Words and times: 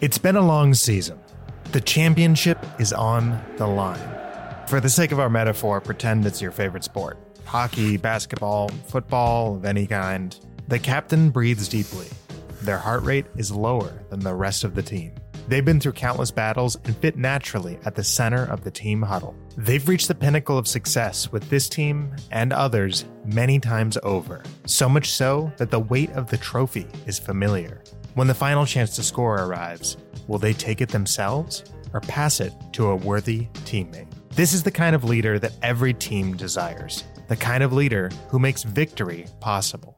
It's 0.00 0.18
been 0.18 0.36
a 0.36 0.44
long 0.44 0.74
season. 0.74 1.18
The 1.70 1.80
championship 1.80 2.58
is 2.80 2.92
on 2.92 3.40
the 3.56 3.66
line. 3.66 4.66
For 4.66 4.80
the 4.80 4.90
sake 4.90 5.12
of 5.12 5.20
our 5.20 5.30
metaphor, 5.30 5.80
pretend 5.80 6.26
it's 6.26 6.42
your 6.42 6.50
favorite 6.50 6.84
sport 6.84 7.18
hockey, 7.44 7.96
basketball, 7.96 8.68
football 8.88 9.54
of 9.54 9.64
any 9.64 9.86
kind. 9.86 10.36
The 10.66 10.78
captain 10.78 11.30
breathes 11.30 11.68
deeply. 11.68 12.08
Their 12.62 12.78
heart 12.78 13.02
rate 13.04 13.26
is 13.36 13.52
lower 13.52 13.92
than 14.10 14.20
the 14.20 14.34
rest 14.34 14.64
of 14.64 14.74
the 14.74 14.82
team. 14.82 15.12
They've 15.46 15.64
been 15.64 15.78
through 15.78 15.92
countless 15.92 16.30
battles 16.30 16.76
and 16.84 16.96
fit 16.96 17.16
naturally 17.16 17.78
at 17.84 17.94
the 17.94 18.02
center 18.02 18.44
of 18.46 18.64
the 18.64 18.70
team 18.70 19.02
huddle. 19.02 19.36
They've 19.56 19.86
reached 19.86 20.08
the 20.08 20.14
pinnacle 20.14 20.58
of 20.58 20.66
success 20.66 21.30
with 21.30 21.48
this 21.50 21.68
team 21.68 22.16
and 22.30 22.52
others 22.52 23.04
many 23.24 23.60
times 23.60 23.98
over, 24.02 24.42
so 24.66 24.88
much 24.88 25.12
so 25.12 25.52
that 25.58 25.70
the 25.70 25.80
weight 25.80 26.10
of 26.12 26.30
the 26.30 26.38
trophy 26.38 26.88
is 27.06 27.18
familiar. 27.18 27.82
When 28.14 28.28
the 28.28 28.34
final 28.34 28.64
chance 28.64 28.94
to 28.94 29.02
score 29.02 29.34
arrives, 29.34 29.96
will 30.28 30.38
they 30.38 30.52
take 30.52 30.80
it 30.80 30.88
themselves 30.88 31.64
or 31.92 32.00
pass 32.00 32.38
it 32.38 32.52
to 32.74 32.86
a 32.86 32.96
worthy 32.96 33.48
teammate? 33.64 34.06
This 34.30 34.52
is 34.52 34.62
the 34.62 34.70
kind 34.70 34.94
of 34.94 35.02
leader 35.02 35.40
that 35.40 35.56
every 35.62 35.92
team 35.92 36.36
desires, 36.36 37.02
the 37.26 37.34
kind 37.34 37.64
of 37.64 37.72
leader 37.72 38.10
who 38.28 38.38
makes 38.38 38.62
victory 38.62 39.26
possible. 39.40 39.93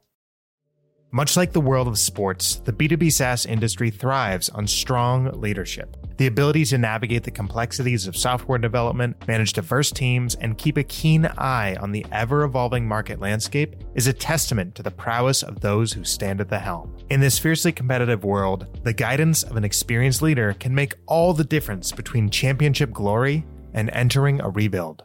Much 1.17 1.35
like 1.35 1.51
the 1.51 1.61
world 1.63 1.89
of 1.89 1.99
sports, 1.99 2.57
the 2.67 2.73
B2B 2.75 3.11
SaaS 3.11 3.47
industry 3.47 3.89
thrives 3.89 4.51
on 4.51 4.67
strong 4.67 5.31
leadership. 5.41 5.97
The 6.19 6.27
ability 6.27 6.67
to 6.67 6.77
navigate 6.77 7.23
the 7.23 7.31
complexities 7.31 8.07
of 8.07 8.15
software 8.15 8.59
development, 8.59 9.27
manage 9.27 9.55
diverse 9.55 9.91
teams, 9.91 10.35
and 10.35 10.59
keep 10.59 10.77
a 10.77 10.83
keen 10.83 11.25
eye 11.39 11.75
on 11.77 11.91
the 11.91 12.05
ever 12.13 12.43
evolving 12.43 12.87
market 12.87 13.19
landscape 13.19 13.77
is 13.95 14.07
a 14.07 14.13
testament 14.13 14.75
to 14.75 14.83
the 14.83 14.91
prowess 14.91 15.43
of 15.43 15.61
those 15.61 15.91
who 15.91 16.05
stand 16.05 16.43
at 16.43 16.51
the 16.51 16.59
helm. 16.59 16.95
In 17.09 17.21
this 17.21 17.39
fiercely 17.39 17.73
competitive 17.73 18.23
world, 18.23 18.67
the 18.85 18.93
guidance 18.93 19.43
of 19.43 19.57
an 19.57 19.65
experienced 19.65 20.21
leader 20.21 20.53
can 20.61 20.75
make 20.75 20.97
all 21.07 21.33
the 21.33 21.45
difference 21.45 21.93
between 21.93 22.29
championship 22.29 22.93
glory 22.93 23.43
and 23.73 23.89
entering 23.95 24.43
a 24.43 24.51
rebuild. 24.51 25.05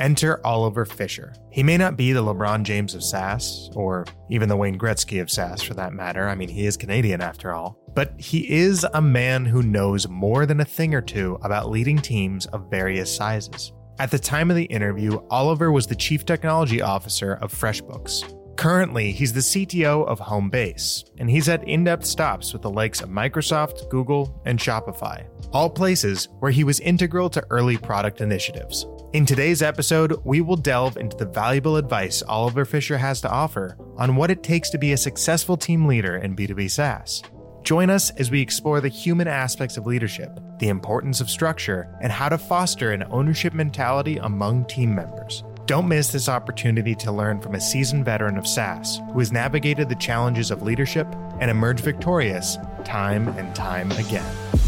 Enter 0.00 0.44
Oliver 0.46 0.86
Fisher. 0.86 1.34
He 1.50 1.62
may 1.62 1.76
not 1.76 1.96
be 1.96 2.12
the 2.12 2.22
LeBron 2.22 2.62
James 2.62 2.94
of 2.94 3.04
SaaS, 3.04 3.70
or 3.74 4.06
even 4.30 4.48
the 4.48 4.56
Wayne 4.56 4.78
Gretzky 4.78 5.20
of 5.20 5.30
SaaS 5.30 5.62
for 5.62 5.74
that 5.74 5.92
matter. 5.92 6.26
I 6.26 6.34
mean, 6.34 6.48
he 6.48 6.64
is 6.64 6.78
Canadian 6.78 7.20
after 7.20 7.52
all. 7.52 7.78
But 7.94 8.18
he 8.18 8.50
is 8.50 8.86
a 8.94 9.02
man 9.02 9.44
who 9.44 9.62
knows 9.62 10.08
more 10.08 10.46
than 10.46 10.60
a 10.60 10.64
thing 10.64 10.94
or 10.94 11.02
two 11.02 11.38
about 11.42 11.68
leading 11.68 11.98
teams 11.98 12.46
of 12.46 12.70
various 12.70 13.14
sizes. 13.14 13.72
At 13.98 14.10
the 14.10 14.18
time 14.18 14.50
of 14.50 14.56
the 14.56 14.64
interview, 14.64 15.20
Oliver 15.28 15.70
was 15.70 15.86
the 15.86 15.94
Chief 15.94 16.24
Technology 16.24 16.80
Officer 16.80 17.34
of 17.34 17.52
FreshBooks. 17.52 18.56
Currently, 18.56 19.12
he's 19.12 19.32
the 19.32 19.40
CTO 19.40 20.06
of 20.06 20.20
Homebase, 20.20 21.10
and 21.18 21.28
he's 21.30 21.46
had 21.46 21.64
in 21.64 21.84
depth 21.84 22.06
stops 22.06 22.52
with 22.52 22.62
the 22.62 22.70
likes 22.70 23.00
of 23.00 23.08
Microsoft, 23.08 23.88
Google, 23.90 24.40
and 24.46 24.58
Shopify, 24.58 25.26
all 25.52 25.68
places 25.68 26.28
where 26.38 26.50
he 26.50 26.64
was 26.64 26.80
integral 26.80 27.28
to 27.30 27.44
early 27.50 27.76
product 27.76 28.20
initiatives. 28.20 28.86
In 29.12 29.26
today's 29.26 29.60
episode, 29.60 30.20
we 30.22 30.40
will 30.40 30.54
delve 30.54 30.96
into 30.96 31.16
the 31.16 31.24
valuable 31.24 31.76
advice 31.76 32.22
Oliver 32.28 32.64
Fisher 32.64 32.96
has 32.96 33.20
to 33.22 33.28
offer 33.28 33.76
on 33.96 34.14
what 34.14 34.30
it 34.30 34.44
takes 34.44 34.70
to 34.70 34.78
be 34.78 34.92
a 34.92 34.96
successful 34.96 35.56
team 35.56 35.86
leader 35.86 36.18
in 36.18 36.36
B2B 36.36 36.70
SaaS. 36.70 37.20
Join 37.64 37.90
us 37.90 38.10
as 38.10 38.30
we 38.30 38.40
explore 38.40 38.80
the 38.80 38.86
human 38.86 39.26
aspects 39.26 39.76
of 39.76 39.84
leadership, 39.84 40.38
the 40.60 40.68
importance 40.68 41.20
of 41.20 41.28
structure, 41.28 41.92
and 42.00 42.12
how 42.12 42.28
to 42.28 42.38
foster 42.38 42.92
an 42.92 43.02
ownership 43.10 43.52
mentality 43.52 44.18
among 44.18 44.66
team 44.66 44.94
members. 44.94 45.42
Don't 45.66 45.88
miss 45.88 46.12
this 46.12 46.28
opportunity 46.28 46.94
to 46.94 47.10
learn 47.10 47.40
from 47.40 47.56
a 47.56 47.60
seasoned 47.60 48.04
veteran 48.04 48.38
of 48.38 48.46
SaaS 48.46 49.00
who 49.12 49.18
has 49.18 49.32
navigated 49.32 49.88
the 49.88 49.96
challenges 49.96 50.52
of 50.52 50.62
leadership 50.62 51.08
and 51.40 51.50
emerged 51.50 51.82
victorious 51.82 52.58
time 52.84 53.26
and 53.30 53.52
time 53.56 53.90
again. 53.90 54.59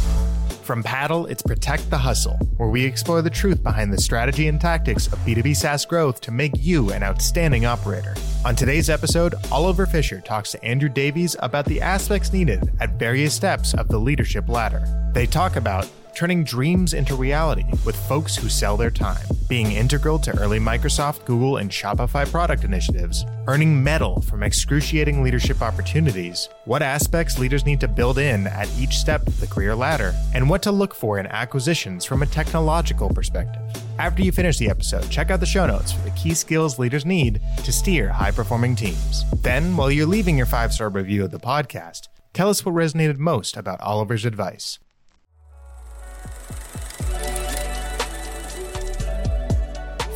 From 0.63 0.85
Paddle, 0.85 1.27
it's 1.27 1.43
Protect 1.43 1.91
the 1.91 1.99
Hustle, 1.99 2.37
where 2.57 2.69
we 2.69 2.85
explore 2.85 3.21
the 3.21 3.29
truth 3.29 3.65
behind 3.65 3.93
the 3.93 4.01
strategy 4.01 4.47
and 4.47 4.61
tactics 4.61 5.09
of 5.09 5.19
B2B 5.21 5.57
SaaS 5.57 5.85
growth 5.85 6.21
to 6.21 6.31
make 6.31 6.53
you 6.57 6.93
an 6.93 7.03
outstanding 7.03 7.67
operator. 7.67 8.15
On 8.45 8.55
today's 8.55 8.89
episode, 8.89 9.35
Oliver 9.51 9.87
Fisher 9.87 10.21
talks 10.21 10.53
to 10.53 10.65
Andrew 10.65 10.89
Davies 10.89 11.35
about 11.41 11.65
the 11.65 11.81
aspects 11.81 12.33
needed 12.33 12.73
at 12.79 12.97
various 12.97 13.35
steps 13.35 13.75
of 13.75 13.89
the 13.89 13.99
leadership 13.99 14.49
ladder. 14.49 14.87
They 15.13 15.27
talk 15.27 15.57
about 15.57 15.89
turning 16.15 16.45
dreams 16.45 16.95
into 16.95 17.15
reality 17.15 17.65
with 17.85 17.97
folks 18.09 18.37
who 18.37 18.49
sell 18.49 18.77
their 18.77 18.91
time, 18.91 19.25
being 19.49 19.73
integral 19.73 20.19
to 20.19 20.39
early 20.39 20.59
Microsoft, 20.59 21.25
Google, 21.25 21.57
and 21.57 21.71
Shopify 21.71 22.31
product 22.31 22.65
initiatives, 22.65 23.25
earning 23.47 23.83
mettle 23.83 24.21
from 24.21 24.43
excruciating 24.43 25.23
leadership 25.23 25.63
opportunities, 25.63 26.49
what 26.65 26.83
aspects 26.83 27.39
leaders 27.39 27.67
need 27.67 27.81
to 27.81 27.89
build 27.89 28.19
in 28.19 28.47
at 28.47 28.71
each 28.79 28.97
step 28.97 29.27
of 29.27 29.41
the 29.41 29.47
career 29.47 29.75
ladder, 29.75 30.15
and 30.35 30.49
what 30.49 30.63
to 30.63 30.73
look 30.73 30.95
for 30.95 31.19
in 31.19 31.27
acquisitions 31.27 32.05
from 32.05 32.23
a 32.23 32.27
technological 32.27 33.09
perspective. 33.09 33.63
After 33.99 34.23
you 34.23 34.33
finish 34.33 34.59
the 34.59 34.71
episode, 34.71 35.09
check 35.11 35.31
out 35.31 35.41
the 35.41 35.47
show 35.47 35.67
notes 35.67 35.93
for 35.93 36.03
the 36.03 36.11
key 36.11 36.35
skills 36.35 36.79
leaders 36.79 37.05
need 37.07 37.41
to 37.65 37.73
steer 37.73 38.09
high 38.09 38.31
performing 38.31 38.77
teams. 38.77 39.25
Then, 39.43 39.77
while 39.77 39.91
you're 39.91 40.07
leaving 40.07 40.37
your 40.37 40.47
five 40.47 40.73
star 40.73 40.89
review 40.89 41.25
of 41.25 41.31
the 41.31 41.39
podcast, 41.39 42.09
tell 42.33 42.49
us 42.49 42.65
what 42.65 42.75
resonated 42.75 43.19
most 43.19 43.57
about 43.57 43.81
Oliver's 43.81 44.25
advice. 44.25 44.79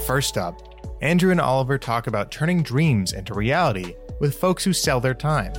First 0.06 0.38
up, 0.38 0.62
Andrew 1.02 1.32
and 1.32 1.40
Oliver 1.40 1.78
talk 1.78 2.06
about 2.06 2.30
turning 2.30 2.62
dreams 2.62 3.12
into 3.12 3.34
reality 3.34 3.96
with 4.20 4.38
folks 4.38 4.62
who 4.62 4.72
sell 4.72 5.00
their 5.00 5.14
time. 5.14 5.52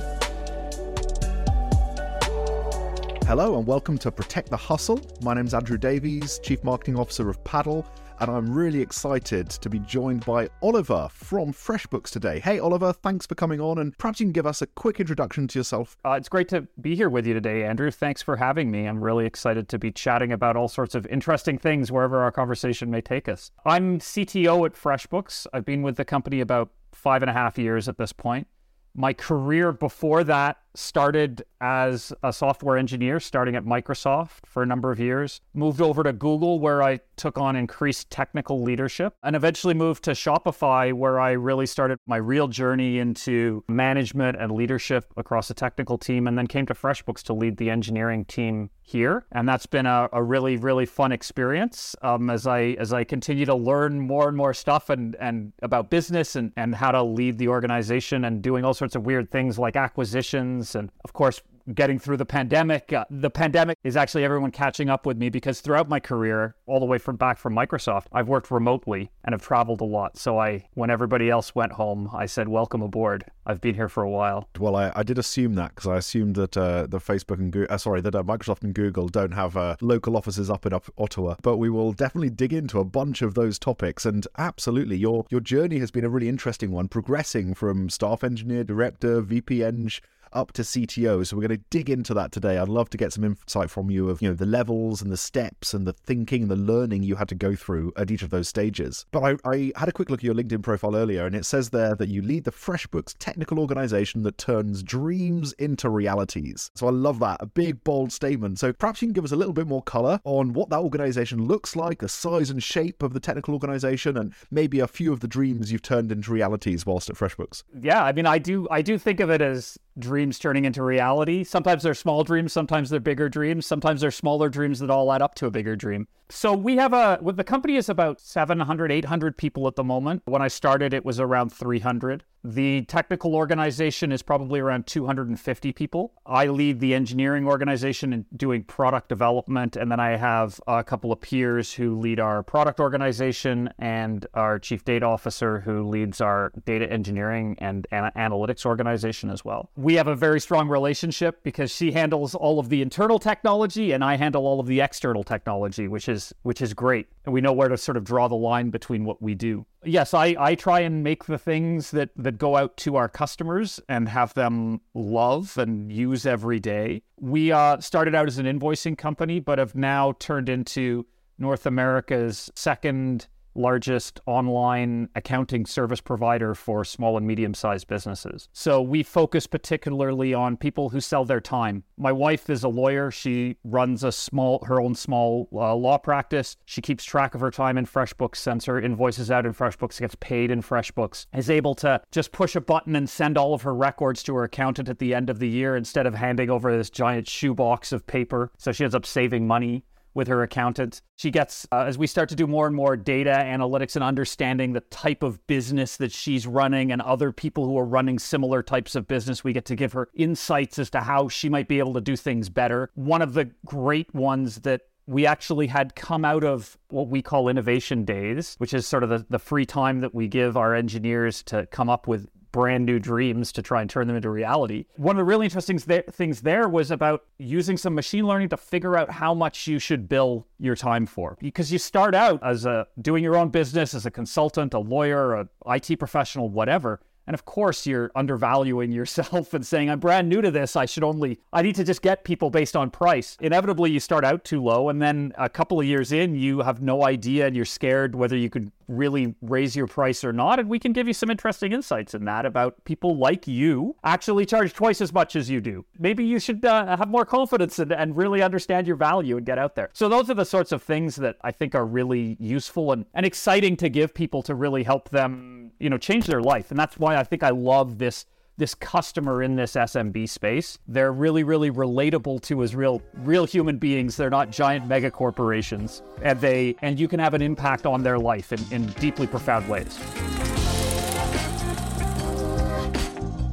Hello 3.26 3.58
and 3.58 3.66
welcome 3.66 3.98
to 3.98 4.10
Protect 4.10 4.48
the 4.48 4.56
Hustle. 4.56 5.02
My 5.20 5.34
name's 5.34 5.52
Andrew 5.52 5.76
Davies, 5.76 6.38
Chief 6.38 6.64
Marketing 6.64 6.98
Officer 6.98 7.28
of 7.28 7.44
Paddle, 7.44 7.84
and 8.20 8.30
I'm 8.30 8.52
really 8.52 8.80
excited 8.80 9.48
to 9.48 9.70
be 9.70 9.78
joined 9.80 10.24
by 10.24 10.48
Oliver 10.62 11.08
from 11.12 11.52
FreshBooks 11.52 12.10
today. 12.10 12.40
Hey, 12.40 12.58
Oliver, 12.58 12.92
thanks 12.92 13.26
for 13.26 13.34
coming 13.34 13.60
on, 13.60 13.78
and 13.78 13.96
perhaps 13.98 14.20
you 14.20 14.26
can 14.26 14.32
give 14.32 14.46
us 14.46 14.62
a 14.62 14.66
quick 14.66 15.00
introduction 15.00 15.46
to 15.48 15.58
yourself. 15.58 15.96
Uh, 16.04 16.12
it's 16.12 16.28
great 16.28 16.48
to 16.48 16.66
be 16.80 16.94
here 16.96 17.08
with 17.08 17.26
you 17.26 17.34
today, 17.34 17.64
Andrew. 17.64 17.90
Thanks 17.90 18.22
for 18.22 18.36
having 18.36 18.70
me. 18.70 18.86
I'm 18.86 19.02
really 19.02 19.26
excited 19.26 19.68
to 19.68 19.78
be 19.78 19.92
chatting 19.92 20.32
about 20.32 20.56
all 20.56 20.68
sorts 20.68 20.94
of 20.94 21.06
interesting 21.06 21.58
things 21.58 21.92
wherever 21.92 22.20
our 22.22 22.32
conversation 22.32 22.90
may 22.90 23.00
take 23.00 23.28
us. 23.28 23.50
I'm 23.64 23.98
CTO 23.98 24.66
at 24.66 24.74
FreshBooks. 24.74 25.46
I've 25.52 25.64
been 25.64 25.82
with 25.82 25.96
the 25.96 26.04
company 26.04 26.40
about 26.40 26.70
five 26.92 27.22
and 27.22 27.30
a 27.30 27.34
half 27.34 27.58
years 27.58 27.88
at 27.88 27.98
this 27.98 28.12
point. 28.12 28.46
My 28.94 29.12
career 29.12 29.70
before 29.72 30.24
that 30.24 30.58
started 30.78 31.44
as 31.60 32.12
a 32.22 32.32
software 32.32 32.76
engineer, 32.76 33.18
starting 33.18 33.56
at 33.56 33.64
Microsoft 33.64 34.46
for 34.46 34.62
a 34.62 34.66
number 34.66 34.92
of 34.92 35.00
years. 35.00 35.40
Moved 35.52 35.80
over 35.80 36.04
to 36.04 36.12
Google, 36.12 36.60
where 36.60 36.82
I 36.82 37.00
took 37.16 37.36
on 37.36 37.56
increased 37.56 38.10
technical 38.10 38.62
leadership, 38.62 39.14
and 39.24 39.34
eventually 39.34 39.74
moved 39.74 40.04
to 40.04 40.12
Shopify, 40.12 40.92
where 40.92 41.18
I 41.18 41.32
really 41.32 41.66
started 41.66 41.98
my 42.06 42.16
real 42.16 42.46
journey 42.46 42.98
into 42.98 43.64
management 43.68 44.38
and 44.40 44.52
leadership 44.52 45.12
across 45.16 45.48
the 45.48 45.54
technical 45.54 45.98
team, 45.98 46.28
and 46.28 46.38
then 46.38 46.46
came 46.46 46.66
to 46.66 46.74
FreshBooks 46.74 47.22
to 47.24 47.32
lead 47.32 47.56
the 47.56 47.70
engineering 47.70 48.24
team 48.24 48.70
here. 48.80 49.26
And 49.32 49.48
that's 49.48 49.66
been 49.66 49.84
a, 49.84 50.08
a 50.12 50.22
really, 50.22 50.56
really 50.56 50.86
fun 50.86 51.10
experience 51.12 51.96
um, 52.02 52.30
as 52.30 52.46
I 52.46 52.76
as 52.78 52.92
I 52.92 53.04
continue 53.04 53.44
to 53.46 53.54
learn 53.54 54.00
more 54.00 54.28
and 54.28 54.36
more 54.36 54.54
stuff 54.54 54.90
and 54.90 55.16
and 55.16 55.52
about 55.60 55.90
business 55.90 56.36
and, 56.36 56.52
and 56.56 56.74
how 56.74 56.92
to 56.92 57.02
lead 57.02 57.38
the 57.38 57.48
organization 57.48 58.24
and 58.24 58.40
doing 58.40 58.64
all 58.64 58.74
sorts 58.74 58.94
of 58.94 59.04
weird 59.04 59.30
things 59.30 59.58
like 59.58 59.76
acquisitions 59.76 60.67
and 60.74 60.90
of 61.04 61.12
course 61.12 61.42
getting 61.74 61.98
through 61.98 62.16
the 62.16 62.26
pandemic. 62.26 62.92
Uh, 62.92 63.04
the 63.10 63.30
pandemic 63.30 63.78
is 63.84 63.96
actually 63.96 64.24
everyone 64.24 64.50
catching 64.50 64.88
up 64.88 65.06
with 65.06 65.18
me 65.18 65.28
because 65.28 65.60
throughout 65.60 65.88
my 65.88 66.00
career, 66.00 66.54
all 66.66 66.80
the 66.80 66.86
way 66.86 66.98
from 66.98 67.16
back 67.16 67.38
from 67.38 67.54
Microsoft, 67.54 68.06
I've 68.12 68.28
worked 68.28 68.50
remotely 68.50 69.10
and 69.24 69.32
have 69.32 69.42
traveled 69.42 69.80
a 69.80 69.84
lot. 69.84 70.16
So 70.16 70.38
I, 70.38 70.68
when 70.74 70.90
everybody 70.90 71.30
else 71.30 71.54
went 71.54 71.72
home, 71.72 72.10
I 72.12 72.26
said, 72.26 72.48
"Welcome 72.48 72.82
aboard." 72.82 73.24
I've 73.46 73.60
been 73.60 73.74
here 73.74 73.88
for 73.88 74.02
a 74.02 74.10
while. 74.10 74.48
Well, 74.58 74.76
I, 74.76 74.92
I 74.94 75.02
did 75.02 75.18
assume 75.18 75.54
that 75.54 75.74
because 75.74 75.86
I 75.86 75.96
assumed 75.96 76.36
that 76.36 76.56
uh, 76.56 76.86
the 76.86 76.98
Facebook 76.98 77.38
and 77.38 77.54
uh, 77.70 77.78
sorry, 77.78 78.00
that 78.02 78.14
uh, 78.14 78.22
Microsoft 78.22 78.62
and 78.62 78.74
Google 78.74 79.08
don't 79.08 79.32
have 79.32 79.56
uh, 79.56 79.76
local 79.80 80.16
offices 80.16 80.50
up 80.50 80.66
in 80.66 80.72
up 80.72 80.90
Ottawa. 80.98 81.36
But 81.42 81.56
we 81.56 81.70
will 81.70 81.92
definitely 81.92 82.30
dig 82.30 82.52
into 82.52 82.78
a 82.78 82.84
bunch 82.84 83.22
of 83.22 83.34
those 83.34 83.58
topics. 83.58 84.04
And 84.04 84.26
absolutely, 84.36 84.96
your 84.96 85.26
your 85.30 85.40
journey 85.40 85.78
has 85.78 85.90
been 85.90 86.04
a 86.04 86.10
really 86.10 86.28
interesting 86.28 86.72
one, 86.72 86.88
progressing 86.88 87.54
from 87.54 87.88
staff 87.88 88.22
engineer, 88.22 88.64
director, 88.64 89.20
VP 89.20 89.64
Eng 89.64 89.90
up 90.32 90.52
to 90.52 90.62
CTO. 90.62 91.26
So 91.26 91.36
we're 91.36 91.48
going 91.48 91.58
to 91.58 91.64
dig 91.70 91.90
into 91.90 92.14
that 92.14 92.32
today. 92.32 92.58
I'd 92.58 92.68
love 92.68 92.90
to 92.90 92.96
get 92.96 93.12
some 93.12 93.24
insight 93.24 93.70
from 93.70 93.90
you 93.90 94.08
of, 94.08 94.22
you 94.22 94.28
know, 94.28 94.34
the 94.34 94.46
levels 94.46 95.02
and 95.02 95.10
the 95.10 95.16
steps 95.16 95.74
and 95.74 95.86
the 95.86 95.92
thinking, 95.92 96.48
the 96.48 96.56
learning 96.56 97.02
you 97.02 97.16
had 97.16 97.28
to 97.28 97.34
go 97.34 97.54
through 97.54 97.92
at 97.96 98.10
each 98.10 98.22
of 98.22 98.30
those 98.30 98.48
stages. 98.48 99.06
But 99.10 99.40
I, 99.44 99.50
I 99.50 99.72
had 99.76 99.88
a 99.88 99.92
quick 99.92 100.10
look 100.10 100.20
at 100.20 100.24
your 100.24 100.34
LinkedIn 100.34 100.62
profile 100.62 100.96
earlier, 100.96 101.26
and 101.26 101.34
it 101.34 101.44
says 101.44 101.70
there 101.70 101.94
that 101.94 102.08
you 102.08 102.22
lead 102.22 102.44
the 102.44 102.52
FreshBooks 102.52 103.14
technical 103.18 103.58
organization 103.58 104.22
that 104.22 104.38
turns 104.38 104.82
dreams 104.82 105.52
into 105.54 105.88
realities. 105.88 106.70
So 106.74 106.86
I 106.86 106.90
love 106.90 107.18
that. 107.20 107.38
A 107.40 107.46
big, 107.46 107.82
bold 107.84 108.12
statement. 108.12 108.58
So 108.58 108.72
perhaps 108.72 109.02
you 109.02 109.08
can 109.08 109.12
give 109.12 109.24
us 109.24 109.32
a 109.32 109.36
little 109.36 109.52
bit 109.52 109.66
more 109.66 109.82
color 109.82 110.20
on 110.24 110.52
what 110.52 110.70
that 110.70 110.80
organization 110.80 111.46
looks 111.46 111.76
like, 111.76 112.00
the 112.00 112.08
size 112.08 112.50
and 112.50 112.62
shape 112.62 113.02
of 113.02 113.12
the 113.12 113.20
technical 113.20 113.54
organization, 113.54 114.16
and 114.16 114.34
maybe 114.50 114.80
a 114.80 114.86
few 114.86 115.12
of 115.12 115.20
the 115.20 115.28
dreams 115.28 115.72
you've 115.72 115.82
turned 115.82 116.12
into 116.12 116.32
realities 116.32 116.86
whilst 116.86 117.10
at 117.10 117.16
FreshBooks. 117.16 117.62
Yeah, 117.80 118.04
I 118.04 118.12
mean, 118.12 118.26
I 118.26 118.38
do, 118.38 118.66
I 118.70 118.82
do 118.82 118.98
think 118.98 119.20
of 119.20 119.30
it 119.30 119.40
as 119.40 119.78
dreams 119.98 120.38
turning 120.38 120.64
into 120.64 120.82
reality. 120.82 121.44
Sometimes 121.44 121.82
they're 121.82 121.94
small 121.94 122.24
dreams, 122.24 122.52
sometimes 122.52 122.90
they're 122.90 123.00
bigger 123.00 123.28
dreams, 123.28 123.66
sometimes 123.66 124.00
they're 124.00 124.10
smaller 124.10 124.48
dreams 124.48 124.78
that 124.80 124.90
all 124.90 125.12
add 125.12 125.22
up 125.22 125.34
to 125.36 125.46
a 125.46 125.50
bigger 125.50 125.76
dream. 125.76 126.08
So 126.30 126.52
we 126.52 126.76
have 126.76 126.92
a 126.92 127.18
well, 127.22 127.34
the 127.34 127.44
company 127.44 127.76
is 127.76 127.88
about 127.88 128.20
700 128.20 128.92
800 128.92 129.36
people 129.36 129.66
at 129.66 129.76
the 129.76 129.84
moment. 129.84 130.22
When 130.26 130.42
I 130.42 130.48
started 130.48 130.92
it 130.92 131.04
was 131.04 131.18
around 131.18 131.50
300. 131.50 132.24
The 132.44 132.82
technical 132.82 133.34
organization 133.34 134.12
is 134.12 134.22
probably 134.22 134.60
around 134.60 134.86
250 134.86 135.72
people. 135.72 136.12
I 136.24 136.46
lead 136.46 136.80
the 136.80 136.94
engineering 136.94 137.46
organization 137.46 138.12
in 138.12 138.26
doing 138.36 138.64
product 138.64 139.08
development 139.08 139.76
and 139.76 139.90
then 139.90 140.00
I 140.00 140.16
have 140.16 140.60
a 140.66 140.84
couple 140.84 141.12
of 141.12 141.20
peers 141.20 141.72
who 141.72 141.98
lead 141.98 142.20
our 142.20 142.42
product 142.42 142.80
organization 142.80 143.70
and 143.78 144.26
our 144.34 144.58
chief 144.58 144.84
data 144.84 145.06
officer 145.06 145.60
who 145.60 145.88
leads 145.88 146.20
our 146.20 146.52
data 146.64 146.90
engineering 146.90 147.56
and 147.58 147.86
ana- 147.90 148.12
analytics 148.16 148.64
organization 148.64 149.30
as 149.30 149.44
well. 149.44 149.70
We 149.76 149.94
have 149.94 150.06
a 150.06 150.14
very 150.14 150.40
strong 150.40 150.68
relationship 150.68 151.42
because 151.42 151.70
she 151.70 151.92
handles 151.92 152.34
all 152.34 152.58
of 152.58 152.68
the 152.68 152.82
internal 152.82 153.18
technology 153.18 153.92
and 153.92 154.04
I 154.04 154.16
handle 154.16 154.46
all 154.46 154.60
of 154.60 154.66
the 154.66 154.80
external 154.80 155.24
technology, 155.24 155.88
which 155.88 156.08
is 156.08 156.32
which 156.42 156.62
is 156.62 156.72
great. 156.72 157.08
And 157.24 157.34
we 157.34 157.40
know 157.40 157.52
where 157.52 157.68
to 157.68 157.76
sort 157.76 157.96
of 157.96 158.04
draw 158.04 158.28
the 158.28 158.36
line 158.36 158.70
between 158.70 159.04
what 159.04 159.20
we 159.20 159.34
do. 159.34 159.66
Yes, 159.88 160.12
I, 160.12 160.36
I 160.38 160.54
try 160.54 160.80
and 160.80 161.02
make 161.02 161.24
the 161.24 161.38
things 161.38 161.92
that, 161.92 162.10
that 162.16 162.36
go 162.36 162.56
out 162.56 162.76
to 162.78 162.96
our 162.96 163.08
customers 163.08 163.80
and 163.88 164.08
have 164.08 164.34
them 164.34 164.82
love 164.92 165.56
and 165.56 165.90
use 165.90 166.26
every 166.26 166.60
day. 166.60 167.02
We 167.18 167.52
uh, 167.52 167.80
started 167.80 168.14
out 168.14 168.26
as 168.26 168.36
an 168.38 168.44
invoicing 168.44 168.98
company, 168.98 169.40
but 169.40 169.58
have 169.58 169.74
now 169.74 170.12
turned 170.18 170.50
into 170.50 171.06
North 171.38 171.64
America's 171.64 172.50
second 172.54 173.28
largest 173.58 174.20
online 174.26 175.08
accounting 175.14 175.66
service 175.66 176.00
provider 176.00 176.54
for 176.54 176.84
small 176.84 177.16
and 177.16 177.26
medium 177.26 177.52
sized 177.52 177.88
businesses. 177.88 178.48
So 178.52 178.80
we 178.80 179.02
focus 179.02 179.46
particularly 179.46 180.32
on 180.32 180.56
people 180.56 180.90
who 180.90 181.00
sell 181.00 181.24
their 181.24 181.40
time. 181.40 181.82
My 181.96 182.12
wife 182.12 182.48
is 182.48 182.62
a 182.62 182.68
lawyer. 182.68 183.10
She 183.10 183.56
runs 183.64 184.04
a 184.04 184.12
small 184.12 184.64
her 184.64 184.80
own 184.80 184.94
small 184.94 185.48
uh, 185.52 185.74
law 185.74 185.98
practice. 185.98 186.56
She 186.64 186.80
keeps 186.80 187.04
track 187.04 187.34
of 187.34 187.40
her 187.40 187.50
time 187.50 187.76
in 187.76 187.86
FreshBooks, 187.86 188.36
sends 188.36 188.64
her 188.66 188.80
invoices 188.80 189.30
out 189.30 189.44
in 189.44 189.52
FreshBooks, 189.52 190.00
gets 190.00 190.14
paid 190.20 190.50
in 190.50 190.62
FreshBooks, 190.62 191.26
is 191.34 191.50
able 191.50 191.74
to 191.76 192.00
just 192.12 192.32
push 192.32 192.54
a 192.54 192.60
button 192.60 192.94
and 192.94 193.10
send 193.10 193.36
all 193.36 193.54
of 193.54 193.62
her 193.62 193.74
records 193.74 194.22
to 194.22 194.34
her 194.34 194.44
accountant 194.44 194.88
at 194.88 194.98
the 194.98 195.14
end 195.14 195.28
of 195.28 195.38
the 195.38 195.48
year 195.48 195.76
instead 195.76 196.06
of 196.06 196.14
handing 196.14 196.50
over 196.50 196.76
this 196.76 196.90
giant 196.90 197.28
shoebox 197.28 197.92
of 197.92 198.06
paper. 198.06 198.52
So 198.56 198.72
she 198.72 198.84
ends 198.84 198.94
up 198.94 199.04
saving 199.04 199.46
money 199.46 199.84
with 200.14 200.28
her 200.28 200.42
accountant. 200.42 201.00
She 201.16 201.30
gets, 201.30 201.66
uh, 201.72 201.84
as 201.86 201.98
we 201.98 202.06
start 202.06 202.28
to 202.30 202.34
do 202.34 202.46
more 202.46 202.66
and 202.66 202.74
more 202.74 202.96
data 202.96 203.30
analytics 203.30 203.94
and 203.94 204.04
understanding 204.04 204.72
the 204.72 204.80
type 204.80 205.22
of 205.22 205.46
business 205.46 205.96
that 205.98 206.12
she's 206.12 206.46
running 206.46 206.92
and 206.92 207.02
other 207.02 207.32
people 207.32 207.66
who 207.66 207.78
are 207.78 207.84
running 207.84 208.18
similar 208.18 208.62
types 208.62 208.94
of 208.94 209.06
business, 209.06 209.44
we 209.44 209.52
get 209.52 209.64
to 209.66 209.76
give 209.76 209.92
her 209.92 210.08
insights 210.14 210.78
as 210.78 210.90
to 210.90 211.00
how 211.00 211.28
she 211.28 211.48
might 211.48 211.68
be 211.68 211.78
able 211.78 211.94
to 211.94 212.00
do 212.00 212.16
things 212.16 212.48
better. 212.48 212.90
One 212.94 213.22
of 213.22 213.34
the 213.34 213.50
great 213.64 214.14
ones 214.14 214.60
that 214.60 214.82
we 215.06 215.24
actually 215.24 215.66
had 215.66 215.94
come 215.94 216.22
out 216.22 216.44
of 216.44 216.76
what 216.88 217.08
we 217.08 217.22
call 217.22 217.48
innovation 217.48 218.04
days, 218.04 218.56
which 218.58 218.74
is 218.74 218.86
sort 218.86 219.02
of 219.02 219.08
the, 219.08 219.24
the 219.30 219.38
free 219.38 219.64
time 219.64 220.00
that 220.00 220.14
we 220.14 220.28
give 220.28 220.54
our 220.54 220.74
engineers 220.74 221.42
to 221.44 221.64
come 221.66 221.88
up 221.88 222.06
with 222.06 222.28
brand 222.52 222.86
new 222.86 222.98
dreams 222.98 223.52
to 223.52 223.62
try 223.62 223.80
and 223.80 223.90
turn 223.90 224.06
them 224.06 224.16
into 224.16 224.30
reality. 224.30 224.86
One 224.96 225.16
of 225.16 225.18
the 225.18 225.24
really 225.24 225.46
interesting 225.46 225.78
th- 225.78 226.06
things 226.06 226.40
there 226.42 226.68
was 226.68 226.90
about 226.90 227.24
using 227.38 227.76
some 227.76 227.94
machine 227.94 228.26
learning 228.26 228.48
to 228.50 228.56
figure 228.56 228.96
out 228.96 229.10
how 229.10 229.34
much 229.34 229.66
you 229.66 229.78
should 229.78 230.08
bill 230.08 230.46
your 230.58 230.76
time 230.76 231.06
for. 231.06 231.36
Because 231.40 231.72
you 231.72 231.78
start 231.78 232.14
out 232.14 232.42
as 232.42 232.64
a 232.64 232.86
doing 233.00 233.22
your 233.22 233.36
own 233.36 233.48
business 233.48 233.94
as 233.94 234.06
a 234.06 234.10
consultant, 234.10 234.74
a 234.74 234.78
lawyer, 234.78 235.34
a 235.34 235.48
IT 235.66 235.98
professional, 235.98 236.48
whatever, 236.48 237.00
and 237.28 237.34
of 237.34 237.44
course, 237.44 237.86
you're 237.86 238.10
undervaluing 238.16 238.90
yourself 238.90 239.52
and 239.54 239.64
saying, 239.64 239.90
I'm 239.90 240.00
brand 240.00 240.30
new 240.30 240.40
to 240.40 240.50
this. 240.50 240.76
I 240.76 240.86
should 240.86 241.04
only, 241.04 241.38
I 241.52 241.60
need 241.60 241.74
to 241.74 241.84
just 241.84 242.00
get 242.00 242.24
people 242.24 242.48
based 242.48 242.74
on 242.74 242.90
price. 242.90 243.36
Inevitably, 243.40 243.90
you 243.90 244.00
start 244.00 244.24
out 244.24 244.44
too 244.44 244.62
low. 244.62 244.88
And 244.88 245.00
then 245.00 245.34
a 245.36 245.50
couple 245.50 245.78
of 245.78 245.84
years 245.84 246.10
in, 246.10 246.34
you 246.34 246.60
have 246.60 246.80
no 246.80 247.04
idea 247.04 247.46
and 247.46 247.54
you're 247.54 247.66
scared 247.66 248.14
whether 248.14 248.34
you 248.34 248.48
could 248.48 248.72
really 248.88 249.34
raise 249.42 249.76
your 249.76 249.86
price 249.86 250.24
or 250.24 250.32
not. 250.32 250.58
And 250.58 250.70
we 250.70 250.78
can 250.78 250.94
give 250.94 251.06
you 251.06 251.12
some 251.12 251.28
interesting 251.28 251.72
insights 251.72 252.14
in 252.14 252.24
that 252.24 252.46
about 252.46 252.82
people 252.84 253.18
like 253.18 253.46
you 253.46 253.94
actually 254.02 254.46
charge 254.46 254.72
twice 254.72 255.02
as 255.02 255.12
much 255.12 255.36
as 255.36 255.50
you 255.50 255.60
do. 255.60 255.84
Maybe 255.98 256.24
you 256.24 256.40
should 256.40 256.64
uh, 256.64 256.96
have 256.96 257.10
more 257.10 257.26
confidence 257.26 257.78
and, 257.78 257.92
and 257.92 258.16
really 258.16 258.40
understand 258.40 258.86
your 258.86 258.96
value 258.96 259.36
and 259.36 259.44
get 259.44 259.58
out 259.58 259.74
there. 259.74 259.90
So, 259.92 260.08
those 260.08 260.30
are 260.30 260.34
the 260.34 260.46
sorts 260.46 260.72
of 260.72 260.82
things 260.82 261.16
that 261.16 261.36
I 261.42 261.50
think 261.52 261.74
are 261.74 261.84
really 261.84 262.38
useful 262.40 262.92
and, 262.92 263.04
and 263.12 263.26
exciting 263.26 263.76
to 263.76 263.90
give 263.90 264.14
people 264.14 264.42
to 264.44 264.54
really 264.54 264.84
help 264.84 265.10
them 265.10 265.58
you 265.78 265.90
know, 265.90 265.98
change 265.98 266.26
their 266.26 266.42
life. 266.42 266.70
And 266.70 266.78
that's 266.78 266.98
why 266.98 267.17
I 267.18 267.24
think 267.24 267.42
I 267.42 267.50
love 267.50 267.98
this 267.98 268.26
this 268.58 268.74
customer 268.74 269.40
in 269.40 269.54
this 269.54 269.74
SMB 269.74 270.28
space. 270.28 270.78
They're 270.88 271.12
really, 271.12 271.44
really 271.44 271.70
relatable 271.70 272.42
to 272.42 272.62
as 272.62 272.74
real 272.74 273.00
real 273.14 273.44
human 273.44 273.78
beings. 273.78 274.16
They're 274.16 274.30
not 274.30 274.50
giant 274.50 274.86
mega 274.86 275.10
corporations. 275.10 276.02
And 276.22 276.40
they 276.40 276.76
and 276.82 276.98
you 276.98 277.08
can 277.08 277.20
have 277.20 277.34
an 277.34 277.42
impact 277.42 277.86
on 277.86 278.02
their 278.02 278.18
life 278.18 278.52
in, 278.52 278.60
in 278.70 278.86
deeply 278.94 279.26
profound 279.26 279.68
ways. 279.68 279.98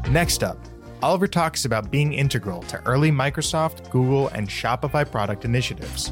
Next 0.09 0.43
up, 0.43 0.57
Oliver 1.01 1.27
talks 1.27 1.65
about 1.65 1.91
being 1.91 2.13
integral 2.13 2.61
to 2.63 2.81
early 2.85 3.11
Microsoft, 3.11 3.89
Google, 3.91 4.29
and 4.29 4.47
Shopify 4.47 5.09
product 5.09 5.45
initiatives. 5.45 6.11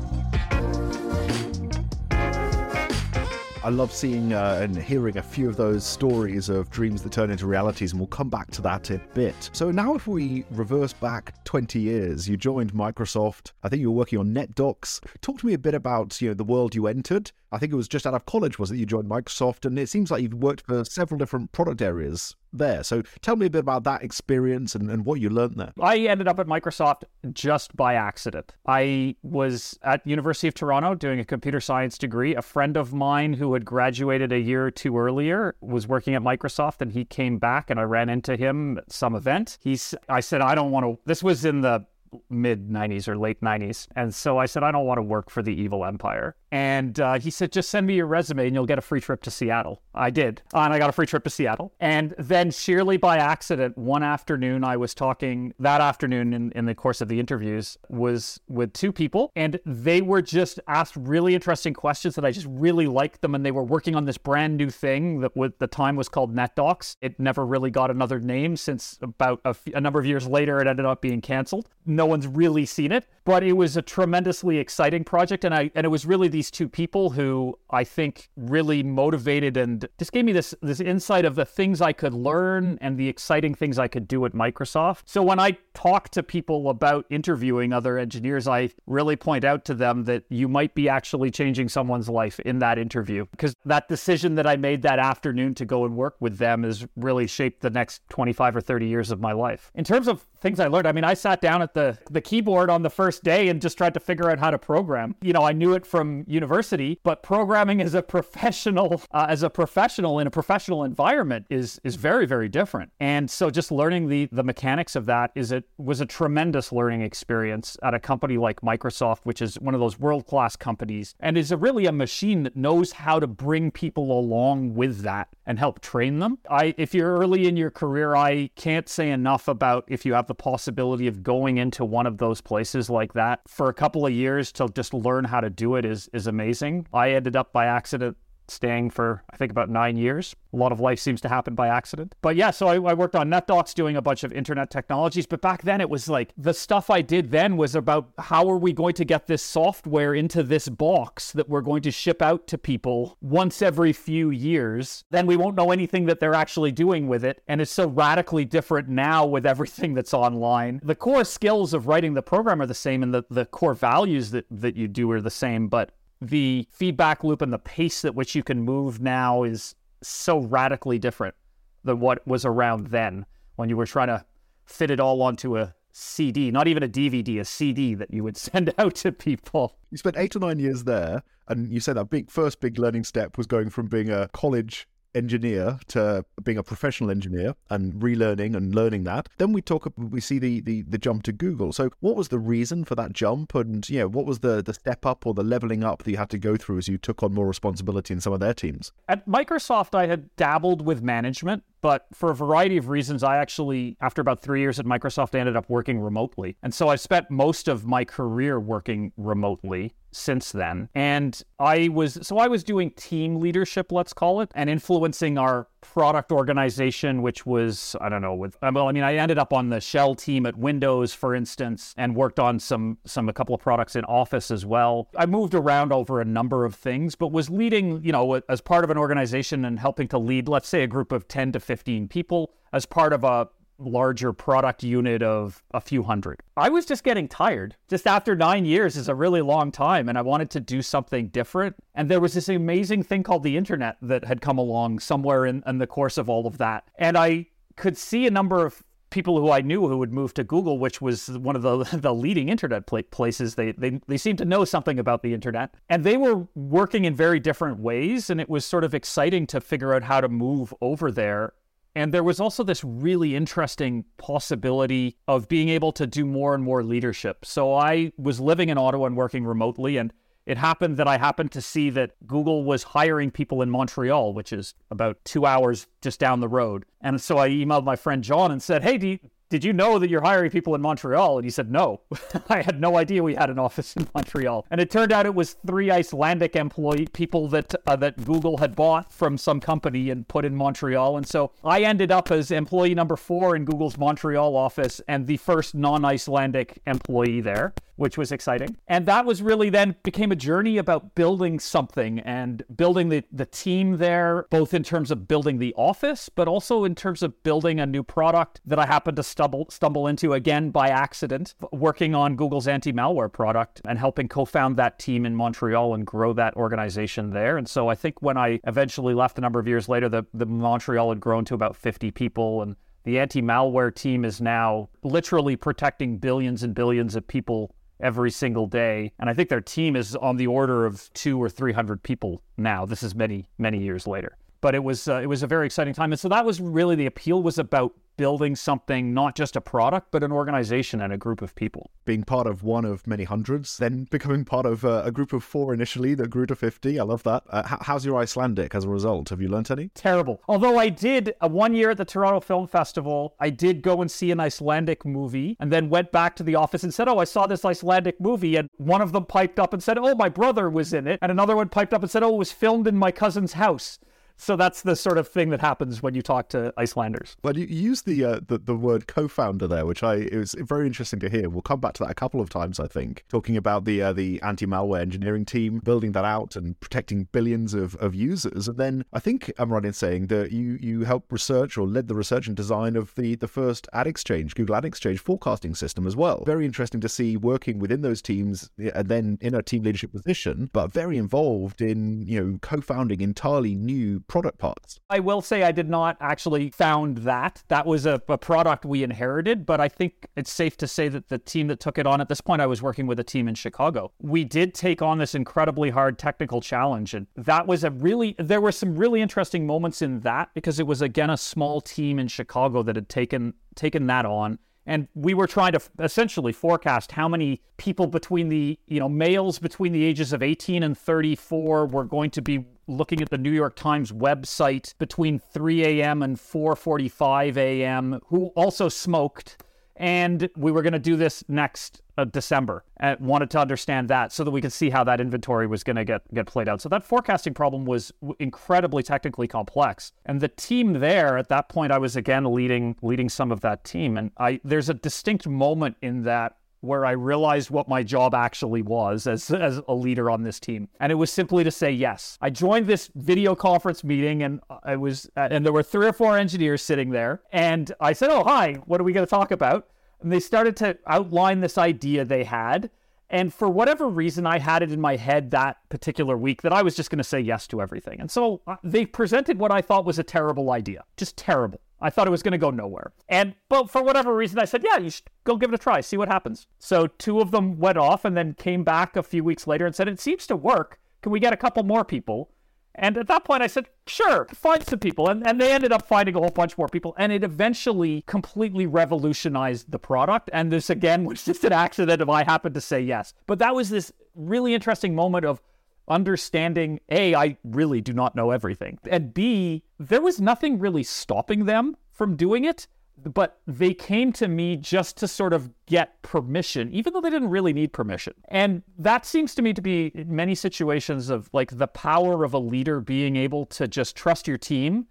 I 3.65 3.69
love 3.69 3.93
seeing 3.93 4.33
uh, 4.33 4.59
and 4.61 4.77
hearing 4.77 5.17
a 5.17 5.21
few 5.21 5.47
of 5.47 5.55
those 5.55 5.85
stories 5.85 6.49
of 6.49 6.69
dreams 6.69 7.01
that 7.01 7.13
turn 7.13 7.31
into 7.31 7.47
realities, 7.47 7.93
and 7.93 7.99
we'll 8.01 8.07
come 8.07 8.29
back 8.29 8.51
to 8.51 8.61
that 8.61 8.91
in 8.91 8.97
a 8.97 9.13
bit. 9.13 9.49
So, 9.53 9.71
now 9.71 9.95
if 9.95 10.05
we 10.05 10.43
reverse 10.51 10.91
back 10.91 11.41
20 11.45 11.79
years, 11.79 12.27
you 12.27 12.35
joined 12.35 12.73
Microsoft. 12.73 13.53
I 13.63 13.69
think 13.69 13.79
you 13.79 13.89
were 13.89 13.97
working 13.97 14.19
on 14.19 14.33
NetDocs. 14.33 14.99
Talk 15.21 15.39
to 15.39 15.45
me 15.45 15.53
a 15.53 15.57
bit 15.57 15.75
about 15.75 16.21
you 16.21 16.27
know 16.27 16.33
the 16.33 16.43
world 16.43 16.75
you 16.75 16.87
entered. 16.87 17.31
I 17.53 17.59
think 17.59 17.71
it 17.71 17.75
was 17.75 17.87
just 17.87 18.07
out 18.07 18.15
of 18.15 18.25
college, 18.25 18.57
was 18.57 18.71
it? 18.71 18.77
You 18.77 18.85
joined 18.85 19.07
Microsoft, 19.07 19.65
and 19.65 19.77
it 19.77 19.87
seems 19.87 20.09
like 20.09 20.23
you've 20.23 20.33
worked 20.33 20.65
for 20.65 20.83
several 20.83 21.19
different 21.19 21.51
product 21.51 21.81
areas 21.81 22.35
there. 22.51 22.83
So 22.83 23.03
tell 23.21 23.35
me 23.35 23.45
a 23.45 23.49
bit 23.49 23.59
about 23.59 23.83
that 23.83 24.03
experience 24.03 24.75
and, 24.75 24.89
and 24.89 25.05
what 25.05 25.19
you 25.19 25.29
learned 25.29 25.55
there. 25.57 25.73
I 25.79 25.99
ended 25.99 26.27
up 26.27 26.39
at 26.39 26.47
Microsoft 26.47 27.03
just 27.31 27.75
by 27.75 27.95
accident. 27.95 28.53
I 28.67 29.15
was 29.23 29.77
at 29.83 30.05
University 30.05 30.47
of 30.47 30.53
Toronto 30.53 30.95
doing 30.95 31.19
a 31.19 31.25
computer 31.25 31.59
science 31.59 31.97
degree. 31.97 32.35
A 32.35 32.41
friend 32.41 32.77
of 32.77 32.93
mine 32.93 33.33
who 33.33 33.53
had 33.53 33.65
graduated 33.65 34.31
a 34.31 34.39
year 34.39 34.65
or 34.65 34.71
two 34.71 34.97
earlier 34.97 35.55
was 35.61 35.87
working 35.87 36.15
at 36.15 36.21
Microsoft 36.21 36.81
and 36.81 36.91
he 36.91 37.05
came 37.05 37.37
back 37.37 37.69
and 37.69 37.79
I 37.79 37.83
ran 37.83 38.09
into 38.09 38.35
him 38.35 38.77
at 38.79 38.91
some 38.91 39.15
event. 39.15 39.57
He's 39.61 39.95
I 40.09 40.19
said 40.19 40.41
I 40.41 40.55
don't 40.55 40.71
want 40.71 40.85
to 40.85 40.99
this 41.05 41.23
was 41.23 41.45
in 41.45 41.61
the 41.61 41.85
mid 42.29 42.69
90s 42.69 43.07
or 43.07 43.17
late 43.17 43.41
90s. 43.41 43.87
And 43.95 44.13
so 44.13 44.37
I 44.37 44.45
said, 44.45 44.63
I 44.63 44.71
don't 44.71 44.85
want 44.85 44.97
to 44.97 45.03
work 45.03 45.29
for 45.29 45.41
the 45.41 45.53
evil 45.53 45.85
empire. 45.85 46.35
And 46.53 46.99
uh, 46.99 47.17
he 47.17 47.31
said, 47.31 47.51
just 47.51 47.71
send 47.71 47.87
me 47.87 47.95
your 47.95 48.05
resume 48.05 48.45
and 48.45 48.53
you'll 48.53 48.67
get 48.67 48.77
a 48.77 48.81
free 48.81 49.01
trip 49.01 49.23
to 49.23 49.31
Seattle. 49.31 49.81
I 49.95 50.11
did. 50.11 50.43
And 50.53 50.71
I 50.71 50.77
got 50.77 50.87
a 50.87 50.91
free 50.91 51.07
trip 51.07 51.23
to 51.23 51.31
Seattle. 51.31 51.73
And 51.79 52.13
then, 52.19 52.51
sheerly 52.51 52.97
by 52.97 53.17
accident, 53.17 53.75
one 53.75 54.03
afternoon, 54.03 54.63
I 54.63 54.77
was 54.77 54.93
talking 54.93 55.55
that 55.57 55.81
afternoon 55.81 56.31
in, 56.31 56.51
in 56.51 56.65
the 56.65 56.75
course 56.75 57.01
of 57.01 57.07
the 57.07 57.19
interviews, 57.19 57.79
was 57.89 58.39
with 58.47 58.71
two 58.73 58.91
people. 58.91 59.31
And 59.35 59.59
they 59.65 60.03
were 60.03 60.21
just 60.21 60.59
asked 60.67 60.95
really 60.95 61.33
interesting 61.33 61.73
questions 61.73 62.13
that 62.13 62.23
I 62.23 62.29
just 62.29 62.45
really 62.47 62.85
liked 62.85 63.21
them. 63.21 63.33
And 63.33 63.43
they 63.43 63.51
were 63.51 63.63
working 63.63 63.95
on 63.95 64.05
this 64.05 64.19
brand 64.19 64.55
new 64.55 64.69
thing 64.69 65.21
that 65.21 65.35
with 65.35 65.57
the 65.57 65.65
time 65.65 65.95
was 65.95 66.07
called 66.07 66.35
NetDocs. 66.35 66.97
It 67.01 67.19
never 67.19 67.47
really 67.47 67.71
got 67.71 67.89
another 67.89 68.19
name 68.19 68.57
since 68.57 68.99
about 69.01 69.41
a, 69.43 69.49
f- 69.49 69.73
a 69.73 69.81
number 69.81 69.99
of 69.99 70.05
years 70.05 70.27
later, 70.27 70.61
it 70.61 70.67
ended 70.67 70.85
up 70.85 71.01
being 71.01 71.19
canceled. 71.19 71.67
No 71.87 72.05
one's 72.05 72.27
really 72.27 72.67
seen 72.67 72.91
it, 72.91 73.07
but 73.25 73.41
it 73.41 73.53
was 73.53 73.75
a 73.75 73.81
tremendously 73.81 74.59
exciting 74.59 75.03
project. 75.03 75.43
And 75.43 75.55
I, 75.55 75.71
and 75.73 75.83
it 75.83 75.89
was 75.89 76.05
really 76.05 76.27
the 76.27 76.42
these 76.43 76.51
two 76.51 76.67
people 76.67 77.11
who 77.11 77.57
I 77.69 77.85
think 77.85 78.29
really 78.35 78.83
motivated 78.83 79.55
and 79.55 79.87
just 79.97 80.11
gave 80.11 80.25
me 80.25 80.33
this 80.33 80.53
this 80.61 80.81
insight 80.81 81.23
of 81.23 81.35
the 81.35 81.45
things 81.45 81.79
I 81.79 81.93
could 81.93 82.13
learn 82.13 82.77
and 82.81 82.97
the 82.97 83.07
exciting 83.07 83.55
things 83.55 83.79
I 83.79 83.87
could 83.87 84.09
do 84.09 84.25
at 84.25 84.33
Microsoft. 84.33 85.03
So 85.05 85.23
when 85.23 85.39
I 85.39 85.57
talk 85.73 86.09
to 86.09 86.21
people 86.21 86.69
about 86.69 87.05
interviewing 87.09 87.71
other 87.71 87.97
engineers, 87.97 88.45
I 88.45 88.71
really 88.87 89.15
point 89.15 89.45
out 89.45 89.63
to 89.65 89.73
them 89.73 90.03
that 90.03 90.25
you 90.27 90.49
might 90.49 90.75
be 90.75 90.89
actually 90.89 91.31
changing 91.31 91.69
someone's 91.69 92.09
life 92.09 92.41
in 92.41 92.59
that 92.59 92.77
interview 92.77 93.25
because 93.31 93.55
that 93.63 93.87
decision 93.87 94.35
that 94.35 94.45
I 94.45 94.57
made 94.57 94.81
that 94.81 94.99
afternoon 94.99 95.55
to 95.55 95.65
go 95.65 95.85
and 95.85 95.95
work 95.95 96.17
with 96.19 96.39
them 96.39 96.63
has 96.63 96.85
really 96.97 97.25
shaped 97.25 97.61
the 97.61 97.69
next 97.69 98.01
25 98.09 98.57
or 98.57 98.61
30 98.61 98.85
years 98.85 99.11
of 99.11 99.21
my 99.21 99.31
life. 99.31 99.71
In 99.75 99.85
terms 99.85 100.09
of 100.09 100.23
things 100.41 100.59
I 100.59 100.67
learned, 100.67 100.87
I 100.87 100.91
mean, 100.91 101.05
I 101.05 101.13
sat 101.13 101.39
down 101.39 101.61
at 101.61 101.73
the 101.73 101.97
the, 102.11 102.21
keyboard 102.21 102.69
on 102.69 102.81
the 102.81 102.89
first 102.89 103.23
day 103.23 103.47
and 103.47 103.61
just 103.61 103.77
tried 103.77 103.93
to 103.93 103.99
figure 103.99 104.29
out 104.29 104.39
how 104.39 104.51
to 104.51 104.57
program. 104.57 105.15
You 105.21 105.31
know, 105.31 105.43
I 105.43 105.53
knew 105.53 105.73
it 105.73 105.85
from 105.85 106.25
university, 106.33 106.99
but 107.03 107.23
programming 107.23 107.81
as 107.81 107.93
a 107.93 108.01
professional, 108.01 109.01
uh, 109.11 109.27
as 109.29 109.43
a 109.43 109.49
professional 109.49 110.19
in 110.19 110.27
a 110.27 110.31
professional 110.31 110.83
environment 110.83 111.45
is 111.49 111.79
is 111.83 111.95
very 111.95 112.25
very 112.25 112.49
different. 112.49 112.91
And 112.99 113.29
so 113.29 113.49
just 113.49 113.71
learning 113.71 114.09
the 114.09 114.27
the 114.31 114.43
mechanics 114.43 114.95
of 114.95 115.05
that 115.05 115.31
is 115.35 115.51
it 115.51 115.65
was 115.77 116.01
a 116.01 116.05
tremendous 116.05 116.71
learning 116.71 117.01
experience 117.01 117.77
at 117.83 117.93
a 117.93 117.99
company 117.99 118.37
like 118.37 118.61
Microsoft, 118.61 119.19
which 119.23 119.41
is 119.41 119.59
one 119.59 119.73
of 119.73 119.79
those 119.79 119.99
world 119.99 120.25
class 120.25 120.55
companies, 120.55 121.15
and 121.19 121.37
is 121.37 121.51
a, 121.51 121.57
really 121.57 121.85
a 121.85 121.91
machine 121.91 122.43
that 122.43 122.55
knows 122.55 122.91
how 122.91 123.19
to 123.19 123.27
bring 123.27 123.71
people 123.71 124.17
along 124.17 124.73
with 124.73 125.01
that 125.01 125.27
and 125.45 125.59
help 125.59 125.81
train 125.81 126.19
them. 126.19 126.37
I, 126.49 126.73
if 126.77 126.93
you're 126.93 127.17
early 127.17 127.47
in 127.47 127.57
your 127.57 127.69
career, 127.69 128.15
I 128.15 128.49
can't 128.55 128.87
say 128.87 129.11
enough 129.11 129.47
about 129.47 129.85
if 129.87 130.05
you 130.05 130.13
have 130.13 130.27
the 130.27 130.35
possibility 130.35 131.07
of 131.07 131.23
going 131.23 131.57
into 131.57 131.85
one 131.85 132.07
of 132.07 132.17
those 132.17 132.41
places 132.41 132.89
like 132.89 133.13
that 133.13 133.41
for 133.47 133.69
a 133.69 133.73
couple 133.73 134.05
of 134.05 134.13
years 134.13 134.51
to 134.53 134.69
just 134.69 134.93
learn 134.93 135.25
how 135.25 135.41
to 135.41 135.49
do 135.49 135.75
it 135.75 135.85
is 135.85 136.09
is 136.13 136.22
amazing. 136.27 136.87
I 136.93 137.11
ended 137.11 137.35
up 137.35 137.53
by 137.53 137.65
accident 137.65 138.17
staying 138.47 138.89
for 138.89 139.23
I 139.29 139.37
think 139.37 139.51
about 139.51 139.69
nine 139.69 139.97
years. 139.97 140.35
A 140.53 140.57
lot 140.57 140.71
of 140.71 140.79
life 140.79 140.99
seems 140.99 141.21
to 141.21 141.29
happen 141.29 141.55
by 141.55 141.67
accident. 141.67 142.15
But 142.21 142.35
yeah, 142.35 142.51
so 142.51 142.67
I, 142.67 142.75
I, 142.75 142.93
worked 142.93 143.15
on 143.15 143.29
NetDocs 143.29 143.73
doing 143.73 143.95
a 143.95 144.01
bunch 144.01 144.23
of 144.23 144.31
internet 144.31 144.69
technologies. 144.69 145.25
But 145.25 145.41
back 145.41 145.63
then 145.63 145.81
it 145.81 145.89
was 145.89 146.07
like 146.07 146.33
the 146.37 146.53
stuff 146.53 146.89
I 146.89 147.01
did 147.01 147.31
then 147.31 147.57
was 147.57 147.75
about 147.75 148.09
how 148.17 148.49
are 148.49 148.57
we 148.57 148.73
going 148.73 148.93
to 148.95 149.05
get 149.05 149.27
this 149.27 149.41
software 149.41 150.13
into 150.13 150.43
this 150.43 150.69
box 150.69 151.31
that 151.33 151.49
we're 151.49 151.61
going 151.61 151.81
to 151.83 151.91
ship 151.91 152.21
out 152.21 152.47
to 152.47 152.57
people 152.57 153.17
once 153.21 153.61
every 153.61 153.93
few 153.93 154.29
years. 154.29 155.03
Then 155.09 155.25
we 155.25 155.37
won't 155.37 155.55
know 155.55 155.71
anything 155.71 156.05
that 156.05 156.19
they're 156.19 156.35
actually 156.35 156.71
doing 156.71 157.07
with 157.07 157.23
it. 157.23 157.41
And 157.47 157.61
it's 157.61 157.71
so 157.71 157.87
radically 157.87 158.45
different 158.45 158.89
now 158.89 159.25
with 159.25 159.45
everything 159.45 159.93
that's 159.93 160.13
online. 160.13 160.79
The 160.83 160.95
core 160.95 161.23
skills 161.23 161.73
of 161.73 161.87
writing 161.87 162.13
the 162.13 162.21
program 162.21 162.61
are 162.61 162.65
the 162.65 162.73
same 162.73 163.03
and 163.03 163.13
the, 163.13 163.23
the 163.29 163.45
core 163.45 163.73
values 163.73 164.31
that, 164.31 164.45
that 164.51 164.75
you 164.75 164.87
do 164.87 165.09
are 165.11 165.21
the 165.21 165.31
same, 165.31 165.67
but 165.67 165.91
the 166.29 166.67
feedback 166.71 167.23
loop 167.23 167.41
and 167.41 167.51
the 167.51 167.59
pace 167.59 168.05
at 168.05 168.15
which 168.15 168.35
you 168.35 168.43
can 168.43 168.61
move 168.61 169.01
now 169.01 169.43
is 169.43 169.75
so 170.01 170.39
radically 170.39 170.99
different 170.99 171.35
than 171.83 171.99
what 171.99 172.25
was 172.27 172.45
around 172.45 172.87
then 172.87 173.25
when 173.55 173.69
you 173.69 173.77
were 173.77 173.85
trying 173.85 174.07
to 174.07 174.25
fit 174.65 174.91
it 174.91 174.99
all 174.99 175.21
onto 175.21 175.57
a 175.57 175.73
CD, 175.91 176.49
not 176.49 176.67
even 176.67 176.83
a 176.83 176.87
DVD, 176.87 177.39
a 177.39 177.45
CD 177.45 177.93
that 177.93 178.11
you 178.11 178.23
would 178.23 178.37
send 178.49 178.73
out 178.77 178.95
to 178.95 179.11
people. 179.11 179.77
You 179.91 179.97
spent 179.97 180.17
eight 180.17 180.35
or 180.35 180.39
nine 180.39 180.59
years 180.59 180.83
there, 180.83 181.23
and 181.47 181.71
you 181.71 181.79
said 181.79 181.97
that 181.97 182.09
big 182.09 182.31
first 182.31 182.59
big 182.59 182.79
learning 182.79 183.03
step 183.03 183.37
was 183.37 183.47
going 183.47 183.69
from 183.69 183.87
being 183.87 184.09
a 184.09 184.27
college 184.29 184.87
engineer 185.15 185.79
to 185.87 186.25
being 186.43 186.57
a 186.57 186.63
professional 186.63 187.09
engineer 187.09 187.55
and 187.69 187.93
relearning 187.93 188.55
and 188.55 188.73
learning 188.73 189.03
that. 189.05 189.29
Then 189.37 189.53
we 189.53 189.61
talk, 189.61 189.91
we 189.97 190.21
see 190.21 190.39
the, 190.39 190.61
the, 190.61 190.81
the 190.83 190.97
jump 190.97 191.23
to 191.23 191.31
Google. 191.31 191.73
So 191.73 191.89
what 191.99 192.15
was 192.15 192.29
the 192.29 192.39
reason 192.39 192.83
for 192.85 192.95
that 192.95 193.13
jump? 193.13 193.55
And, 193.55 193.87
you 193.89 193.99
know, 193.99 194.07
what 194.07 194.25
was 194.25 194.39
the, 194.39 194.61
the 194.61 194.73
step 194.73 195.05
up 195.05 195.25
or 195.25 195.33
the 195.33 195.43
leveling 195.43 195.83
up 195.83 196.03
that 196.03 196.11
you 196.11 196.17
had 196.17 196.29
to 196.31 196.37
go 196.37 196.55
through 196.55 196.77
as 196.77 196.87
you 196.87 196.97
took 196.97 197.23
on 197.23 197.33
more 197.33 197.47
responsibility 197.47 198.13
in 198.13 198.21
some 198.21 198.33
of 198.33 198.39
their 198.39 198.53
teams? 198.53 198.91
At 199.07 199.27
Microsoft, 199.27 199.95
I 199.95 200.07
had 200.07 200.35
dabbled 200.35 200.85
with 200.85 201.01
management 201.01 201.63
but 201.83 202.05
for 202.13 202.31
a 202.31 202.35
variety 202.35 202.77
of 202.77 202.87
reasons, 202.87 203.23
I 203.23 203.35
actually, 203.37 203.97
after 203.99 204.21
about 204.21 204.41
three 204.41 204.61
years 204.61 204.79
at 204.79 204.85
Microsoft, 204.85 205.35
I 205.35 205.39
ended 205.39 205.57
up 205.57 205.69
working 205.69 205.99
remotely. 205.99 206.55
And 206.63 206.73
so 206.73 206.87
I 206.87 206.95
spent 206.95 207.29
most 207.29 207.67
of 207.67 207.85
my 207.85 208.05
career 208.05 208.57
working 208.57 209.11
remotely 209.17 209.93
since 210.13 210.51
then. 210.51 210.89
And 210.93 211.41
I 211.59 211.89
was, 211.89 212.19
so 212.21 212.37
I 212.37 212.47
was 212.47 212.63
doing 212.63 212.91
team 212.91 213.35
leadership, 213.35 213.91
let's 213.91 214.13
call 214.13 214.41
it, 214.41 214.51
and 214.55 214.69
influencing 214.69 215.37
our 215.37 215.67
product 215.81 216.31
organization, 216.31 217.21
which 217.21 217.45
was, 217.45 217.95
I 217.99 218.09
don't 218.09 218.21
know, 218.21 218.33
with, 218.33 218.57
well, 218.61 218.87
I 218.87 218.91
mean, 218.91 219.03
I 219.03 219.15
ended 219.15 219.37
up 219.37 219.53
on 219.53 219.69
the 219.69 219.81
shell 219.81 220.15
team 220.15 220.45
at 220.45 220.55
Windows, 220.55 221.13
for 221.13 221.35
instance, 221.35 221.93
and 221.97 222.15
worked 222.15 222.39
on 222.39 222.59
some, 222.59 222.97
some, 223.05 223.27
a 223.27 223.33
couple 223.33 223.53
of 223.53 223.61
products 223.61 223.95
in 223.95 224.05
Office 224.05 224.49
as 224.49 224.65
well. 224.65 225.09
I 225.17 225.25
moved 225.25 225.53
around 225.53 225.91
over 225.91 226.21
a 226.21 226.25
number 226.25 226.65
of 226.65 226.75
things, 226.75 227.15
but 227.15 227.31
was 227.31 227.49
leading, 227.49 228.03
you 228.03 228.11
know, 228.11 228.41
as 228.47 228.61
part 228.61 228.83
of 228.83 228.89
an 228.89 228.97
organization 228.97 229.65
and 229.65 229.79
helping 229.79 230.07
to 230.09 230.17
lead, 230.17 230.47
let's 230.47 230.69
say, 230.69 230.83
a 230.83 230.87
group 230.87 231.11
of 231.11 231.27
10 231.27 231.51
to 231.53 231.59
15 231.59 232.07
people 232.07 232.53
as 232.71 232.85
part 232.85 233.13
of 233.13 233.23
a 233.23 233.47
larger 233.77 234.33
product 234.33 234.83
unit 234.83 235.21
of 235.21 235.63
a 235.71 235.81
few 235.81 236.03
hundred. 236.03 236.41
I 236.57 236.69
was 236.69 236.85
just 236.85 237.03
getting 237.03 237.27
tired. 237.27 237.75
Just 237.87 238.07
after 238.07 238.35
nine 238.35 238.65
years 238.65 238.95
is 238.95 239.09
a 239.09 239.15
really 239.15 239.41
long 239.41 239.71
time, 239.71 240.09
and 240.09 240.17
I 240.17 240.21
wanted 240.21 240.49
to 240.51 240.59
do 240.59 240.81
something 240.81 241.27
different. 241.27 241.75
And 241.95 242.09
there 242.09 242.19
was 242.19 242.33
this 242.33 242.49
amazing 242.49 243.03
thing 243.03 243.23
called 243.23 243.43
the 243.43 243.57
internet 243.57 243.97
that 244.01 244.25
had 244.25 244.41
come 244.41 244.57
along 244.57 244.99
somewhere 244.99 245.45
in, 245.45 245.63
in 245.65 245.77
the 245.77 245.87
course 245.87 246.17
of 246.17 246.29
all 246.29 246.47
of 246.47 246.57
that. 246.57 246.87
And 246.95 247.17
I 247.17 247.47
could 247.75 247.97
see 247.97 248.27
a 248.27 248.31
number 248.31 248.65
of 248.65 248.83
people 249.13 249.39
who 249.39 249.51
I 249.51 249.61
knew 249.61 249.87
who 249.87 249.99
would 249.99 250.11
move 250.11 250.33
to 250.33 250.43
Google, 250.43 250.79
which 250.79 250.99
was 250.99 251.29
one 251.29 251.55
of 251.55 251.61
the 251.61 251.83
the 251.97 252.13
leading 252.13 252.49
internet 252.49 252.87
places. 252.87 253.55
They 253.55 253.71
they 253.71 254.01
they 254.07 254.17
seemed 254.17 254.39
to 254.39 254.45
know 254.45 254.65
something 254.65 254.99
about 254.99 255.21
the 255.21 255.33
internet, 255.33 255.75
and 255.87 256.03
they 256.03 256.17
were 256.17 256.47
working 256.55 257.05
in 257.05 257.15
very 257.15 257.39
different 257.39 257.79
ways. 257.79 258.29
And 258.29 258.41
it 258.41 258.49
was 258.49 258.65
sort 258.65 258.83
of 258.83 258.93
exciting 258.93 259.47
to 259.47 259.61
figure 259.61 259.93
out 259.93 260.03
how 260.03 260.19
to 260.19 260.27
move 260.27 260.73
over 260.81 261.11
there 261.11 261.53
and 261.95 262.13
there 262.13 262.23
was 262.23 262.39
also 262.39 262.63
this 262.63 262.83
really 262.83 263.35
interesting 263.35 264.05
possibility 264.17 265.17
of 265.27 265.47
being 265.47 265.69
able 265.69 265.91
to 265.93 266.07
do 266.07 266.25
more 266.25 266.55
and 266.55 266.63
more 266.63 266.83
leadership. 266.83 267.45
So 267.45 267.73
I 267.73 268.11
was 268.17 268.39
living 268.39 268.69
in 268.69 268.77
Ottawa 268.77 269.05
and 269.05 269.15
working 269.15 269.45
remotely, 269.45 269.97
and 269.97 270.11
it 270.45 270.57
happened 270.57 270.97
that 270.97 271.07
I 271.07 271.17
happened 271.17 271.51
to 271.51 271.61
see 271.61 271.89
that 271.91 272.11
Google 272.27 272.63
was 272.63 272.83
hiring 272.83 273.31
people 273.31 273.61
in 273.61 273.69
Montreal, 273.69 274.33
which 274.33 274.51
is 274.51 274.73
about 274.91 275.23
two 275.23 275.45
hours 275.45 275.87
just 276.01 276.19
down 276.19 276.39
the 276.39 276.49
road. 276.49 276.85
And 276.99 277.21
so 277.21 277.37
I 277.37 277.49
emailed 277.49 277.85
my 277.85 277.95
friend 277.95 278.23
John 278.23 278.51
and 278.51 278.61
said, 278.61 278.83
Hey, 278.83 278.97
do 278.97 279.07
you, 279.07 279.19
did 279.53 279.63
you 279.63 279.71
know 279.71 279.99
that 279.99 280.09
you're 280.09 280.23
hiring 280.23 280.49
people 280.49 280.73
in 280.73 280.81
Montreal? 280.81 281.37
And 281.37 281.45
he 281.45 281.51
said, 281.51 281.69
no. 281.69 282.01
I 282.49 282.63
had 282.63 282.81
no 282.81 282.97
idea 282.97 283.21
we 283.21 283.35
had 283.35 283.51
an 283.51 283.59
office 283.59 283.95
in 283.95 284.07
Montreal. 284.15 284.65
And 284.71 284.81
it 284.81 284.89
turned 284.89 285.11
out 285.11 285.27
it 285.27 285.35
was 285.35 285.57
three 285.67 285.91
Icelandic 285.91 286.55
employee 286.55 287.05
people 287.13 287.47
that 287.49 287.75
uh, 287.85 287.95
that 287.97 288.25
Google 288.25 288.57
had 288.57 288.75
bought 288.75 289.13
from 289.13 289.37
some 289.37 289.59
company 289.59 290.09
and 290.09 290.27
put 290.27 290.43
in 290.43 290.55
Montreal. 290.55 291.17
And 291.17 291.27
so 291.27 291.51
I 291.63 291.83
ended 291.83 292.11
up 292.11 292.31
as 292.31 292.49
employee 292.49 292.95
number 292.95 293.15
four 293.15 293.55
in 293.55 293.63
Google's 293.63 293.95
Montreal 293.95 294.55
office 294.55 294.99
and 295.07 295.27
the 295.27 295.37
first 295.37 295.75
non-Icelandic 295.75 296.81
employee 296.87 297.41
there 297.41 297.75
which 297.95 298.17
was 298.17 298.31
exciting. 298.31 298.75
And 298.87 299.05
that 299.05 299.25
was 299.25 299.41
really 299.41 299.69
then 299.69 299.95
became 300.03 300.31
a 300.31 300.35
journey 300.35 300.77
about 300.77 301.15
building 301.15 301.59
something 301.59 302.19
and 302.19 302.63
building 302.75 303.09
the, 303.09 303.23
the 303.31 303.45
team 303.45 303.97
there, 303.97 304.47
both 304.49 304.73
in 304.73 304.83
terms 304.83 305.11
of 305.11 305.27
building 305.27 305.59
the 305.59 305.73
office, 305.75 306.29
but 306.29 306.47
also 306.47 306.83
in 306.83 306.95
terms 306.95 307.21
of 307.21 307.43
building 307.43 307.79
a 307.79 307.85
new 307.85 308.03
product 308.03 308.61
that 308.65 308.79
I 308.79 308.85
happened 308.85 309.17
to 309.17 309.23
stumble 309.23 309.67
stumble 309.69 310.07
into 310.07 310.33
again 310.33 310.71
by 310.71 310.89
accident, 310.89 311.55
working 311.71 312.15
on 312.15 312.35
Google's 312.35 312.67
anti-malware 312.67 313.31
product 313.31 313.81
and 313.85 313.99
helping 313.99 314.27
co-found 314.27 314.77
that 314.77 314.99
team 314.99 315.25
in 315.25 315.35
Montreal 315.35 315.93
and 315.93 316.05
grow 316.05 316.33
that 316.33 316.55
organization 316.55 317.29
there. 317.31 317.57
And 317.57 317.67
so 317.67 317.87
I 317.87 317.95
think 317.95 318.21
when 318.21 318.37
I 318.37 318.59
eventually 318.65 319.13
left 319.13 319.37
a 319.37 319.41
number 319.41 319.59
of 319.59 319.67
years 319.67 319.87
later, 319.87 320.09
the, 320.09 320.23
the 320.33 320.45
Montreal 320.45 321.09
had 321.09 321.19
grown 321.19 321.45
to 321.45 321.53
about 321.53 321.75
50 321.75 322.11
people 322.11 322.61
and 322.61 322.75
the 323.03 323.19
anti 323.19 323.41
malware 323.41 323.93
team 323.93 324.23
is 324.23 324.39
now 324.39 324.89
literally 325.03 325.55
protecting 325.55 326.17
billions 326.17 326.63
and 326.63 326.73
billions 326.73 327.15
of 327.15 327.27
people 327.27 327.75
every 327.99 328.31
single 328.31 328.67
day. 328.67 329.11
And 329.19 329.29
I 329.29 329.33
think 329.33 329.49
their 329.49 329.61
team 329.61 329.95
is 329.95 330.15
on 330.15 330.37
the 330.37 330.47
order 330.47 330.85
of 330.85 331.11
two 331.13 331.41
or 331.41 331.49
300 331.49 332.03
people 332.03 332.41
now. 332.57 332.85
This 332.85 333.03
is 333.03 333.15
many, 333.15 333.47
many 333.57 333.79
years 333.79 334.07
later. 334.07 334.37
But 334.61 334.75
it 334.75 334.83
was 334.83 335.07
uh, 335.09 335.19
it 335.21 335.27
was 335.27 335.43
a 335.43 335.47
very 335.47 335.65
exciting 335.65 335.93
time, 335.93 336.13
and 336.13 336.19
so 336.19 336.29
that 336.29 336.45
was 336.45 336.61
really 336.61 336.95
the 336.95 337.05
appeal 337.05 337.43
was 337.43 337.59
about 337.59 337.93
building 338.17 338.55
something, 338.55 339.13
not 339.13 339.35
just 339.35 339.55
a 339.55 339.61
product, 339.61 340.07
but 340.11 340.23
an 340.23 340.31
organization 340.31 341.01
and 341.01 341.11
a 341.11 341.17
group 341.17 341.41
of 341.41 341.55
people. 341.55 341.91
Being 342.05 342.23
part 342.23 342.47
of 342.47 342.63
one 342.63 342.85
of 342.85 343.07
many 343.07 343.23
hundreds, 343.23 343.77
then 343.77 344.05
becoming 344.09 344.45
part 344.45 344.65
of 344.65 344.83
uh, 344.85 345.03
a 345.05 345.11
group 345.11 345.33
of 345.33 345.43
four 345.43 345.73
initially 345.73 346.13
that 346.15 346.29
grew 346.29 346.45
to 346.45 346.55
50. 346.55 346.99
I 346.99 347.03
love 347.03 347.23
that. 347.23 347.43
Uh, 347.49 347.77
how's 347.81 348.05
your 348.05 348.17
Icelandic 348.17 348.75
as 348.75 348.85
a 348.85 348.89
result? 348.89 349.29
Have 349.29 349.41
you 349.41 349.47
learnt 349.47 349.71
any? 349.71 349.89
Terrible. 349.89 350.41
Although 350.47 350.77
I 350.77 350.89
did, 350.89 351.33
uh, 351.41 351.47
one 351.47 351.73
year 351.73 351.91
at 351.91 351.97
the 351.97 352.05
Toronto 352.05 352.39
Film 352.39 352.67
Festival, 352.67 353.35
I 353.39 353.49
did 353.49 353.81
go 353.81 354.01
and 354.01 354.11
see 354.11 354.31
an 354.31 354.39
Icelandic 354.39 355.05
movie 355.05 355.57
and 355.59 355.71
then 355.71 355.89
went 355.89 356.11
back 356.11 356.35
to 356.37 356.43
the 356.43 356.55
office 356.55 356.83
and 356.83 356.93
said, 356.93 357.07
Oh, 357.07 357.19
I 357.19 357.25
saw 357.25 357.47
this 357.47 357.65
Icelandic 357.65 358.19
movie. 358.19 358.55
And 358.55 358.69
one 358.77 359.01
of 359.01 359.11
them 359.11 359.25
piped 359.25 359.59
up 359.59 359.73
and 359.73 359.81
said, 359.81 359.97
Oh, 359.97 360.15
my 360.15 360.29
brother 360.29 360.69
was 360.69 360.93
in 360.93 361.07
it. 361.07 361.19
And 361.21 361.31
another 361.31 361.55
one 361.55 361.69
piped 361.69 361.93
up 361.93 362.01
and 362.01 362.11
said, 362.11 362.23
Oh, 362.23 362.35
it 362.35 362.37
was 362.37 362.51
filmed 362.51 362.87
in 362.87 362.97
my 362.97 363.11
cousin's 363.11 363.53
house. 363.53 363.99
So 364.37 364.55
that's 364.55 364.81
the 364.81 364.95
sort 364.95 365.17
of 365.17 365.27
thing 365.27 365.49
that 365.49 365.61
happens 365.61 366.03
when 366.03 366.15
you 366.15 366.21
talk 366.21 366.49
to 366.49 366.73
Icelanders. 366.77 367.37
Well, 367.43 367.57
you 367.57 367.65
use 367.65 368.01
the 368.01 368.25
uh, 368.25 368.39
the, 368.45 368.57
the 368.57 368.75
word 368.75 369.07
co-founder 369.07 369.67
there, 369.67 369.85
which 369.85 370.03
I 370.03 370.15
it 370.15 370.35
was 370.35 370.55
very 370.59 370.87
interesting 370.87 371.19
to 371.21 371.29
hear. 371.29 371.49
We'll 371.49 371.61
come 371.61 371.79
back 371.79 371.93
to 371.93 372.03
that 372.03 372.11
a 372.11 372.15
couple 372.15 372.41
of 372.41 372.49
times, 372.49 372.79
I 372.79 372.87
think, 372.87 373.23
talking 373.29 373.57
about 373.57 373.85
the 373.85 374.01
uh, 374.01 374.13
the 374.13 374.41
anti-malware 374.41 375.01
engineering 375.01 375.45
team 375.45 375.79
building 375.83 376.11
that 376.13 376.25
out 376.25 376.55
and 376.55 376.79
protecting 376.79 377.27
billions 377.31 377.73
of, 377.73 377.95
of 377.95 378.15
users. 378.15 378.67
And 378.67 378.77
then 378.77 379.05
I 379.13 379.19
think 379.19 379.51
I'm 379.57 379.71
right 379.71 379.85
in 379.85 379.93
saying 379.93 380.27
that 380.27 380.51
you 380.51 380.77
you 380.81 381.03
helped 381.03 381.31
research 381.31 381.77
or 381.77 381.87
led 381.87 382.07
the 382.07 382.15
research 382.15 382.47
and 382.47 382.55
design 382.55 382.95
of 382.95 383.13
the 383.15 383.35
the 383.35 383.47
first 383.47 383.87
ad 383.93 384.07
exchange, 384.07 384.55
Google 384.55 384.75
Ad 384.75 384.85
Exchange 384.85 385.19
forecasting 385.19 385.75
system 385.75 386.07
as 386.07 386.15
well. 386.15 386.43
Very 386.45 386.65
interesting 386.65 387.01
to 387.01 387.09
see 387.09 387.37
working 387.37 387.79
within 387.79 388.01
those 388.01 388.21
teams 388.21 388.69
and 388.77 389.07
then 389.07 389.37
in 389.41 389.53
a 389.53 389.61
team 389.61 389.83
leadership 389.83 390.11
position, 390.11 390.69
but 390.73 390.91
very 390.91 391.17
involved 391.17 391.81
in 391.81 392.25
you 392.27 392.43
know 392.43 392.57
co-founding 392.61 393.21
entirely 393.21 393.75
new 393.75 394.22
product 394.27 394.57
parts. 394.57 394.99
I 395.09 395.19
will 395.19 395.41
say 395.41 395.63
I 395.63 395.71
did 395.71 395.89
not 395.89 396.17
actually 396.19 396.69
found 396.71 397.19
that. 397.19 397.63
That 397.67 397.85
was 397.85 398.05
a, 398.05 398.21
a, 398.27 398.37
product 398.37 398.85
we 398.85 399.03
inherited, 399.03 399.65
but 399.65 399.79
I 399.79 399.87
think 399.87 400.27
it's 400.35 400.51
safe 400.51 400.75
to 400.77 400.87
say 400.87 401.07
that 401.07 401.29
the 401.29 401.37
team 401.37 401.67
that 401.67 401.79
took 401.79 401.97
it 401.97 402.05
on 402.05 402.19
at 402.19 402.29
this 402.29 402.41
point, 402.41 402.61
I 402.61 402.65
was 402.65 402.81
working 402.81 403.07
with 403.07 403.19
a 403.19 403.23
team 403.23 403.47
in 403.47 403.55
Chicago. 403.55 404.11
We 404.21 404.43
did 404.43 404.73
take 404.73 405.01
on 405.01 405.17
this 405.17 405.33
incredibly 405.33 405.89
hard 405.89 406.19
technical 406.19 406.61
challenge. 406.61 407.13
And 407.13 407.27
that 407.35 407.67
was 407.67 407.83
a 407.83 407.91
really, 407.91 408.35
there 408.37 408.61
were 408.61 408.71
some 408.71 408.95
really 408.95 409.21
interesting 409.21 409.65
moments 409.65 410.01
in 410.01 410.21
that 410.21 410.49
because 410.53 410.79
it 410.79 410.87
was, 410.87 411.01
again, 411.01 411.29
a 411.29 411.37
small 411.37 411.79
team 411.79 412.19
in 412.19 412.27
Chicago 412.27 412.83
that 412.83 412.95
had 412.95 413.09
taken 413.09 413.53
taken 413.75 414.05
that 414.05 414.25
on 414.25 414.59
and 414.85 415.07
we 415.15 415.33
were 415.33 415.47
trying 415.47 415.73
to 415.73 415.81
essentially 415.99 416.51
forecast 416.51 417.13
how 417.13 417.27
many 417.27 417.61
people 417.77 418.07
between 418.07 418.49
the 418.49 418.77
you 418.87 418.99
know 418.99 419.09
males 419.09 419.59
between 419.59 419.91
the 419.91 420.03
ages 420.03 420.33
of 420.33 420.43
18 420.43 420.83
and 420.83 420.97
34 420.97 421.87
were 421.87 422.03
going 422.03 422.29
to 422.31 422.41
be 422.41 422.65
looking 422.87 423.21
at 423.21 423.29
the 423.29 423.37
New 423.37 423.51
York 423.51 423.75
Times 423.75 424.11
website 424.11 424.93
between 424.97 425.39
3 425.39 425.83
a.m. 425.85 426.21
and 426.21 426.37
4:45 426.37 427.57
a.m. 427.57 428.19
who 428.27 428.47
also 428.55 428.89
smoked 428.89 429.63
and 429.95 430.49
we 430.55 430.71
were 430.71 430.81
going 430.81 430.93
to 430.93 430.99
do 430.99 431.15
this 431.15 431.43
next 431.47 432.01
uh, 432.17 432.25
December 432.25 432.83
and 432.97 433.19
wanted 433.19 433.49
to 433.51 433.59
understand 433.59 434.07
that 434.09 434.31
so 434.31 434.43
that 434.43 434.51
we 434.51 434.61
could 434.61 434.73
see 434.73 434.89
how 434.89 435.03
that 435.03 435.19
inventory 435.19 435.67
was 435.67 435.83
going 435.83 435.95
to 435.95 436.05
get 436.05 436.21
get 436.33 436.45
played 436.45 436.67
out. 436.67 436.81
So 436.81 436.89
that 436.89 437.03
forecasting 437.03 437.53
problem 437.53 437.85
was 437.85 438.11
incredibly 438.39 439.03
technically 439.03 439.47
complex. 439.47 440.11
And 440.25 440.41
the 440.41 440.47
team 440.47 440.93
there 440.93 441.37
at 441.37 441.49
that 441.49 441.69
point 441.69 441.91
I 441.91 441.97
was 441.97 442.15
again 442.15 442.45
leading 442.45 442.95
leading 443.01 443.29
some 443.29 443.51
of 443.51 443.61
that 443.61 443.83
team 443.83 444.17
and 444.17 444.31
I 444.37 444.59
there's 444.63 444.89
a 444.89 444.93
distinct 444.93 445.47
moment 445.47 445.97
in 446.01 446.23
that 446.23 446.57
where 446.83 447.05
I 447.05 447.11
realized 447.11 447.69
what 447.69 447.87
my 447.87 448.03
job 448.03 448.35
actually 448.35 448.81
was 448.81 449.25
as, 449.25 449.49
as 449.51 449.81
a 449.87 449.93
leader 449.93 450.29
on 450.29 450.43
this 450.43 450.59
team. 450.59 450.89
And 450.99 451.13
it 451.13 451.15
was 451.15 451.31
simply 451.31 451.63
to 451.63 451.71
say 451.71 451.91
yes. 451.91 452.37
I 452.41 452.49
joined 452.49 452.87
this 452.87 453.09
video 453.15 453.55
conference 453.55 454.03
meeting 454.03 454.43
and 454.43 454.59
I 454.83 454.97
was, 454.97 455.29
and 455.37 455.65
there 455.65 455.71
were 455.71 455.81
three 455.81 456.07
or 456.07 456.11
four 456.11 456.37
engineers 456.37 456.81
sitting 456.81 457.11
there. 457.11 457.41
And 457.53 457.93
I 458.01 458.11
said, 458.11 458.29
Oh, 458.29 458.43
hi, 458.43 458.73
what 458.85 458.99
are 458.99 459.05
we 459.05 459.13
going 459.13 459.25
to 459.25 459.29
talk 459.29 459.51
about? 459.51 459.87
And 460.21 460.29
they 460.29 460.41
started 460.41 460.75
to 460.77 460.97
outline 461.07 461.61
this 461.61 461.77
idea 461.77 462.25
they 462.25 462.43
had. 462.43 462.89
And 463.33 463.51
for 463.51 463.67
whatever 463.67 464.07
reason, 464.07 464.45
I 464.45 464.59
had 464.59 464.83
it 464.83 464.91
in 464.91 465.01
my 465.01 465.15
head 465.15 465.49
that 465.51 465.77
particular 465.89 466.37
week 466.37 466.61
that 466.61 466.71
I 466.71 466.83
was 466.83 466.95
just 466.95 467.09
going 467.09 467.17
to 467.17 467.23
say 467.23 467.39
yes 467.39 467.65
to 467.69 467.81
everything. 467.81 468.21
And 468.21 468.29
so 468.29 468.61
uh, 468.67 468.75
they 468.83 469.07
presented 469.07 469.57
what 469.57 469.71
I 469.71 469.81
thought 469.81 470.05
was 470.05 470.19
a 470.19 470.23
terrible 470.23 470.69
idea, 470.69 471.03
just 471.17 471.35
terrible. 471.35 471.81
I 471.99 472.11
thought 472.11 472.27
it 472.27 472.31
was 472.31 472.43
going 472.43 472.51
to 472.51 472.59
go 472.59 472.69
nowhere. 472.69 473.11
And 473.27 473.55
but 473.69 473.89
for 473.89 474.03
whatever 474.03 474.35
reason, 474.35 474.59
I 474.59 474.65
said, 474.65 474.83
yeah, 474.83 474.99
you 474.99 475.09
should 475.09 475.25
go 475.45 475.57
give 475.57 475.71
it 475.71 475.75
a 475.75 475.79
try, 475.79 475.99
see 476.01 476.15
what 476.15 476.27
happens. 476.27 476.67
So 476.77 477.07
two 477.07 477.39
of 477.39 477.49
them 477.49 477.79
went 477.79 477.97
off 477.97 478.23
and 478.23 478.37
then 478.37 478.53
came 478.53 478.83
back 478.83 479.15
a 479.15 479.23
few 479.23 479.43
weeks 479.43 479.65
later 479.65 479.87
and 479.87 479.95
said, 479.95 480.07
it 480.07 480.19
seems 480.19 480.45
to 480.47 480.55
work. 480.55 480.99
Can 481.23 481.31
we 481.31 481.39
get 481.39 481.53
a 481.53 481.57
couple 481.57 481.81
more 481.81 482.05
people? 482.05 482.51
And 482.95 483.17
at 483.17 483.27
that 483.27 483.43
point, 483.43 483.63
I 483.63 483.67
said, 483.67 483.87
sure, 484.05 484.45
find 484.53 484.85
some 484.85 484.99
people. 484.99 485.27
And, 485.27 485.45
and 485.47 485.59
they 485.59 485.71
ended 485.71 485.91
up 485.91 486.07
finding 486.07 486.35
a 486.35 486.39
whole 486.39 486.49
bunch 486.49 486.77
more 486.77 486.87
people. 486.87 487.15
And 487.17 487.31
it 487.31 487.43
eventually 487.43 488.23
completely 488.27 488.85
revolutionized 488.85 489.91
the 489.91 489.99
product. 489.99 490.49
And 490.53 490.71
this, 490.71 490.89
again, 490.89 491.23
was 491.25 491.43
just 491.43 491.63
an 491.63 491.73
accident 491.73 492.21
if 492.21 492.29
I 492.29 492.43
happened 492.43 492.75
to 492.75 492.81
say 492.81 493.01
yes. 493.01 493.33
But 493.47 493.59
that 493.59 493.73
was 493.73 493.89
this 493.89 494.11
really 494.35 494.73
interesting 494.75 495.15
moment 495.15 495.45
of 495.45 495.61
understanding 496.07 496.99
A, 497.09 497.33
I 497.33 497.57
really 497.63 498.01
do 498.01 498.13
not 498.13 498.35
know 498.35 498.51
everything. 498.51 498.99
And 499.09 499.33
B, 499.33 499.83
there 499.97 500.21
was 500.21 500.39
nothing 500.39 500.79
really 500.79 501.03
stopping 501.03 501.65
them 501.65 501.95
from 502.11 502.35
doing 502.35 502.65
it 502.65 502.87
but 503.17 503.59
they 503.67 503.93
came 503.93 504.33
to 504.33 504.47
me 504.47 504.75
just 504.75 505.17
to 505.17 505.27
sort 505.27 505.53
of 505.53 505.69
get 505.85 506.21
permission, 506.21 506.91
even 506.91 507.13
though 507.13 507.21
they 507.21 507.29
didn't 507.29 507.49
really 507.49 507.73
need 507.73 507.93
permission. 507.93 508.33
And 508.49 508.83
that 508.97 509.25
seems 509.25 509.55
to 509.55 509.61
me 509.61 509.73
to 509.73 509.81
be 509.81 510.07
in 510.15 510.35
many 510.35 510.55
situations 510.55 511.29
of 511.29 511.49
like 511.53 511.77
the 511.77 511.87
power 511.87 512.43
of 512.43 512.53
a 512.53 512.59
leader 512.59 512.99
being 512.99 513.35
able 513.35 513.65
to 513.67 513.87
just 513.87 514.15
trust 514.15 514.47
your 514.47 514.57
team 514.57 515.07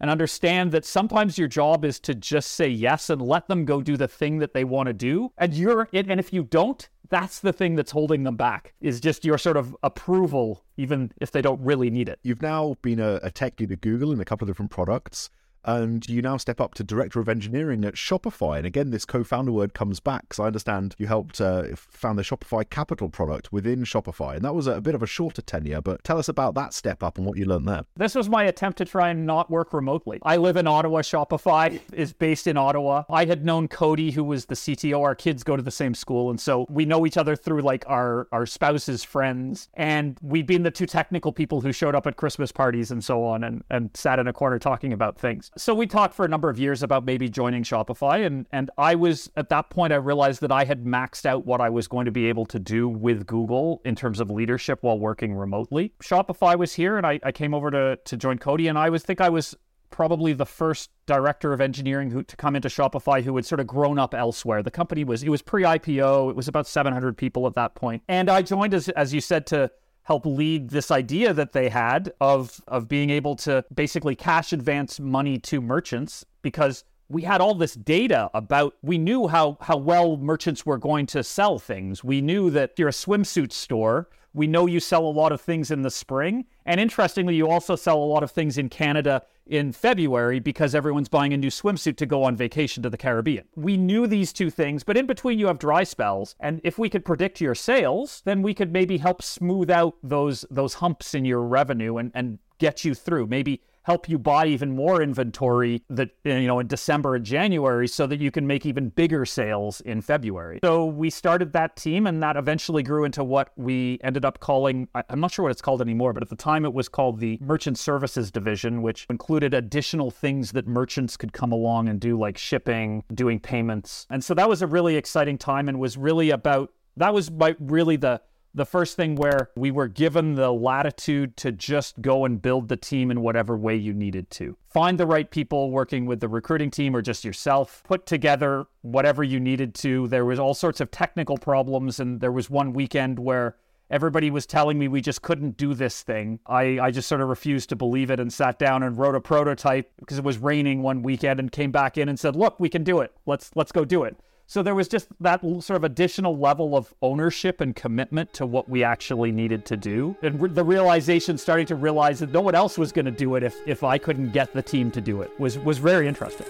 and 0.00 0.10
understand 0.10 0.72
that 0.72 0.84
sometimes 0.84 1.38
your 1.38 1.48
job 1.48 1.84
is 1.84 1.98
to 2.00 2.14
just 2.14 2.52
say 2.52 2.68
yes 2.68 3.08
and 3.08 3.22
let 3.22 3.48
them 3.48 3.64
go 3.64 3.80
do 3.80 3.96
the 3.96 4.08
thing 4.08 4.38
that 4.38 4.52
they 4.52 4.64
want 4.64 4.88
to 4.88 4.92
do. 4.92 5.32
And 5.38 5.54
you're 5.54 5.88
it, 5.92 6.10
and 6.10 6.20
if 6.20 6.32
you 6.32 6.44
don't, 6.44 6.86
that's 7.08 7.40
the 7.40 7.52
thing 7.52 7.76
that's 7.76 7.92
holding 7.92 8.24
them 8.24 8.36
back 8.36 8.74
is 8.80 9.00
just 9.00 9.24
your 9.24 9.38
sort 9.38 9.56
of 9.56 9.74
approval, 9.82 10.64
even 10.76 11.12
if 11.20 11.30
they 11.30 11.40
don't 11.40 11.60
really 11.62 11.88
need 11.88 12.08
it. 12.08 12.18
You've 12.22 12.42
now 12.42 12.76
been 12.82 13.00
a, 13.00 13.20
a 13.22 13.30
tech 13.30 13.58
lead 13.58 13.72
at 13.72 13.80
Google 13.80 14.12
in 14.12 14.20
a 14.20 14.24
couple 14.24 14.44
of 14.44 14.50
different 14.50 14.70
products 14.70 15.30
and 15.66 16.08
you 16.08 16.22
now 16.22 16.36
step 16.36 16.60
up 16.60 16.74
to 16.74 16.84
director 16.84 17.20
of 17.20 17.28
engineering 17.28 17.84
at 17.84 17.94
Shopify. 17.94 18.58
And 18.58 18.66
again, 18.66 18.90
this 18.90 19.04
co-founder 19.04 19.50
word 19.50 19.74
comes 19.74 19.98
back 20.00 20.22
because 20.22 20.38
I 20.38 20.46
understand 20.46 20.94
you 20.96 21.08
helped 21.08 21.40
uh, 21.40 21.64
found 21.74 22.18
the 22.18 22.22
Shopify 22.22 22.68
Capital 22.68 23.08
product 23.08 23.52
within 23.52 23.82
Shopify, 23.82 24.36
and 24.36 24.44
that 24.44 24.54
was 24.54 24.68
a, 24.68 24.76
a, 24.76 24.80
bit 24.80 24.94
of 24.94 25.02
a 25.02 25.06
shorter 25.06 25.42
tenure. 25.42 25.80
But 25.80 26.04
tell 26.04 26.18
us 26.18 26.28
about 26.28 26.54
that 26.54 26.72
step 26.72 27.02
up 27.02 27.18
and 27.18 27.26
what 27.26 27.36
you 27.36 27.44
learned 27.44 27.66
there. 27.66 27.82
This 27.96 28.14
was 28.14 28.28
my 28.28 28.44
attempt 28.44 28.78
to 28.78 28.84
try 28.84 29.10
and 29.10 29.26
not 29.26 29.50
work 29.50 29.72
remotely. 29.72 30.20
I 30.22 30.36
live 30.36 30.56
in 30.56 30.68
Ottawa. 30.68 31.00
Shopify 31.00 31.80
is 31.92 32.12
based 32.12 32.46
in 32.46 32.56
Ottawa. 32.56 33.02
I 33.10 33.24
had 33.24 33.44
known 33.44 33.66
Cody, 33.66 34.12
who 34.12 34.22
was 34.22 34.46
the 34.46 34.54
CTO. 34.54 35.02
Our 35.02 35.16
kids 35.16 35.42
go 35.42 35.56
to 35.56 35.62
the 35.62 35.70
same 35.72 35.94
school, 35.94 36.30
and 36.30 36.40
so 36.40 36.66
we 36.70 36.84
know 36.84 37.04
each 37.06 37.16
other 37.16 37.34
through 37.34 37.62
like 37.62 37.84
our 37.88 38.28
our 38.30 38.46
spouses' 38.46 39.02
friends, 39.02 39.68
and 39.74 40.16
we've 40.22 40.46
been 40.46 40.62
the 40.62 40.70
two 40.70 40.86
technical 40.86 41.32
people 41.32 41.60
who 41.60 41.72
showed 41.72 41.96
up 41.96 42.06
at 42.06 42.16
Christmas 42.16 42.52
parties 42.52 42.92
and 42.92 43.04
so 43.04 43.24
on, 43.24 43.42
and 43.42 43.64
and 43.68 43.90
sat 43.94 44.20
in 44.20 44.28
a 44.28 44.32
corner 44.32 44.58
talking 44.58 44.92
about 44.92 45.18
things. 45.18 45.50
So 45.58 45.74
we 45.74 45.86
talked 45.86 46.14
for 46.14 46.24
a 46.24 46.28
number 46.28 46.50
of 46.50 46.58
years 46.58 46.82
about 46.82 47.04
maybe 47.04 47.28
joining 47.28 47.62
Shopify. 47.62 48.26
And, 48.26 48.46
and 48.52 48.70
I 48.76 48.94
was, 48.94 49.30
at 49.36 49.48
that 49.48 49.70
point, 49.70 49.92
I 49.92 49.96
realized 49.96 50.42
that 50.42 50.52
I 50.52 50.64
had 50.64 50.84
maxed 50.84 51.24
out 51.24 51.46
what 51.46 51.60
I 51.60 51.70
was 51.70 51.88
going 51.88 52.04
to 52.04 52.12
be 52.12 52.26
able 52.26 52.44
to 52.46 52.58
do 52.58 52.88
with 52.88 53.26
Google 53.26 53.80
in 53.84 53.94
terms 53.94 54.20
of 54.20 54.30
leadership 54.30 54.82
while 54.82 54.98
working 54.98 55.34
remotely. 55.34 55.94
Shopify 56.02 56.58
was 56.58 56.74
here 56.74 56.98
and 56.98 57.06
I, 57.06 57.20
I 57.22 57.32
came 57.32 57.54
over 57.54 57.70
to, 57.70 57.96
to 57.96 58.16
join 58.16 58.38
Cody. 58.38 58.68
And 58.68 58.78
I 58.78 58.90
was 58.90 59.02
think 59.02 59.20
I 59.20 59.30
was 59.30 59.56
probably 59.90 60.34
the 60.34 60.44
first 60.44 60.90
director 61.06 61.52
of 61.52 61.60
engineering 61.60 62.10
who, 62.10 62.22
to 62.22 62.36
come 62.36 62.54
into 62.54 62.68
Shopify 62.68 63.22
who 63.22 63.34
had 63.36 63.46
sort 63.46 63.60
of 63.60 63.66
grown 63.66 63.98
up 63.98 64.14
elsewhere. 64.14 64.62
The 64.62 64.70
company 64.70 65.04
was 65.04 65.22
it 65.22 65.30
was 65.30 65.40
pre-IPO. 65.42 66.30
It 66.30 66.36
was 66.36 66.48
about 66.48 66.66
700 66.66 67.16
people 67.16 67.46
at 67.46 67.54
that 67.54 67.74
point. 67.74 68.02
And 68.08 68.28
I 68.28 68.42
joined 68.42 68.74
as 68.74 68.88
as 68.90 69.14
you 69.14 69.20
said 69.20 69.46
to 69.46 69.70
help 70.06 70.24
lead 70.24 70.70
this 70.70 70.90
idea 70.90 71.34
that 71.34 71.52
they 71.52 71.68
had 71.68 72.12
of 72.20 72.60
of 72.68 72.88
being 72.88 73.10
able 73.10 73.34
to 73.34 73.64
basically 73.74 74.14
cash 74.14 74.52
advance 74.52 75.00
money 75.00 75.36
to 75.36 75.60
merchants 75.60 76.24
because 76.42 76.84
we 77.08 77.22
had 77.22 77.40
all 77.40 77.54
this 77.54 77.74
data 77.74 78.30
about 78.32 78.74
we 78.82 78.98
knew 78.98 79.26
how 79.26 79.58
how 79.60 79.76
well 79.76 80.16
merchants 80.16 80.64
were 80.64 80.78
going 80.78 81.06
to 81.06 81.22
sell 81.22 81.58
things. 81.58 82.04
We 82.04 82.20
knew 82.20 82.50
that 82.50 82.72
you're 82.78 82.88
a 82.88 82.92
swimsuit 82.92 83.52
store 83.52 84.08
we 84.36 84.46
know 84.46 84.66
you 84.66 84.80
sell 84.80 85.06
a 85.06 85.08
lot 85.10 85.32
of 85.32 85.40
things 85.40 85.70
in 85.70 85.80
the 85.80 85.90
spring. 85.90 86.44
And 86.66 86.78
interestingly, 86.78 87.34
you 87.34 87.48
also 87.48 87.74
sell 87.74 87.96
a 87.96 88.04
lot 88.04 88.22
of 88.22 88.30
things 88.30 88.58
in 88.58 88.68
Canada 88.68 89.22
in 89.46 89.72
February 89.72 90.40
because 90.40 90.74
everyone's 90.74 91.08
buying 91.08 91.32
a 91.32 91.36
new 91.36 91.50
swimsuit 91.50 91.96
to 91.96 92.06
go 92.06 92.24
on 92.24 92.36
vacation 92.36 92.82
to 92.82 92.90
the 92.90 92.96
Caribbean. 92.96 93.44
We 93.54 93.76
knew 93.76 94.06
these 94.06 94.32
two 94.32 94.50
things, 94.50 94.84
but 94.84 94.96
in 94.96 95.06
between 95.06 95.38
you 95.38 95.46
have 95.46 95.58
dry 95.58 95.84
spells. 95.84 96.34
And 96.40 96.60
if 96.64 96.78
we 96.78 96.88
could 96.88 97.04
predict 97.04 97.40
your 97.40 97.54
sales, 97.54 98.22
then 98.24 98.42
we 98.42 98.54
could 98.54 98.72
maybe 98.72 98.98
help 98.98 99.22
smooth 99.22 99.70
out 99.70 99.94
those 100.02 100.44
those 100.50 100.74
humps 100.74 101.14
in 101.14 101.24
your 101.24 101.42
revenue 101.42 101.96
and, 101.96 102.10
and 102.14 102.38
get 102.58 102.84
you 102.84 102.94
through. 102.94 103.26
Maybe 103.26 103.62
help 103.86 104.08
you 104.08 104.18
buy 104.18 104.46
even 104.46 104.74
more 104.74 105.00
inventory 105.00 105.80
that 105.88 106.10
you 106.24 106.46
know 106.48 106.58
in 106.58 106.66
December 106.66 107.14
and 107.14 107.24
January 107.24 107.86
so 107.86 108.04
that 108.08 108.20
you 108.20 108.32
can 108.32 108.44
make 108.44 108.66
even 108.66 108.88
bigger 108.88 109.24
sales 109.24 109.80
in 109.82 110.00
February. 110.00 110.58
So 110.64 110.86
we 110.86 111.08
started 111.08 111.52
that 111.52 111.76
team 111.76 112.08
and 112.08 112.20
that 112.20 112.36
eventually 112.36 112.82
grew 112.82 113.04
into 113.04 113.22
what 113.22 113.52
we 113.56 114.00
ended 114.02 114.24
up 114.24 114.40
calling 114.40 114.88
I'm 115.08 115.20
not 115.20 115.30
sure 115.30 115.44
what 115.44 115.52
it's 115.52 115.62
called 115.62 115.80
anymore, 115.80 116.12
but 116.12 116.24
at 116.24 116.28
the 116.28 116.36
time 116.36 116.64
it 116.64 116.74
was 116.74 116.88
called 116.88 117.20
the 117.20 117.38
Merchant 117.40 117.78
Services 117.78 118.32
Division, 118.32 118.82
which 118.82 119.06
included 119.08 119.54
additional 119.54 120.10
things 120.10 120.50
that 120.52 120.66
merchants 120.66 121.16
could 121.16 121.32
come 121.32 121.52
along 121.52 121.88
and 121.88 122.00
do 122.00 122.18
like 122.18 122.36
shipping, 122.36 123.04
doing 123.14 123.38
payments. 123.38 124.08
And 124.10 124.24
so 124.24 124.34
that 124.34 124.48
was 124.48 124.62
a 124.62 124.66
really 124.66 124.96
exciting 124.96 125.38
time 125.38 125.68
and 125.68 125.78
was 125.78 125.96
really 125.96 126.30
about 126.30 126.72
that 126.96 127.14
was 127.14 127.30
my, 127.30 127.54
really 127.60 127.96
the 127.96 128.20
the 128.56 128.64
first 128.64 128.96
thing 128.96 129.14
where 129.16 129.50
we 129.54 129.70
were 129.70 129.86
given 129.86 130.34
the 130.34 130.50
latitude 130.50 131.36
to 131.36 131.52
just 131.52 132.00
go 132.00 132.24
and 132.24 132.40
build 132.40 132.68
the 132.68 132.76
team 132.76 133.10
in 133.10 133.20
whatever 133.20 133.56
way 133.56 133.76
you 133.76 133.92
needed 133.92 134.30
to. 134.30 134.56
Find 134.70 134.98
the 134.98 135.06
right 135.06 135.30
people 135.30 135.70
working 135.70 136.06
with 136.06 136.20
the 136.20 136.28
recruiting 136.28 136.70
team 136.70 136.96
or 136.96 137.02
just 137.02 137.24
yourself, 137.24 137.82
put 137.84 138.06
together 138.06 138.66
whatever 138.80 139.22
you 139.22 139.38
needed 139.38 139.74
to. 139.76 140.08
There 140.08 140.24
was 140.24 140.38
all 140.38 140.54
sorts 140.54 140.80
of 140.80 140.90
technical 140.90 141.36
problems 141.36 142.00
and 142.00 142.20
there 142.20 142.32
was 142.32 142.48
one 142.48 142.72
weekend 142.72 143.18
where 143.18 143.56
everybody 143.90 144.30
was 144.30 144.46
telling 144.46 144.78
me 144.78 144.88
we 144.88 145.02
just 145.02 145.20
couldn't 145.20 145.58
do 145.58 145.74
this 145.74 146.02
thing. 146.02 146.40
I, 146.46 146.78
I 146.80 146.90
just 146.90 147.08
sort 147.08 147.20
of 147.20 147.28
refused 147.28 147.68
to 147.68 147.76
believe 147.76 148.10
it 148.10 148.18
and 148.18 148.32
sat 148.32 148.58
down 148.58 148.82
and 148.82 148.96
wrote 148.96 149.14
a 149.14 149.20
prototype 149.20 149.92
because 149.98 150.16
it 150.16 150.24
was 150.24 150.38
raining 150.38 150.82
one 150.82 151.02
weekend 151.02 151.40
and 151.40 151.52
came 151.52 151.70
back 151.70 151.98
in 151.98 152.08
and 152.08 152.18
said, 152.18 152.34
"Look, 152.34 152.58
we 152.58 152.68
can 152.68 152.84
do 152.84 153.00
it. 153.00 153.12
Let's 153.26 153.50
let's 153.54 153.70
go 153.70 153.84
do 153.84 154.04
it." 154.04 154.16
So 154.48 154.62
there 154.62 154.76
was 154.76 154.86
just 154.86 155.08
that 155.20 155.40
sort 155.40 155.70
of 155.70 155.82
additional 155.82 156.38
level 156.38 156.76
of 156.76 156.94
ownership 157.02 157.60
and 157.60 157.74
commitment 157.74 158.32
to 158.34 158.46
what 158.46 158.68
we 158.68 158.84
actually 158.84 159.32
needed 159.32 159.64
to 159.66 159.76
do. 159.76 160.16
And 160.22 160.54
the 160.54 160.62
realization 160.62 161.36
starting 161.36 161.66
to 161.66 161.74
realize 161.74 162.20
that 162.20 162.30
no 162.30 162.40
one 162.42 162.54
else 162.54 162.78
was 162.78 162.92
going 162.92 163.06
to 163.06 163.10
do 163.10 163.34
it 163.34 163.42
if, 163.42 163.56
if 163.66 163.82
I 163.82 163.98
couldn't 163.98 164.30
get 164.30 164.52
the 164.52 164.62
team 164.62 164.92
to 164.92 165.00
do 165.00 165.22
it 165.22 165.32
was, 165.40 165.58
was 165.58 165.78
very 165.78 166.06
interesting. 166.06 166.46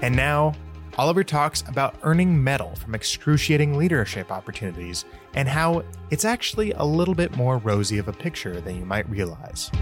And 0.00 0.14
now 0.14 0.54
Oliver 0.96 1.24
talks 1.24 1.64
about 1.66 1.96
earning 2.02 2.42
mettle 2.42 2.76
from 2.76 2.94
excruciating 2.94 3.76
leadership 3.76 4.30
opportunities 4.30 5.06
and 5.34 5.48
how 5.48 5.82
it's 6.10 6.24
actually 6.24 6.70
a 6.72 6.84
little 6.84 7.14
bit 7.14 7.36
more 7.36 7.58
rosy 7.58 7.98
of 7.98 8.06
a 8.06 8.12
picture 8.12 8.60
than 8.60 8.76
you 8.76 8.84
might 8.84 9.08
realize. 9.10 9.72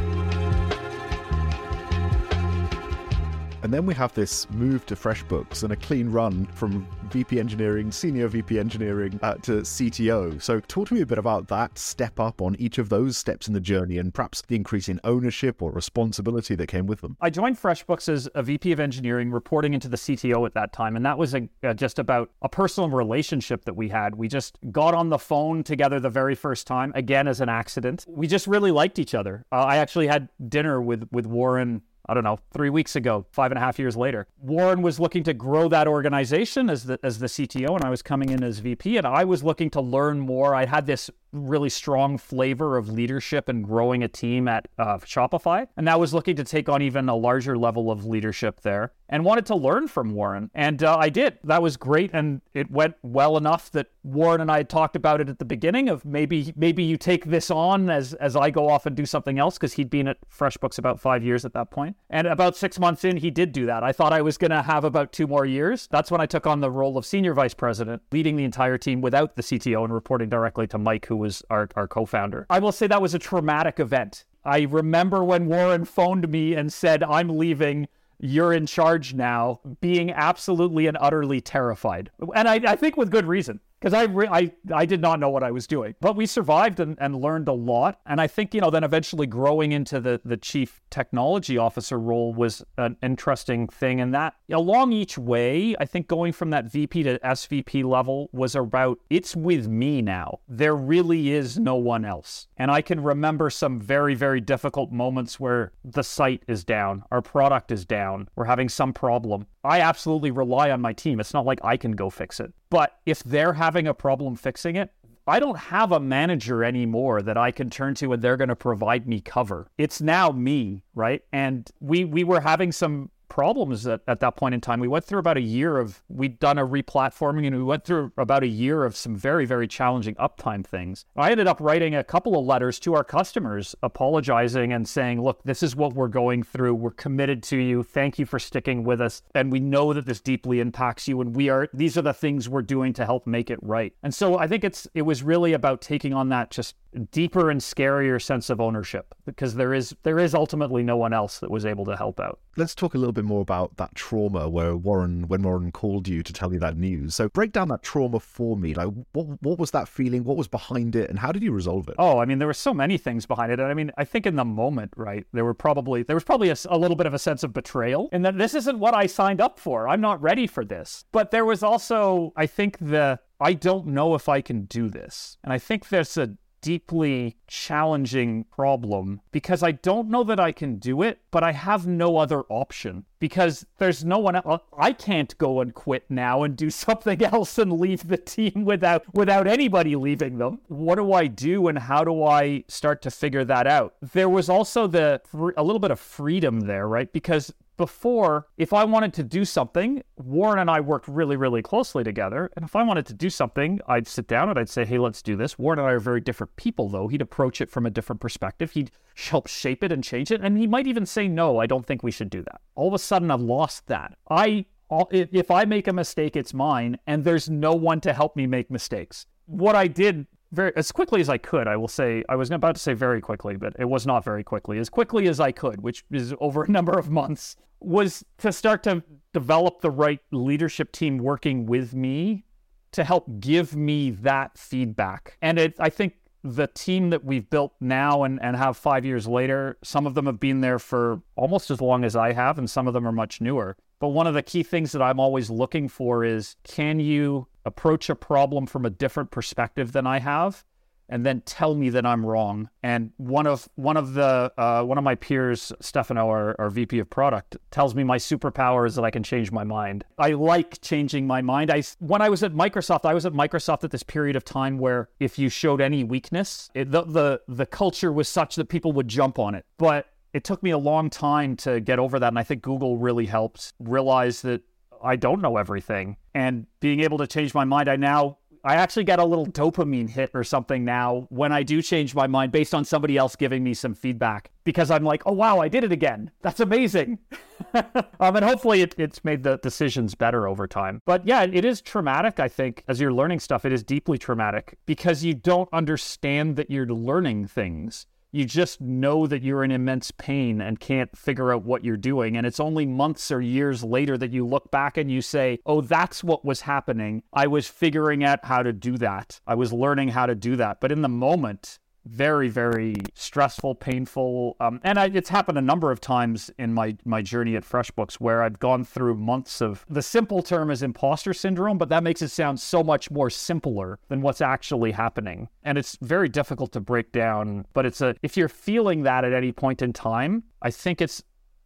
And 3.62 3.74
then 3.74 3.86
we 3.86 3.94
have 3.94 4.14
this 4.14 4.48
move 4.50 4.86
to 4.86 4.94
FreshBooks 4.94 5.64
and 5.64 5.72
a 5.72 5.76
clean 5.76 6.10
run 6.10 6.46
from 6.46 6.86
VP 7.10 7.40
engineering, 7.40 7.90
senior 7.90 8.28
VP 8.28 8.56
engineering 8.58 9.18
uh, 9.22 9.34
to 9.34 9.62
CTO. 9.62 10.40
So, 10.40 10.60
talk 10.60 10.88
to 10.88 10.94
me 10.94 11.00
a 11.00 11.06
bit 11.06 11.18
about 11.18 11.48
that 11.48 11.76
step 11.76 12.20
up 12.20 12.40
on 12.40 12.54
each 12.60 12.78
of 12.78 12.88
those 12.88 13.16
steps 13.16 13.48
in 13.48 13.54
the 13.54 13.60
journey 13.60 13.98
and 13.98 14.14
perhaps 14.14 14.42
the 14.42 14.54
increase 14.54 14.88
in 14.88 15.00
ownership 15.02 15.60
or 15.60 15.72
responsibility 15.72 16.54
that 16.54 16.68
came 16.68 16.86
with 16.86 17.00
them. 17.00 17.16
I 17.20 17.30
joined 17.30 17.60
FreshBooks 17.60 18.08
as 18.08 18.28
a 18.36 18.44
VP 18.44 18.70
of 18.70 18.78
engineering, 18.78 19.32
reporting 19.32 19.74
into 19.74 19.88
the 19.88 19.96
CTO 19.96 20.46
at 20.46 20.54
that 20.54 20.72
time. 20.72 20.94
And 20.94 21.04
that 21.04 21.18
was 21.18 21.34
a, 21.34 21.48
just 21.74 21.98
about 21.98 22.30
a 22.42 22.48
personal 22.48 22.90
relationship 22.90 23.64
that 23.64 23.74
we 23.74 23.88
had. 23.88 24.14
We 24.14 24.28
just 24.28 24.58
got 24.70 24.94
on 24.94 25.08
the 25.08 25.18
phone 25.18 25.64
together 25.64 25.98
the 25.98 26.10
very 26.10 26.36
first 26.36 26.68
time, 26.68 26.92
again, 26.94 27.26
as 27.26 27.40
an 27.40 27.48
accident. 27.48 28.04
We 28.08 28.28
just 28.28 28.46
really 28.46 28.70
liked 28.70 29.00
each 29.00 29.14
other. 29.14 29.44
Uh, 29.50 29.56
I 29.62 29.78
actually 29.78 30.06
had 30.06 30.28
dinner 30.48 30.80
with, 30.80 31.08
with 31.10 31.26
Warren 31.26 31.82
I 32.08 32.14
don't 32.14 32.24
know, 32.24 32.38
three 32.52 32.70
weeks 32.70 32.96
ago, 32.96 33.26
five 33.32 33.50
and 33.52 33.58
a 33.58 33.60
half 33.60 33.78
years 33.78 33.94
later. 33.96 34.26
Warren 34.40 34.80
was 34.80 34.98
looking 34.98 35.22
to 35.24 35.34
grow 35.34 35.68
that 35.68 35.86
organization 35.86 36.70
as 36.70 36.84
the 36.84 36.98
as 37.02 37.18
the 37.18 37.26
CTO, 37.26 37.76
and 37.76 37.84
I 37.84 37.90
was 37.90 38.00
coming 38.00 38.30
in 38.30 38.42
as 38.42 38.60
VP, 38.60 38.96
and 38.96 39.06
I 39.06 39.24
was 39.24 39.44
looking 39.44 39.68
to 39.70 39.80
learn 39.80 40.18
more. 40.18 40.54
I 40.54 40.64
had 40.64 40.86
this 40.86 41.10
really 41.32 41.68
strong 41.68 42.18
flavor 42.18 42.76
of 42.76 42.88
leadership 42.88 43.48
and 43.48 43.64
growing 43.64 44.02
a 44.02 44.08
team 44.08 44.48
at 44.48 44.68
uh, 44.78 44.98
Shopify, 44.98 45.66
and 45.76 45.88
I 45.88 45.96
was 45.96 46.14
looking 46.14 46.36
to 46.36 46.44
take 46.44 46.68
on 46.68 46.82
even 46.82 47.08
a 47.08 47.16
larger 47.16 47.56
level 47.56 47.90
of 47.90 48.04
leadership 48.04 48.60
there, 48.60 48.92
and 49.08 49.24
wanted 49.24 49.46
to 49.46 49.56
learn 49.56 49.88
from 49.88 50.12
Warren, 50.12 50.50
and 50.54 50.82
uh, 50.82 50.96
I 50.96 51.08
did. 51.08 51.38
That 51.44 51.62
was 51.62 51.76
great, 51.76 52.10
and 52.12 52.40
it 52.54 52.70
went 52.70 52.94
well 53.02 53.36
enough 53.36 53.70
that 53.72 53.88
Warren 54.02 54.40
and 54.40 54.50
I 54.50 54.62
talked 54.62 54.96
about 54.96 55.20
it 55.20 55.28
at 55.28 55.38
the 55.38 55.44
beginning 55.44 55.88
of 55.88 56.04
maybe 56.04 56.52
maybe 56.56 56.82
you 56.82 56.96
take 56.96 57.26
this 57.26 57.50
on 57.50 57.90
as 57.90 58.14
as 58.14 58.36
I 58.36 58.50
go 58.50 58.68
off 58.68 58.86
and 58.86 58.96
do 58.96 59.06
something 59.06 59.38
else 59.38 59.56
because 59.56 59.74
he'd 59.74 59.90
been 59.90 60.08
at 60.08 60.18
FreshBooks 60.30 60.78
about 60.78 61.00
five 61.00 61.22
years 61.22 61.44
at 61.44 61.52
that 61.54 61.70
point. 61.70 61.96
And 62.10 62.26
about 62.26 62.56
six 62.56 62.78
months 62.78 63.04
in, 63.04 63.18
he 63.18 63.30
did 63.30 63.52
do 63.52 63.66
that. 63.66 63.82
I 63.82 63.92
thought 63.92 64.12
I 64.12 64.22
was 64.22 64.38
going 64.38 64.50
to 64.50 64.62
have 64.62 64.84
about 64.84 65.12
two 65.12 65.26
more 65.26 65.44
years. 65.44 65.88
That's 65.90 66.10
when 66.10 66.20
I 66.20 66.26
took 66.26 66.46
on 66.46 66.60
the 66.60 66.70
role 66.70 66.96
of 66.96 67.04
senior 67.04 67.34
vice 67.34 67.54
president, 67.54 68.02
leading 68.12 68.36
the 68.36 68.44
entire 68.44 68.78
team 68.78 69.00
without 69.00 69.36
the 69.36 69.42
CTO 69.42 69.84
and 69.84 69.92
reporting 69.92 70.28
directly 70.28 70.66
to 70.68 70.78
Mike, 70.78 71.06
who 71.06 71.16
was 71.18 71.42
our, 71.50 71.68
our 71.76 71.88
co 71.88 72.06
founder. 72.06 72.46
I 72.48 72.58
will 72.58 72.72
say 72.72 72.86
that 72.86 73.02
was 73.02 73.14
a 73.14 73.18
traumatic 73.18 73.78
event. 73.80 74.24
I 74.44 74.62
remember 74.62 75.22
when 75.24 75.46
Warren 75.46 75.84
phoned 75.84 76.28
me 76.28 76.54
and 76.54 76.72
said, 76.72 77.02
I'm 77.02 77.36
leaving 77.36 77.88
you're 78.20 78.52
in 78.52 78.66
charge 78.66 79.14
now, 79.14 79.60
being 79.80 80.10
absolutely 80.10 80.86
and 80.86 80.96
utterly 81.00 81.40
terrified. 81.40 82.10
And 82.34 82.48
I, 82.48 82.54
I 82.66 82.76
think 82.76 82.96
with 82.96 83.10
good 83.10 83.26
reason 83.26 83.60
because 83.80 83.94
I, 83.94 84.04
re- 84.04 84.28
I 84.28 84.52
I 84.74 84.86
did 84.86 85.00
not 85.00 85.20
know 85.20 85.30
what 85.30 85.42
I 85.42 85.50
was 85.50 85.66
doing. 85.66 85.94
But 86.00 86.16
we 86.16 86.26
survived 86.26 86.80
and, 86.80 86.96
and 87.00 87.14
learned 87.14 87.48
a 87.48 87.52
lot. 87.52 88.00
And 88.06 88.20
I 88.20 88.26
think 88.26 88.54
you 88.54 88.60
know 88.60 88.70
then 88.70 88.84
eventually 88.84 89.26
growing 89.26 89.72
into 89.72 90.00
the 90.00 90.20
the 90.24 90.36
chief 90.36 90.80
technology 90.90 91.58
officer 91.58 91.98
role 91.98 92.34
was 92.34 92.64
an 92.76 92.96
interesting 93.02 93.68
thing. 93.68 94.00
And 94.00 94.14
that 94.14 94.34
along 94.50 94.92
each 94.92 95.16
way, 95.16 95.76
I 95.78 95.84
think 95.84 96.08
going 96.08 96.32
from 96.32 96.50
that 96.50 96.70
VP 96.70 97.04
to 97.04 97.18
SVP 97.20 97.84
level 97.84 98.28
was 98.32 98.54
about 98.54 98.98
it's 99.10 99.36
with 99.36 99.68
me 99.68 100.02
now. 100.02 100.40
There 100.48 100.76
really 100.76 101.30
is 101.30 101.58
no 101.58 101.76
one 101.76 102.04
else. 102.04 102.48
And 102.56 102.70
I 102.70 102.82
can 102.82 103.02
remember 103.02 103.50
some 103.50 103.80
very 103.80 104.14
very 104.14 104.40
difficult 104.40 104.90
moments 104.90 105.38
where 105.38 105.72
the 105.84 106.02
site 106.02 106.42
is 106.48 106.64
down, 106.64 107.04
our 107.10 107.22
product 107.22 107.70
is 107.70 107.84
down, 107.84 108.28
we're 108.34 108.44
having 108.44 108.68
some 108.68 108.92
problem. 108.92 109.46
I 109.64 109.80
absolutely 109.80 110.30
rely 110.30 110.70
on 110.70 110.80
my 110.80 110.92
team. 110.92 111.20
It's 111.20 111.34
not 111.34 111.44
like 111.44 111.60
I 111.62 111.76
can 111.76 111.92
go 111.92 112.10
fix 112.10 112.40
it. 112.40 112.52
But 112.70 112.98
if 113.06 113.22
they're 113.22 113.52
having 113.52 113.67
a 113.86 113.94
problem 113.94 114.36
fixing 114.36 114.76
it, 114.76 114.92
I 115.26 115.40
don't 115.40 115.58
have 115.58 115.92
a 115.92 116.00
manager 116.00 116.64
anymore 116.64 117.20
that 117.22 117.36
I 117.36 117.50
can 117.50 117.68
turn 117.68 117.94
to 117.96 118.12
and 118.14 118.22
they're 118.22 118.38
going 118.38 118.48
to 118.48 118.56
provide 118.56 119.06
me 119.06 119.20
cover. 119.20 119.70
It's 119.76 120.00
now 120.00 120.30
me, 120.30 120.84
right? 120.94 121.22
And 121.32 121.70
we 121.80 122.04
we 122.04 122.24
were 122.24 122.40
having 122.40 122.72
some 122.72 123.10
problems 123.28 123.86
at, 123.86 124.00
at 124.06 124.20
that 124.20 124.36
point 124.36 124.54
in 124.54 124.60
time. 124.60 124.80
We 124.80 124.88
went 124.88 125.04
through 125.04 125.18
about 125.18 125.36
a 125.36 125.42
year 125.42 125.78
of, 125.78 126.02
we'd 126.08 126.38
done 126.38 126.58
a 126.58 126.66
replatforming 126.66 127.46
and 127.46 127.56
we 127.56 127.62
went 127.62 127.84
through 127.84 128.12
about 128.16 128.42
a 128.42 128.48
year 128.48 128.84
of 128.84 128.96
some 128.96 129.16
very, 129.16 129.44
very 129.46 129.68
challenging 129.68 130.14
uptime 130.16 130.64
things. 130.64 131.04
I 131.16 131.30
ended 131.30 131.46
up 131.46 131.60
writing 131.60 131.94
a 131.94 132.04
couple 132.04 132.38
of 132.38 132.44
letters 132.44 132.78
to 132.80 132.94
our 132.94 133.04
customers 133.04 133.74
apologizing 133.82 134.72
and 134.72 134.88
saying, 134.88 135.22
look, 135.22 135.42
this 135.44 135.62
is 135.62 135.76
what 135.76 135.94
we're 135.94 136.08
going 136.08 136.42
through. 136.42 136.74
We're 136.74 136.90
committed 136.90 137.42
to 137.44 137.56
you. 137.56 137.82
Thank 137.82 138.18
you 138.18 138.26
for 138.26 138.38
sticking 138.38 138.84
with 138.84 139.00
us. 139.00 139.22
And 139.34 139.52
we 139.52 139.60
know 139.60 139.92
that 139.92 140.06
this 140.06 140.20
deeply 140.20 140.60
impacts 140.60 141.08
you. 141.08 141.20
And 141.20 141.34
we 141.34 141.48
are, 141.48 141.68
these 141.72 141.96
are 141.96 142.02
the 142.02 142.14
things 142.14 142.48
we're 142.48 142.62
doing 142.62 142.92
to 142.94 143.04
help 143.04 143.26
make 143.26 143.50
it 143.50 143.58
right. 143.62 143.92
And 144.02 144.14
so 144.14 144.38
I 144.38 144.46
think 144.46 144.64
it's, 144.64 144.86
it 144.94 145.02
was 145.02 145.22
really 145.22 145.52
about 145.52 145.80
taking 145.80 146.12
on 146.12 146.28
that 146.30 146.50
just 146.50 146.74
deeper 147.10 147.50
and 147.50 147.60
scarier 147.60 148.20
sense 148.20 148.50
of 148.50 148.60
ownership 148.60 149.14
because 149.26 149.54
there 149.54 149.74
is 149.74 149.94
there 150.02 150.18
is 150.18 150.34
ultimately 150.34 150.82
no 150.82 150.96
one 150.96 151.12
else 151.12 151.38
that 151.38 151.50
was 151.50 151.66
able 151.66 151.84
to 151.84 151.96
help 151.96 152.18
out. 152.18 152.40
Let's 152.56 152.74
talk 152.74 152.94
a 152.94 152.98
little 152.98 153.12
bit 153.18 153.24
more 153.24 153.40
about 153.40 153.76
that 153.76 153.94
trauma 153.94 154.48
where 154.48 154.76
Warren 154.76 155.28
when 155.28 155.42
Warren 155.42 155.72
called 155.72 156.08
you 156.08 156.22
to 156.22 156.32
tell 156.32 156.52
you 156.52 156.58
that 156.60 156.76
news. 156.76 157.14
So 157.14 157.28
break 157.28 157.52
down 157.52 157.68
that 157.68 157.82
trauma 157.82 158.20
for 158.20 158.56
me. 158.56 158.74
Like 158.74 158.88
what 159.12 159.42
what 159.42 159.58
was 159.58 159.70
that 159.72 159.88
feeling? 159.88 160.24
What 160.24 160.36
was 160.36 160.48
behind 160.48 160.96
it 160.96 161.10
and 161.10 161.18
how 161.18 161.32
did 161.32 161.42
you 161.42 161.52
resolve 161.52 161.88
it? 161.88 161.96
Oh, 161.98 162.18
I 162.18 162.24
mean 162.24 162.38
there 162.38 162.48
were 162.48 162.54
so 162.54 162.72
many 162.72 162.98
things 162.98 163.26
behind 163.26 163.52
it. 163.52 163.60
And 163.60 163.68
I 163.68 163.74
mean, 163.74 163.90
I 163.98 164.04
think 164.04 164.26
in 164.26 164.36
the 164.36 164.44
moment, 164.44 164.92
right, 164.96 165.26
there 165.32 165.44
were 165.44 165.54
probably 165.54 166.02
there 166.02 166.16
was 166.16 166.24
probably 166.24 166.50
a, 166.50 166.56
a 166.68 166.78
little 166.78 166.96
bit 166.96 167.06
of 167.06 167.14
a 167.14 167.18
sense 167.18 167.42
of 167.42 167.52
betrayal 167.52 168.08
and 168.12 168.24
that 168.24 168.38
this 168.38 168.54
isn't 168.54 168.78
what 168.78 168.94
I 168.94 169.06
signed 169.06 169.40
up 169.40 169.58
for. 169.58 169.88
I'm 169.88 170.00
not 170.00 170.22
ready 170.22 170.46
for 170.46 170.64
this. 170.64 171.04
But 171.12 171.30
there 171.30 171.44
was 171.44 171.62
also 171.62 172.32
I 172.36 172.46
think 172.46 172.78
the 172.78 173.20
I 173.40 173.52
don't 173.52 173.86
know 173.86 174.14
if 174.14 174.28
I 174.28 174.40
can 174.40 174.64
do 174.64 174.88
this. 174.88 175.36
And 175.44 175.52
I 175.52 175.58
think 175.58 175.88
there's 175.88 176.16
a 176.16 176.36
deeply 176.60 177.36
challenging 177.46 178.44
problem 178.44 179.20
because 179.32 179.62
I 179.62 179.72
don't 179.72 180.08
know 180.08 180.24
that 180.24 180.40
I 180.40 180.52
can 180.52 180.76
do 180.76 181.02
it, 181.02 181.20
but 181.30 181.42
I 181.42 181.52
have 181.52 181.86
no 181.86 182.16
other 182.16 182.42
option 182.48 183.04
because 183.18 183.66
there's 183.78 184.04
no 184.04 184.18
one 184.18 184.36
else. 184.36 184.46
Uh, 184.46 184.58
I 184.76 184.92
can't 184.92 185.36
go 185.38 185.60
and 185.60 185.74
quit 185.74 186.04
now 186.08 186.42
and 186.42 186.56
do 186.56 186.70
something 186.86 187.22
else 187.22 187.58
and 187.58 187.72
leave 187.72 188.08
the 188.08 188.16
team 188.16 188.64
without 188.64 189.02
without 189.14 189.46
anybody 189.46 189.96
leaving 189.96 190.38
them. 190.38 190.60
What 190.68 190.96
do 190.96 191.12
I 191.12 191.26
do 191.26 191.68
and 191.68 191.78
how 191.78 192.04
do 192.04 192.24
I 192.24 192.64
start 192.68 193.02
to 193.02 193.10
figure 193.10 193.44
that 193.44 193.66
out? 193.66 193.94
There 194.12 194.28
was 194.28 194.48
also 194.48 194.86
the 194.86 195.20
a 195.56 195.62
little 195.62 195.80
bit 195.80 195.90
of 195.90 196.00
freedom 196.00 196.60
there, 196.60 196.86
right? 196.88 197.12
Because 197.12 197.52
before, 197.78 198.48
if 198.58 198.74
I 198.74 198.84
wanted 198.84 199.14
to 199.14 199.22
do 199.22 199.46
something, 199.46 200.02
Warren 200.16 200.58
and 200.58 200.70
I 200.70 200.80
worked 200.80 201.08
really, 201.08 201.36
really 201.36 201.62
closely 201.62 202.04
together. 202.04 202.50
And 202.56 202.64
if 202.64 202.76
I 202.76 202.82
wanted 202.82 203.06
to 203.06 203.14
do 203.14 203.30
something, 203.30 203.80
I'd 203.88 204.06
sit 204.06 204.26
down 204.26 204.50
and 204.50 204.58
I'd 204.58 204.68
say, 204.68 204.84
hey, 204.84 204.98
let's 204.98 205.22
do 205.22 205.36
this. 205.36 205.58
Warren 205.58 205.78
and 205.78 205.88
I 205.88 205.92
are 205.92 206.00
very 206.00 206.20
different 206.20 206.54
people, 206.56 206.90
though. 206.90 207.08
He'd 207.08 207.22
approach 207.22 207.62
it 207.62 207.70
from 207.70 207.86
a 207.86 207.90
different 207.90 208.20
perspective. 208.20 208.72
He'd 208.72 208.90
help 209.14 209.46
shape 209.46 209.82
it 209.82 209.92
and 209.92 210.04
change 210.04 210.30
it. 210.30 210.42
And 210.42 210.58
he 210.58 210.66
might 210.66 210.86
even 210.86 211.06
say, 211.06 211.28
no, 211.28 211.58
I 211.58 211.66
don't 211.66 211.86
think 211.86 212.02
we 212.02 212.10
should 212.10 212.28
do 212.28 212.42
that. 212.42 212.60
All 212.74 212.88
of 212.88 212.94
a 212.94 212.98
sudden, 212.98 213.30
I've 213.30 213.40
lost 213.40 213.86
that. 213.86 214.18
I 214.28 214.66
if 215.10 215.50
I 215.50 215.64
make 215.66 215.86
a 215.86 215.92
mistake, 215.92 216.34
it's 216.34 216.54
mine, 216.54 216.98
and 217.06 217.22
there's 217.22 217.50
no 217.50 217.74
one 217.74 218.00
to 218.00 218.12
help 218.12 218.36
me 218.36 218.46
make 218.46 218.70
mistakes. 218.70 219.26
What 219.44 219.76
I 219.76 219.86
did 219.86 220.26
very 220.52 220.72
as 220.76 220.92
quickly 220.92 221.20
as 221.20 221.28
I 221.28 221.38
could. 221.38 221.66
I 221.66 221.76
will 221.76 221.88
say 221.88 222.24
I 222.28 222.36
was 222.36 222.50
about 222.50 222.74
to 222.76 222.80
say 222.80 222.94
very 222.94 223.20
quickly, 223.20 223.56
but 223.56 223.74
it 223.78 223.84
was 223.84 224.06
not 224.06 224.24
very 224.24 224.44
quickly. 224.44 224.78
As 224.78 224.88
quickly 224.88 225.28
as 225.28 225.40
I 225.40 225.52
could, 225.52 225.82
which 225.82 226.04
is 226.10 226.34
over 226.40 226.64
a 226.64 226.70
number 226.70 226.98
of 226.98 227.10
months, 227.10 227.56
was 227.80 228.24
to 228.38 228.52
start 228.52 228.82
to 228.84 229.02
develop 229.32 229.80
the 229.80 229.90
right 229.90 230.20
leadership 230.30 230.92
team 230.92 231.18
working 231.18 231.66
with 231.66 231.94
me 231.94 232.44
to 232.92 233.04
help 233.04 233.26
give 233.40 233.76
me 233.76 234.10
that 234.10 234.58
feedback. 234.58 235.36
And 235.42 235.58
it, 235.58 235.74
I 235.78 235.90
think 235.90 236.14
the 236.42 236.66
team 236.68 237.10
that 237.10 237.24
we've 237.24 237.48
built 237.48 237.74
now 237.80 238.22
and, 238.22 238.40
and 238.42 238.56
have 238.56 238.76
five 238.76 239.04
years 239.04 239.26
later, 239.26 239.76
some 239.82 240.06
of 240.06 240.14
them 240.14 240.26
have 240.26 240.40
been 240.40 240.60
there 240.60 240.78
for 240.78 241.22
almost 241.36 241.70
as 241.70 241.80
long 241.80 242.04
as 242.04 242.14
I 242.16 242.32
have, 242.32 242.58
and 242.58 242.70
some 242.70 242.86
of 242.86 242.94
them 242.94 243.06
are 243.06 243.12
much 243.12 243.40
newer. 243.40 243.76
But 244.00 244.08
one 244.08 244.26
of 244.26 244.34
the 244.34 244.42
key 244.42 244.62
things 244.62 244.92
that 244.92 245.02
I'm 245.02 245.18
always 245.18 245.50
looking 245.50 245.88
for 245.88 246.24
is 246.24 246.56
can 246.62 247.00
you 247.00 247.48
approach 247.64 248.08
a 248.08 248.14
problem 248.14 248.66
from 248.66 248.86
a 248.86 248.90
different 248.90 249.30
perspective 249.30 249.92
than 249.92 250.06
I 250.06 250.20
have? 250.20 250.64
And 251.08 251.24
then 251.24 251.40
tell 251.42 251.74
me 251.74 251.90
that 251.90 252.04
I'm 252.04 252.24
wrong. 252.24 252.68
And 252.82 253.12
one 253.16 253.46
of 253.46 253.68
one 253.76 253.96
of 253.96 254.14
the 254.14 254.52
uh, 254.56 254.82
one 254.82 254.98
of 254.98 255.04
my 255.04 255.14
peers, 255.14 255.72
Stefano, 255.80 256.28
our, 256.28 256.56
our 256.58 256.70
VP 256.70 256.98
of 256.98 257.08
product, 257.08 257.56
tells 257.70 257.94
me 257.94 258.04
my 258.04 258.18
superpower 258.18 258.86
is 258.86 258.94
that 258.96 259.04
I 259.04 259.10
can 259.10 259.22
change 259.22 259.50
my 259.50 259.64
mind. 259.64 260.04
I 260.18 260.30
like 260.32 260.80
changing 260.80 261.26
my 261.26 261.42
mind. 261.42 261.70
I 261.70 261.82
when 261.98 262.22
I 262.22 262.28
was 262.28 262.42
at 262.42 262.52
Microsoft, 262.52 263.04
I 263.04 263.14
was 263.14 263.26
at 263.26 263.32
Microsoft 263.32 263.84
at 263.84 263.90
this 263.90 264.02
period 264.02 264.36
of 264.36 264.44
time 264.44 264.78
where 264.78 265.08
if 265.20 265.38
you 265.38 265.48
showed 265.48 265.80
any 265.80 266.04
weakness, 266.04 266.70
it, 266.74 266.90
the 266.90 267.02
the 267.04 267.40
the 267.48 267.66
culture 267.66 268.12
was 268.12 268.28
such 268.28 268.56
that 268.56 268.68
people 268.68 268.92
would 268.92 269.08
jump 269.08 269.38
on 269.38 269.54
it. 269.54 269.64
But 269.78 270.06
it 270.34 270.44
took 270.44 270.62
me 270.62 270.70
a 270.70 270.78
long 270.78 271.08
time 271.08 271.56
to 271.56 271.80
get 271.80 271.98
over 271.98 272.18
that. 272.18 272.28
And 272.28 272.38
I 272.38 272.42
think 272.42 272.62
Google 272.62 272.98
really 272.98 273.26
helped 273.26 273.72
realize 273.78 274.42
that 274.42 274.62
I 275.02 275.16
don't 275.16 275.40
know 275.40 275.56
everything. 275.56 276.16
And 276.34 276.66
being 276.80 277.00
able 277.00 277.18
to 277.18 277.26
change 277.26 277.54
my 277.54 277.64
mind, 277.64 277.88
I 277.88 277.96
now 277.96 278.38
I 278.68 278.74
actually 278.74 279.04
get 279.04 279.18
a 279.18 279.24
little 279.24 279.46
dopamine 279.46 280.10
hit 280.10 280.30
or 280.34 280.44
something 280.44 280.84
now 280.84 281.26
when 281.30 281.52
I 281.52 281.62
do 281.62 281.80
change 281.80 282.14
my 282.14 282.26
mind 282.26 282.52
based 282.52 282.74
on 282.74 282.84
somebody 282.84 283.16
else 283.16 283.34
giving 283.34 283.64
me 283.64 283.72
some 283.72 283.94
feedback 283.94 284.50
because 284.64 284.90
I'm 284.90 285.04
like, 285.04 285.22
oh, 285.24 285.32
wow, 285.32 285.58
I 285.58 285.68
did 285.68 285.84
it 285.84 285.90
again. 285.90 286.30
That's 286.42 286.60
amazing. 286.60 287.18
um, 287.72 288.36
and 288.36 288.44
hopefully 288.44 288.82
it, 288.82 288.94
it's 288.98 289.24
made 289.24 289.42
the 289.42 289.56
decisions 289.56 290.14
better 290.14 290.46
over 290.46 290.66
time. 290.66 291.00
But 291.06 291.26
yeah, 291.26 291.44
it 291.44 291.64
is 291.64 291.80
traumatic, 291.80 292.40
I 292.40 292.48
think. 292.48 292.84
As 292.86 293.00
you're 293.00 293.10
learning 293.10 293.40
stuff, 293.40 293.64
it 293.64 293.72
is 293.72 293.82
deeply 293.82 294.18
traumatic 294.18 294.76
because 294.84 295.24
you 295.24 295.32
don't 295.32 295.70
understand 295.72 296.56
that 296.56 296.70
you're 296.70 296.84
learning 296.84 297.46
things 297.46 298.04
you 298.30 298.44
just 298.44 298.80
know 298.80 299.26
that 299.26 299.42
you're 299.42 299.64
in 299.64 299.70
immense 299.70 300.10
pain 300.10 300.60
and 300.60 300.80
can't 300.80 301.16
figure 301.16 301.52
out 301.52 301.64
what 301.64 301.84
you're 301.84 301.96
doing. 301.96 302.36
And 302.36 302.46
it's 302.46 302.60
only 302.60 302.86
months 302.86 303.30
or 303.30 303.40
years 303.40 303.82
later 303.82 304.18
that 304.18 304.32
you 304.32 304.46
look 304.46 304.70
back 304.70 304.96
and 304.96 305.10
you 305.10 305.22
say, 305.22 305.58
oh, 305.64 305.80
that's 305.80 306.22
what 306.22 306.44
was 306.44 306.62
happening. 306.62 307.22
I 307.32 307.46
was 307.46 307.66
figuring 307.66 308.24
out 308.24 308.44
how 308.44 308.62
to 308.62 308.72
do 308.72 308.98
that. 308.98 309.40
I 309.46 309.54
was 309.54 309.72
learning 309.72 310.08
how 310.08 310.26
to 310.26 310.34
do 310.34 310.56
that. 310.56 310.80
But 310.80 310.92
in 310.92 311.02
the 311.02 311.08
moment, 311.08 311.78
very 312.08 312.48
very 312.48 312.94
stressful 313.14 313.74
painful 313.74 314.56
um, 314.60 314.80
and 314.84 314.98
I, 314.98 315.06
it's 315.06 315.28
happened 315.28 315.58
a 315.58 315.62
number 315.62 315.90
of 315.90 316.00
times 316.00 316.50
in 316.58 316.72
my 316.72 316.96
my 317.04 317.22
journey 317.22 317.56
at 317.56 317.64
freshbooks 317.64 318.14
where 318.14 318.42
i've 318.42 318.58
gone 318.58 318.84
through 318.84 319.16
months 319.16 319.60
of 319.60 319.84
the 319.88 320.02
simple 320.02 320.42
term 320.42 320.70
is 320.70 320.82
imposter 320.82 321.34
syndrome 321.34 321.78
but 321.78 321.88
that 321.90 322.02
makes 322.02 322.22
it 322.22 322.28
sound 322.28 322.60
so 322.60 322.82
much 322.82 323.10
more 323.10 323.30
simpler 323.30 323.98
than 324.08 324.22
what's 324.22 324.40
actually 324.40 324.92
happening. 324.92 325.48
And 325.62 325.78
it's 325.78 325.96
very 326.00 326.28
difficult 326.28 326.72
to 326.72 326.80
break 326.80 327.12
down 327.12 327.66
but 327.72 327.86
it's 327.86 328.00
a 328.00 328.14
if 328.22 328.36
you're 328.36 328.48
feeling 328.48 329.02
that 329.02 329.24
at 329.24 329.32
any 329.32 329.52
point 329.52 329.82
in 329.82 329.92
time 329.92 330.44
i 330.62 330.70
think 330.70 331.00
it's 331.00 331.22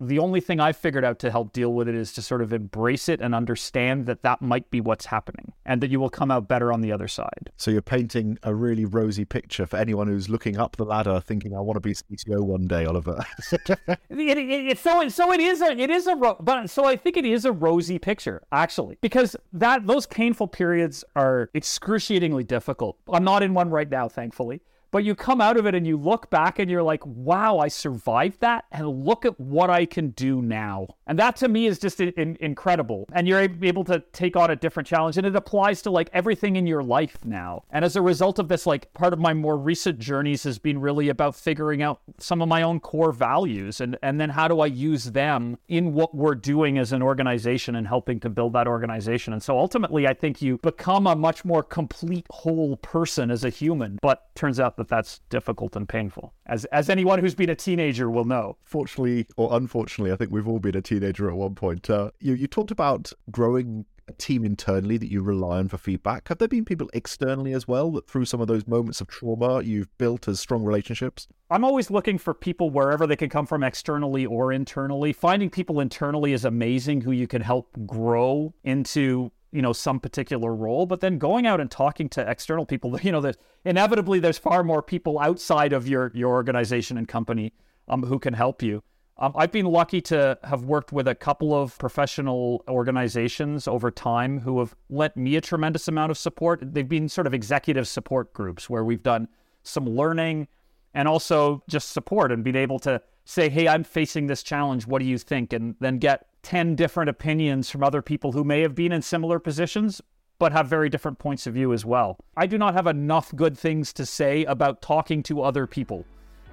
the 0.06 0.18
only 0.18 0.40
thing 0.40 0.60
I've 0.60 0.76
figured 0.76 1.04
out 1.04 1.18
to 1.20 1.30
help 1.30 1.52
deal 1.52 1.72
with 1.72 1.88
it 1.88 1.94
is 1.94 2.12
to 2.14 2.22
sort 2.22 2.42
of 2.42 2.52
embrace 2.52 3.08
it 3.08 3.20
and 3.20 3.34
understand 3.34 4.06
that 4.06 4.22
that 4.22 4.42
might 4.42 4.70
be 4.70 4.80
what's 4.80 5.06
happening 5.06 5.52
and 5.64 5.80
that 5.80 5.90
you 5.90 6.00
will 6.00 6.10
come 6.10 6.30
out 6.30 6.48
better 6.48 6.72
on 6.72 6.80
the 6.80 6.92
other 6.92 7.08
side. 7.08 7.50
So 7.56 7.70
you're 7.70 7.82
painting 7.82 8.38
a 8.42 8.54
really 8.54 8.84
rosy 8.84 9.24
picture 9.24 9.66
for 9.66 9.76
anyone 9.76 10.08
who's 10.08 10.28
looking 10.28 10.58
up 10.58 10.76
the 10.76 10.84
ladder 10.84 11.20
thinking, 11.20 11.56
I 11.56 11.60
want 11.60 11.76
to 11.76 11.80
be 11.80 11.94
CTO 11.94 12.40
one 12.40 12.66
day, 12.66 12.84
Oliver. 12.84 13.24
it, 13.52 13.98
it, 14.10 14.38
it, 14.38 14.78
so, 14.78 15.08
so 15.08 15.32
it 15.32 15.40
is 15.40 15.62
a, 15.62 15.78
it 15.78 15.90
is 15.90 16.06
a, 16.06 16.16
but 16.16 16.68
so 16.68 16.84
I 16.84 16.96
think 16.96 17.16
it 17.16 17.24
is 17.24 17.44
a 17.44 17.52
rosy 17.52 17.98
picture 17.98 18.42
actually, 18.52 18.98
because 19.00 19.36
that, 19.52 19.86
those 19.86 20.06
painful 20.06 20.48
periods 20.48 21.04
are 21.14 21.50
excruciatingly 21.54 22.44
difficult. 22.44 22.98
I'm 23.12 23.24
not 23.24 23.42
in 23.42 23.54
one 23.54 23.70
right 23.70 23.88
now, 23.88 24.08
thankfully. 24.08 24.60
But 24.92 25.04
you 25.04 25.14
come 25.14 25.40
out 25.40 25.56
of 25.56 25.66
it 25.66 25.74
and 25.74 25.86
you 25.86 25.96
look 25.96 26.28
back 26.28 26.58
and 26.58 26.70
you're 26.70 26.82
like, 26.82 27.04
wow, 27.06 27.58
I 27.58 27.68
survived 27.68 28.40
that. 28.40 28.66
And 28.70 29.06
look 29.06 29.24
at 29.24 29.40
what 29.40 29.70
I 29.70 29.86
can 29.86 30.10
do 30.10 30.42
now. 30.42 30.86
And 31.06 31.18
that 31.18 31.34
to 31.36 31.48
me 31.48 31.66
is 31.66 31.78
just 31.78 31.98
in, 32.00 32.10
in, 32.10 32.36
incredible. 32.40 33.08
And 33.12 33.26
you're 33.26 33.40
able 33.40 33.84
to 33.84 34.00
take 34.12 34.36
on 34.36 34.50
a 34.50 34.56
different 34.56 34.86
challenge. 34.86 35.16
And 35.16 35.26
it 35.26 35.34
applies 35.34 35.80
to 35.82 35.90
like 35.90 36.10
everything 36.12 36.56
in 36.56 36.66
your 36.66 36.82
life 36.82 37.24
now. 37.24 37.64
And 37.70 37.86
as 37.86 37.96
a 37.96 38.02
result 38.02 38.38
of 38.38 38.48
this, 38.48 38.66
like 38.66 38.92
part 38.92 39.14
of 39.14 39.18
my 39.18 39.32
more 39.32 39.56
recent 39.56 39.98
journeys 39.98 40.42
has 40.44 40.58
been 40.58 40.78
really 40.78 41.08
about 41.08 41.34
figuring 41.34 41.82
out 41.82 42.02
some 42.18 42.42
of 42.42 42.48
my 42.48 42.60
own 42.60 42.78
core 42.78 43.12
values 43.12 43.80
and, 43.80 43.96
and 44.02 44.20
then 44.20 44.28
how 44.28 44.46
do 44.46 44.60
I 44.60 44.66
use 44.66 45.04
them 45.06 45.56
in 45.68 45.94
what 45.94 46.14
we're 46.14 46.34
doing 46.34 46.76
as 46.76 46.92
an 46.92 47.02
organization 47.02 47.76
and 47.76 47.88
helping 47.88 48.20
to 48.20 48.28
build 48.28 48.52
that 48.52 48.66
organization. 48.66 49.32
And 49.32 49.42
so 49.42 49.58
ultimately, 49.58 50.06
I 50.06 50.12
think 50.12 50.42
you 50.42 50.58
become 50.58 51.06
a 51.06 51.16
much 51.16 51.46
more 51.46 51.62
complete 51.62 52.26
whole 52.28 52.76
person 52.76 53.30
as 53.30 53.42
a 53.42 53.48
human. 53.48 53.98
But 54.02 54.34
turns 54.34 54.60
out 54.60 54.76
that 54.82 54.88
that's 54.88 55.20
difficult 55.30 55.76
and 55.76 55.88
painful, 55.88 56.34
as 56.46 56.64
as 56.66 56.90
anyone 56.90 57.18
who's 57.18 57.34
been 57.34 57.50
a 57.50 57.54
teenager 57.54 58.10
will 58.10 58.24
know. 58.24 58.56
Fortunately 58.64 59.26
or 59.36 59.54
unfortunately, 59.56 60.12
I 60.12 60.16
think 60.16 60.30
we've 60.30 60.48
all 60.48 60.58
been 60.58 60.76
a 60.76 60.82
teenager 60.82 61.30
at 61.30 61.36
one 61.36 61.54
point. 61.54 61.88
Uh, 61.88 62.10
you 62.20 62.34
you 62.34 62.46
talked 62.46 62.70
about 62.70 63.12
growing 63.30 63.86
a 64.08 64.12
team 64.12 64.44
internally 64.44 64.96
that 64.98 65.10
you 65.10 65.22
rely 65.22 65.58
on 65.58 65.68
for 65.68 65.78
feedback. 65.78 66.28
Have 66.28 66.38
there 66.38 66.48
been 66.48 66.64
people 66.64 66.90
externally 66.92 67.52
as 67.52 67.68
well 67.68 67.92
that 67.92 68.08
through 68.08 68.24
some 68.24 68.40
of 68.40 68.48
those 68.48 68.66
moments 68.66 69.00
of 69.00 69.06
trauma 69.06 69.62
you've 69.62 69.96
built 69.98 70.26
as 70.26 70.40
strong 70.40 70.64
relationships? 70.64 71.28
I'm 71.50 71.64
always 71.64 71.90
looking 71.90 72.18
for 72.18 72.34
people 72.34 72.70
wherever 72.70 73.06
they 73.06 73.16
can 73.16 73.28
come 73.28 73.46
from 73.46 73.62
externally 73.62 74.26
or 74.26 74.52
internally. 74.52 75.12
Finding 75.12 75.50
people 75.50 75.80
internally 75.80 76.32
is 76.32 76.44
amazing 76.44 77.02
who 77.02 77.12
you 77.12 77.28
can 77.28 77.42
help 77.42 77.68
grow 77.86 78.54
into 78.64 79.30
you 79.52 79.62
know 79.62 79.72
some 79.72 80.00
particular 80.00 80.54
role 80.54 80.86
but 80.86 81.00
then 81.00 81.18
going 81.18 81.46
out 81.46 81.60
and 81.60 81.70
talking 81.70 82.08
to 82.08 82.28
external 82.28 82.66
people 82.66 82.98
you 83.02 83.12
know 83.12 83.20
that 83.20 83.36
inevitably 83.64 84.18
there's 84.18 84.38
far 84.38 84.64
more 84.64 84.82
people 84.82 85.18
outside 85.20 85.72
of 85.72 85.86
your 85.86 86.10
your 86.14 86.30
organization 86.30 86.96
and 86.98 87.06
company 87.06 87.52
um, 87.88 88.02
who 88.02 88.18
can 88.18 88.34
help 88.34 88.62
you. 88.62 88.82
Um, 89.18 89.32
i've 89.36 89.52
been 89.52 89.66
lucky 89.66 90.00
to 90.00 90.38
have 90.42 90.64
worked 90.64 90.90
with 90.90 91.06
a 91.06 91.14
couple 91.14 91.54
of 91.54 91.78
professional 91.78 92.64
organizations 92.66 93.68
over 93.68 93.90
time 93.90 94.40
who 94.40 94.58
have 94.58 94.74
lent 94.88 95.16
me 95.16 95.36
a 95.36 95.40
tremendous 95.40 95.86
amount 95.86 96.10
of 96.10 96.18
support. 96.18 96.60
They've 96.62 96.88
been 96.88 97.08
sort 97.08 97.26
of 97.26 97.34
executive 97.34 97.86
support 97.86 98.32
groups 98.32 98.70
where 98.70 98.84
we've 98.84 99.02
done 99.02 99.28
some 99.62 99.86
learning 99.86 100.48
and 100.94 101.06
also 101.06 101.62
just 101.68 101.90
support 101.90 102.32
and 102.32 102.42
being 102.42 102.56
able 102.56 102.78
to 102.80 103.00
say 103.24 103.48
hey 103.48 103.68
i'm 103.68 103.84
facing 103.84 104.26
this 104.26 104.42
challenge. 104.42 104.86
What 104.86 105.00
do 105.00 105.04
you 105.04 105.18
think? 105.18 105.52
and 105.52 105.76
then 105.78 105.98
get 105.98 106.26
10 106.42 106.74
different 106.74 107.08
opinions 107.08 107.70
from 107.70 107.84
other 107.84 108.02
people 108.02 108.32
who 108.32 108.44
may 108.44 108.60
have 108.60 108.74
been 108.74 108.92
in 108.92 109.02
similar 109.02 109.38
positions, 109.38 110.00
but 110.38 110.52
have 110.52 110.66
very 110.66 110.88
different 110.88 111.18
points 111.18 111.46
of 111.46 111.54
view 111.54 111.72
as 111.72 111.84
well. 111.84 112.16
I 112.36 112.46
do 112.46 112.58
not 112.58 112.74
have 112.74 112.86
enough 112.86 113.34
good 113.36 113.56
things 113.56 113.92
to 113.94 114.04
say 114.04 114.44
about 114.44 114.82
talking 114.82 115.22
to 115.24 115.42
other 115.42 115.66
people 115.66 116.04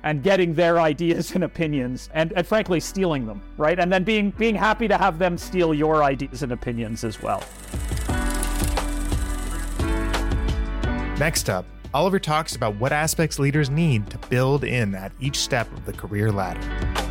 and 0.03 0.21
getting 0.21 0.53
their 0.53 0.79
ideas 0.91 1.33
and 1.33 1.43
opinions 1.43 2.09
and, 2.13 2.31
and 2.33 2.45
frankly 2.45 2.79
stealing 2.79 3.25
them, 3.25 3.41
right? 3.57 3.79
And 3.79 3.91
then 3.91 4.03
being 4.03 4.29
being 4.31 4.55
happy 4.55 4.87
to 4.87 4.97
have 4.97 5.17
them 5.17 5.37
steal 5.37 5.73
your 5.73 6.03
ideas 6.03 6.43
and 6.43 6.51
opinions 6.51 7.03
as 7.03 7.21
well. 7.21 7.43
Next 11.17 11.49
up, 11.49 11.65
Oliver 11.93 12.19
talks 12.19 12.55
about 12.55 12.75
what 12.75 12.93
aspects 12.93 13.39
leaders 13.39 13.69
need 13.69 14.09
to 14.11 14.17
build 14.29 14.63
in 14.63 14.93
at 14.93 15.11
each 15.19 15.37
step 15.37 15.71
of 15.73 15.85
the 15.85 15.93
career 15.93 16.31
ladder. 16.31 17.08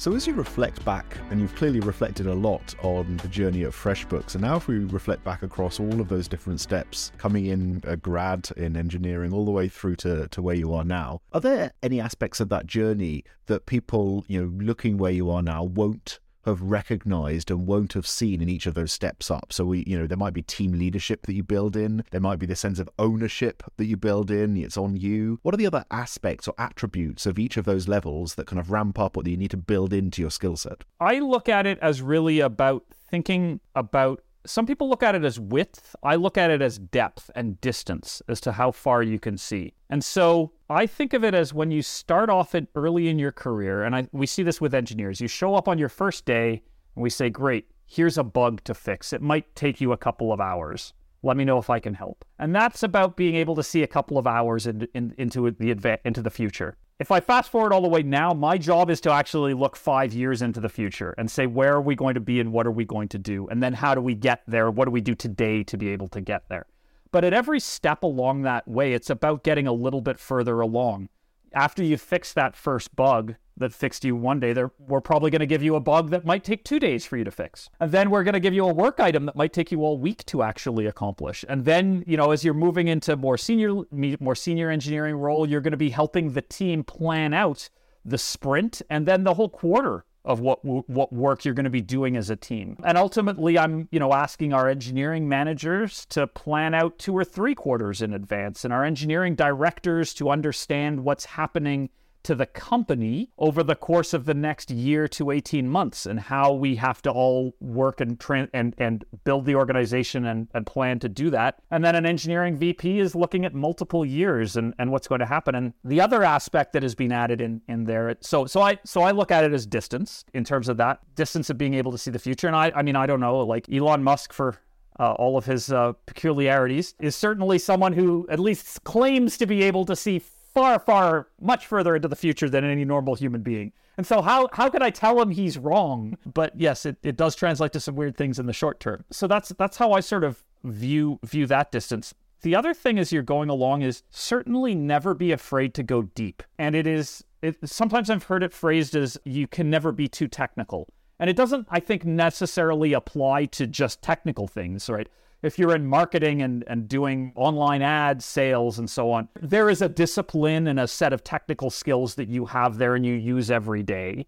So, 0.00 0.14
as 0.14 0.26
you 0.26 0.32
reflect 0.32 0.82
back, 0.82 1.18
and 1.28 1.42
you've 1.42 1.54
clearly 1.54 1.80
reflected 1.80 2.26
a 2.26 2.32
lot 2.32 2.74
on 2.82 3.18
the 3.18 3.28
journey 3.28 3.64
of 3.64 3.76
FreshBooks, 3.76 4.34
and 4.34 4.40
now 4.40 4.56
if 4.56 4.66
we 4.66 4.78
reflect 4.78 5.22
back 5.24 5.42
across 5.42 5.78
all 5.78 6.00
of 6.00 6.08
those 6.08 6.26
different 6.26 6.58
steps, 6.58 7.12
coming 7.18 7.44
in 7.44 7.82
a 7.86 7.98
grad 7.98 8.48
in 8.56 8.78
engineering 8.78 9.30
all 9.30 9.44
the 9.44 9.50
way 9.50 9.68
through 9.68 9.96
to, 9.96 10.26
to 10.28 10.40
where 10.40 10.54
you 10.54 10.72
are 10.72 10.84
now, 10.84 11.20
are 11.34 11.40
there 11.42 11.72
any 11.82 12.00
aspects 12.00 12.40
of 12.40 12.48
that 12.48 12.64
journey 12.64 13.24
that 13.44 13.66
people, 13.66 14.24
you 14.26 14.40
know, 14.40 14.64
looking 14.64 14.96
where 14.96 15.12
you 15.12 15.28
are 15.30 15.42
now 15.42 15.64
won't 15.64 16.18
have 16.44 16.62
recognized 16.62 17.50
and 17.50 17.66
won't 17.66 17.92
have 17.92 18.06
seen 18.06 18.40
in 18.40 18.48
each 18.48 18.66
of 18.66 18.74
those 18.74 18.92
steps 18.92 19.30
up. 19.30 19.52
So 19.52 19.64
we, 19.64 19.84
you 19.86 19.98
know, 19.98 20.06
there 20.06 20.16
might 20.16 20.34
be 20.34 20.42
team 20.42 20.72
leadership 20.72 21.26
that 21.26 21.34
you 21.34 21.42
build 21.42 21.76
in. 21.76 22.04
There 22.10 22.20
might 22.20 22.38
be 22.38 22.46
the 22.46 22.56
sense 22.56 22.78
of 22.78 22.88
ownership 22.98 23.62
that 23.76 23.86
you 23.86 23.96
build 23.96 24.30
in. 24.30 24.56
It's 24.56 24.76
on 24.76 24.96
you. 24.96 25.38
What 25.42 25.54
are 25.54 25.58
the 25.58 25.66
other 25.66 25.84
aspects 25.90 26.48
or 26.48 26.54
attributes 26.58 27.26
of 27.26 27.38
each 27.38 27.56
of 27.56 27.64
those 27.64 27.88
levels 27.88 28.34
that 28.36 28.46
kind 28.46 28.60
of 28.60 28.70
ramp 28.70 28.98
up 28.98 29.16
what 29.16 29.26
you 29.26 29.36
need 29.36 29.50
to 29.50 29.56
build 29.56 29.92
into 29.92 30.22
your 30.22 30.30
skill 30.30 30.56
set? 30.56 30.84
I 31.00 31.18
look 31.18 31.48
at 31.48 31.66
it 31.66 31.78
as 31.80 32.02
really 32.02 32.40
about 32.40 32.84
thinking 33.10 33.60
about 33.74 34.22
some 34.46 34.66
people 34.66 34.88
look 34.88 35.02
at 35.02 35.14
it 35.14 35.24
as 35.24 35.38
width. 35.38 35.94
I 36.02 36.16
look 36.16 36.38
at 36.38 36.50
it 36.50 36.62
as 36.62 36.78
depth 36.78 37.30
and 37.34 37.60
distance 37.60 38.22
as 38.28 38.40
to 38.42 38.52
how 38.52 38.70
far 38.70 39.02
you 39.02 39.18
can 39.18 39.36
see. 39.36 39.74
And 39.88 40.02
so 40.02 40.52
I 40.68 40.86
think 40.86 41.12
of 41.12 41.24
it 41.24 41.34
as 41.34 41.52
when 41.52 41.70
you 41.70 41.82
start 41.82 42.30
off 42.30 42.54
it 42.54 42.68
early 42.74 43.08
in 43.08 43.18
your 43.18 43.32
career, 43.32 43.82
and 43.82 43.94
I, 43.94 44.08
we 44.12 44.26
see 44.26 44.42
this 44.42 44.60
with 44.60 44.74
engineers. 44.74 45.20
You 45.20 45.28
show 45.28 45.54
up 45.54 45.68
on 45.68 45.78
your 45.78 45.88
first 45.88 46.24
day, 46.24 46.62
and 46.94 47.02
we 47.02 47.10
say, 47.10 47.28
Great, 47.28 47.70
here's 47.86 48.18
a 48.18 48.24
bug 48.24 48.62
to 48.64 48.74
fix. 48.74 49.12
It 49.12 49.22
might 49.22 49.54
take 49.54 49.80
you 49.80 49.92
a 49.92 49.96
couple 49.96 50.32
of 50.32 50.40
hours. 50.40 50.94
Let 51.22 51.36
me 51.36 51.44
know 51.44 51.58
if 51.58 51.68
I 51.68 51.80
can 51.80 51.94
help. 51.94 52.24
And 52.38 52.54
that's 52.54 52.82
about 52.82 53.16
being 53.16 53.34
able 53.34 53.54
to 53.56 53.62
see 53.62 53.82
a 53.82 53.86
couple 53.86 54.16
of 54.16 54.26
hours 54.26 54.66
in, 54.66 54.88
in, 54.94 55.14
into 55.18 55.50
the 55.50 55.74
adva- 55.74 55.98
into 56.04 56.22
the 56.22 56.30
future. 56.30 56.76
If 56.98 57.10
I 57.10 57.20
fast 57.20 57.50
forward 57.50 57.72
all 57.72 57.80
the 57.80 57.88
way 57.88 58.02
now, 58.02 58.34
my 58.34 58.58
job 58.58 58.90
is 58.90 59.00
to 59.02 59.10
actually 59.10 59.54
look 59.54 59.74
five 59.74 60.12
years 60.12 60.42
into 60.42 60.60
the 60.60 60.68
future 60.68 61.14
and 61.16 61.30
say, 61.30 61.46
where 61.46 61.74
are 61.74 61.80
we 61.80 61.94
going 61.94 62.14
to 62.14 62.20
be 62.20 62.40
and 62.40 62.52
what 62.52 62.66
are 62.66 62.70
we 62.70 62.84
going 62.84 63.08
to 63.08 63.18
do? 63.18 63.48
And 63.48 63.62
then 63.62 63.72
how 63.72 63.94
do 63.94 64.02
we 64.02 64.14
get 64.14 64.42
there? 64.46 64.70
What 64.70 64.84
do 64.84 64.90
we 64.90 65.00
do 65.00 65.14
today 65.14 65.62
to 65.64 65.78
be 65.78 65.88
able 65.88 66.08
to 66.08 66.20
get 66.20 66.48
there? 66.48 66.66
But 67.10 67.24
at 67.24 67.32
every 67.32 67.58
step 67.58 68.02
along 68.02 68.42
that 68.42 68.68
way, 68.68 68.92
it's 68.92 69.10
about 69.10 69.42
getting 69.42 69.66
a 69.66 69.72
little 69.72 70.02
bit 70.02 70.18
further 70.18 70.60
along. 70.60 71.08
After 71.52 71.82
you 71.82 71.96
fix 71.96 72.32
that 72.32 72.56
first 72.56 72.94
bug, 72.94 73.34
that 73.56 73.72
fixed 73.72 74.04
you 74.04 74.16
one 74.16 74.40
day, 74.40 74.54
we're 74.78 75.00
probably 75.00 75.30
going 75.30 75.40
to 75.40 75.46
give 75.46 75.62
you 75.62 75.76
a 75.76 75.80
bug 75.80 76.10
that 76.10 76.24
might 76.24 76.44
take 76.44 76.64
two 76.64 76.78
days 76.80 77.04
for 77.04 77.16
you 77.16 77.24
to 77.24 77.30
fix. 77.30 77.68
And 77.78 77.92
then 77.92 78.10
we're 78.10 78.24
going 78.24 78.34
to 78.34 78.40
give 78.40 78.54
you 78.54 78.66
a 78.66 78.72
work 78.72 78.98
item 78.98 79.26
that 79.26 79.36
might 79.36 79.52
take 79.52 79.70
you 79.70 79.84
all 79.84 79.98
week 79.98 80.24
to 80.26 80.42
actually 80.42 80.86
accomplish. 80.86 81.44
And 81.48 81.64
then, 81.64 82.02
you 82.06 82.16
know, 82.16 82.30
as 82.30 82.44
you're 82.44 82.54
moving 82.54 82.88
into 82.88 83.16
more 83.16 83.36
senior, 83.36 83.82
more 84.18 84.34
senior 84.34 84.70
engineering 84.70 85.16
role, 85.16 85.46
you're 85.46 85.60
going 85.60 85.72
to 85.72 85.76
be 85.76 85.90
helping 85.90 86.32
the 86.32 86.42
team 86.42 86.82
plan 86.84 87.34
out 87.34 87.68
the 88.04 88.18
sprint 88.18 88.80
and 88.88 89.06
then 89.06 89.24
the 89.24 89.34
whole 89.34 89.50
quarter 89.50 90.04
of 90.24 90.40
what 90.40 90.64
what 90.64 91.12
work 91.12 91.44
you're 91.44 91.54
going 91.54 91.64
to 91.64 91.70
be 91.70 91.80
doing 91.80 92.16
as 92.16 92.30
a 92.30 92.36
team. 92.36 92.76
And 92.84 92.98
ultimately 92.98 93.58
I'm, 93.58 93.88
you 93.90 93.98
know, 93.98 94.12
asking 94.12 94.52
our 94.52 94.68
engineering 94.68 95.28
managers 95.28 96.06
to 96.10 96.26
plan 96.26 96.74
out 96.74 96.98
two 96.98 97.16
or 97.16 97.24
three 97.24 97.54
quarters 97.54 98.02
in 98.02 98.12
advance 98.12 98.64
and 98.64 98.72
our 98.72 98.84
engineering 98.84 99.34
directors 99.34 100.12
to 100.14 100.30
understand 100.30 101.04
what's 101.04 101.24
happening 101.24 101.90
to 102.22 102.34
the 102.34 102.46
company 102.46 103.30
over 103.38 103.62
the 103.62 103.74
course 103.74 104.12
of 104.12 104.26
the 104.26 104.34
next 104.34 104.70
year 104.70 105.08
to 105.08 105.30
18 105.30 105.68
months 105.68 106.06
and 106.06 106.20
how 106.20 106.52
we 106.52 106.76
have 106.76 107.00
to 107.02 107.10
all 107.10 107.54
work 107.60 108.00
and 108.00 108.20
and, 108.52 108.74
and 108.78 109.04
build 109.24 109.46
the 109.46 109.54
organization 109.54 110.26
and, 110.26 110.48
and 110.54 110.66
plan 110.66 110.98
to 110.98 111.08
do 111.08 111.30
that. 111.30 111.62
And 111.70 111.84
then 111.84 111.94
an 111.94 112.06
engineering 112.06 112.56
VP 112.56 112.98
is 112.98 113.14
looking 113.14 113.44
at 113.44 113.54
multiple 113.54 114.04
years 114.04 114.56
and, 114.56 114.74
and 114.78 114.90
what's 114.90 115.08
going 115.08 115.20
to 115.20 115.26
happen. 115.26 115.54
And 115.54 115.72
the 115.84 116.00
other 116.00 116.22
aspect 116.22 116.72
that 116.74 116.82
has 116.82 116.94
been 116.94 117.12
added 117.12 117.40
in, 117.40 117.62
in 117.68 117.84
there, 117.84 118.16
so 118.20 118.46
so 118.46 118.60
I 118.60 118.78
so 118.84 119.02
I 119.02 119.12
look 119.12 119.30
at 119.30 119.44
it 119.44 119.52
as 119.52 119.66
distance 119.66 120.24
in 120.34 120.44
terms 120.44 120.68
of 120.68 120.76
that 120.76 121.00
distance 121.14 121.50
of 121.50 121.58
being 121.58 121.74
able 121.74 121.92
to 121.92 121.98
see 121.98 122.10
the 122.10 122.18
future. 122.18 122.46
And 122.46 122.56
I 122.56 122.72
I 122.74 122.82
mean 122.82 122.96
I 122.96 123.06
don't 123.06 123.20
know, 123.20 123.38
like 123.40 123.70
Elon 123.72 124.02
Musk 124.02 124.32
for 124.32 124.58
uh, 124.98 125.12
all 125.12 125.38
of 125.38 125.46
his 125.46 125.72
uh, 125.72 125.92
peculiarities, 126.04 126.94
is 127.00 127.16
certainly 127.16 127.58
someone 127.58 127.92
who 127.94 128.26
at 128.28 128.38
least 128.38 128.84
claims 128.84 129.38
to 129.38 129.46
be 129.46 129.62
able 129.62 129.86
to 129.86 129.96
see 129.96 130.18
far, 130.54 130.78
far, 130.78 131.28
much 131.40 131.66
further 131.66 131.96
into 131.96 132.08
the 132.08 132.16
future 132.16 132.48
than 132.48 132.64
any 132.64 132.84
normal 132.84 133.14
human 133.14 133.42
being. 133.42 133.72
And 133.96 134.06
so, 134.06 134.22
how 134.22 134.48
how 134.52 134.70
could 134.70 134.82
I 134.82 134.90
tell 134.90 135.20
him 135.20 135.30
he's 135.30 135.58
wrong? 135.58 136.16
But 136.24 136.58
yes, 136.58 136.86
it, 136.86 136.96
it 137.02 137.16
does 137.16 137.36
translate 137.36 137.72
to 137.72 137.80
some 137.80 137.96
weird 137.96 138.16
things 138.16 138.38
in 138.38 138.46
the 138.46 138.52
short 138.52 138.80
term. 138.80 139.04
So 139.10 139.26
that's 139.26 139.50
that's 139.50 139.76
how 139.76 139.92
I 139.92 140.00
sort 140.00 140.24
of 140.24 140.42
view 140.64 141.18
view 141.24 141.46
that 141.46 141.70
distance. 141.70 142.14
The 142.42 142.54
other 142.54 142.72
thing 142.72 142.98
as 142.98 143.12
you're 143.12 143.22
going 143.22 143.50
along 143.50 143.82
is 143.82 144.02
certainly 144.08 144.74
never 144.74 145.12
be 145.12 145.32
afraid 145.32 145.74
to 145.74 145.82
go 145.82 146.02
deep. 146.02 146.42
And 146.58 146.74
it 146.74 146.86
is 146.86 147.24
it, 147.42 147.56
sometimes 147.68 148.10
I've 148.10 148.24
heard 148.24 148.42
it 148.42 148.52
phrased 148.52 148.96
as 148.96 149.18
you 149.24 149.46
can 149.46 149.70
never 149.70 149.92
be 149.92 150.08
too 150.08 150.28
technical. 150.28 150.88
And 151.18 151.28
it 151.28 151.36
doesn't, 151.36 151.66
I 151.70 151.80
think, 151.80 152.04
necessarily 152.06 152.94
apply 152.94 153.44
to 153.46 153.66
just 153.66 154.00
technical 154.00 154.48
things, 154.48 154.88
right? 154.88 155.08
If 155.42 155.58
you're 155.58 155.74
in 155.74 155.86
marketing 155.86 156.42
and, 156.42 156.64
and 156.66 156.88
doing 156.88 157.32
online 157.34 157.82
ads, 157.82 158.24
sales, 158.24 158.78
and 158.78 158.88
so 158.88 159.10
on, 159.10 159.28
there 159.40 159.70
is 159.70 159.80
a 159.80 159.88
discipline 159.88 160.66
and 160.66 160.78
a 160.78 160.86
set 160.86 161.12
of 161.12 161.24
technical 161.24 161.70
skills 161.70 162.14
that 162.16 162.28
you 162.28 162.44
have 162.46 162.76
there 162.76 162.94
and 162.94 163.06
you 163.06 163.14
use 163.14 163.50
every 163.50 163.82
day. 163.82 164.26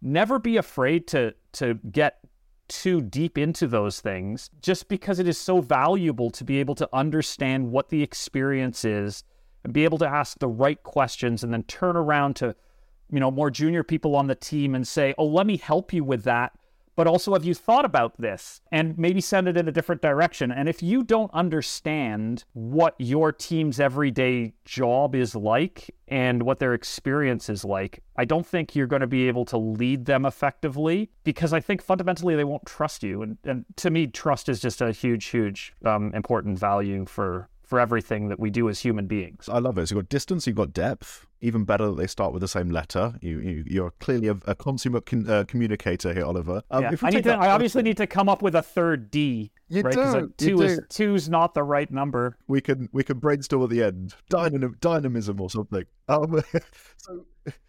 Never 0.00 0.38
be 0.38 0.56
afraid 0.56 1.06
to 1.08 1.34
to 1.52 1.74
get 1.90 2.18
too 2.68 3.02
deep 3.02 3.36
into 3.36 3.66
those 3.66 4.00
things 4.00 4.48
just 4.62 4.88
because 4.88 5.18
it 5.18 5.28
is 5.28 5.36
so 5.36 5.60
valuable 5.60 6.30
to 6.30 6.44
be 6.44 6.60
able 6.60 6.74
to 6.74 6.88
understand 6.94 7.70
what 7.70 7.90
the 7.90 8.02
experience 8.02 8.86
is 8.86 9.22
and 9.64 9.74
be 9.74 9.84
able 9.84 9.98
to 9.98 10.08
ask 10.08 10.38
the 10.38 10.48
right 10.48 10.82
questions 10.82 11.44
and 11.44 11.52
then 11.52 11.62
turn 11.64 11.94
around 11.94 12.36
to 12.36 12.56
you 13.10 13.20
know, 13.20 13.30
more 13.30 13.50
junior 13.50 13.82
people 13.82 14.16
on 14.16 14.26
the 14.26 14.34
team 14.34 14.74
and 14.74 14.86
say, 14.86 15.14
"Oh, 15.18 15.26
let 15.26 15.46
me 15.46 15.56
help 15.56 15.92
you 15.92 16.04
with 16.04 16.24
that." 16.24 16.52
But 16.96 17.06
also, 17.06 17.32
have 17.32 17.44
you 17.44 17.54
thought 17.54 17.84
about 17.84 18.20
this? 18.20 18.60
And 18.70 18.96
maybe 18.98 19.20
send 19.20 19.48
it 19.48 19.56
in 19.56 19.68
a 19.68 19.72
different 19.72 20.02
direction. 20.02 20.52
And 20.52 20.68
if 20.68 20.82
you 20.82 21.02
don't 21.02 21.32
understand 21.34 22.44
what 22.52 22.94
your 22.98 23.32
team's 23.32 23.80
everyday 23.80 24.54
job 24.64 25.14
is 25.14 25.34
like 25.34 25.94
and 26.08 26.42
what 26.42 26.58
their 26.58 26.74
experience 26.74 27.48
is 27.48 27.64
like, 27.64 28.02
I 28.16 28.24
don't 28.24 28.46
think 28.46 28.76
you're 28.76 28.86
going 28.86 29.00
to 29.00 29.06
be 29.06 29.26
able 29.26 29.44
to 29.46 29.58
lead 29.58 30.04
them 30.04 30.24
effectively 30.24 31.10
because 31.24 31.52
I 31.52 31.60
think 31.60 31.82
fundamentally 31.82 32.36
they 32.36 32.44
won't 32.44 32.66
trust 32.66 33.02
you. 33.02 33.22
And, 33.22 33.38
and 33.44 33.64
to 33.76 33.90
me, 33.90 34.06
trust 34.06 34.48
is 34.48 34.60
just 34.60 34.80
a 34.80 34.92
huge, 34.92 35.26
huge 35.26 35.74
um, 35.84 36.12
important 36.14 36.58
value 36.58 37.06
for 37.06 37.48
for 37.64 37.80
everything 37.80 38.28
that 38.28 38.38
we 38.38 38.50
do 38.50 38.68
as 38.68 38.80
human 38.80 39.06
beings. 39.06 39.48
I 39.48 39.58
love 39.58 39.78
it. 39.78 39.88
So 39.88 39.94
you've 39.94 40.04
got 40.04 40.08
distance, 40.08 40.46
you've 40.46 40.56
got 40.56 40.72
depth. 40.72 41.26
Even 41.40 41.64
better 41.64 41.88
that 41.88 41.96
they 41.96 42.06
start 42.06 42.32
with 42.32 42.40
the 42.40 42.48
same 42.48 42.70
letter. 42.70 43.14
You, 43.20 43.64
you 43.66 43.84
are 43.84 43.90
clearly 44.00 44.28
a, 44.28 44.36
a 44.46 44.54
consummate 44.54 45.04
con, 45.04 45.28
uh, 45.28 45.44
communicator 45.46 46.14
here, 46.14 46.24
Oliver. 46.24 46.62
Um, 46.70 46.84
yeah. 46.84 46.92
I, 47.02 47.10
need 47.10 47.24
to, 47.24 47.34
I 47.34 47.50
obviously 47.50 47.82
need 47.82 47.98
to 47.98 48.06
come 48.06 48.30
up 48.30 48.40
with 48.40 48.54
a 48.54 48.62
third 48.62 49.10
D. 49.10 49.52
You 49.68 49.82
right? 49.82 49.94
do. 49.94 50.32
Two 50.38 50.48
you 50.48 50.62
is 50.62 50.78
do. 50.78 50.84
two's 50.88 51.28
not 51.28 51.52
the 51.52 51.62
right 51.62 51.90
number. 51.90 52.38
We 52.46 52.62
can 52.62 52.88
we 52.92 53.02
can 53.02 53.18
brainstorm 53.18 53.62
at 53.64 53.70
the 53.70 53.82
end. 53.82 54.14
Dynam- 54.30 54.80
dynamism 54.80 55.40
or 55.40 55.50
something. 55.50 55.84
Um, 56.08 56.42
so 56.96 57.26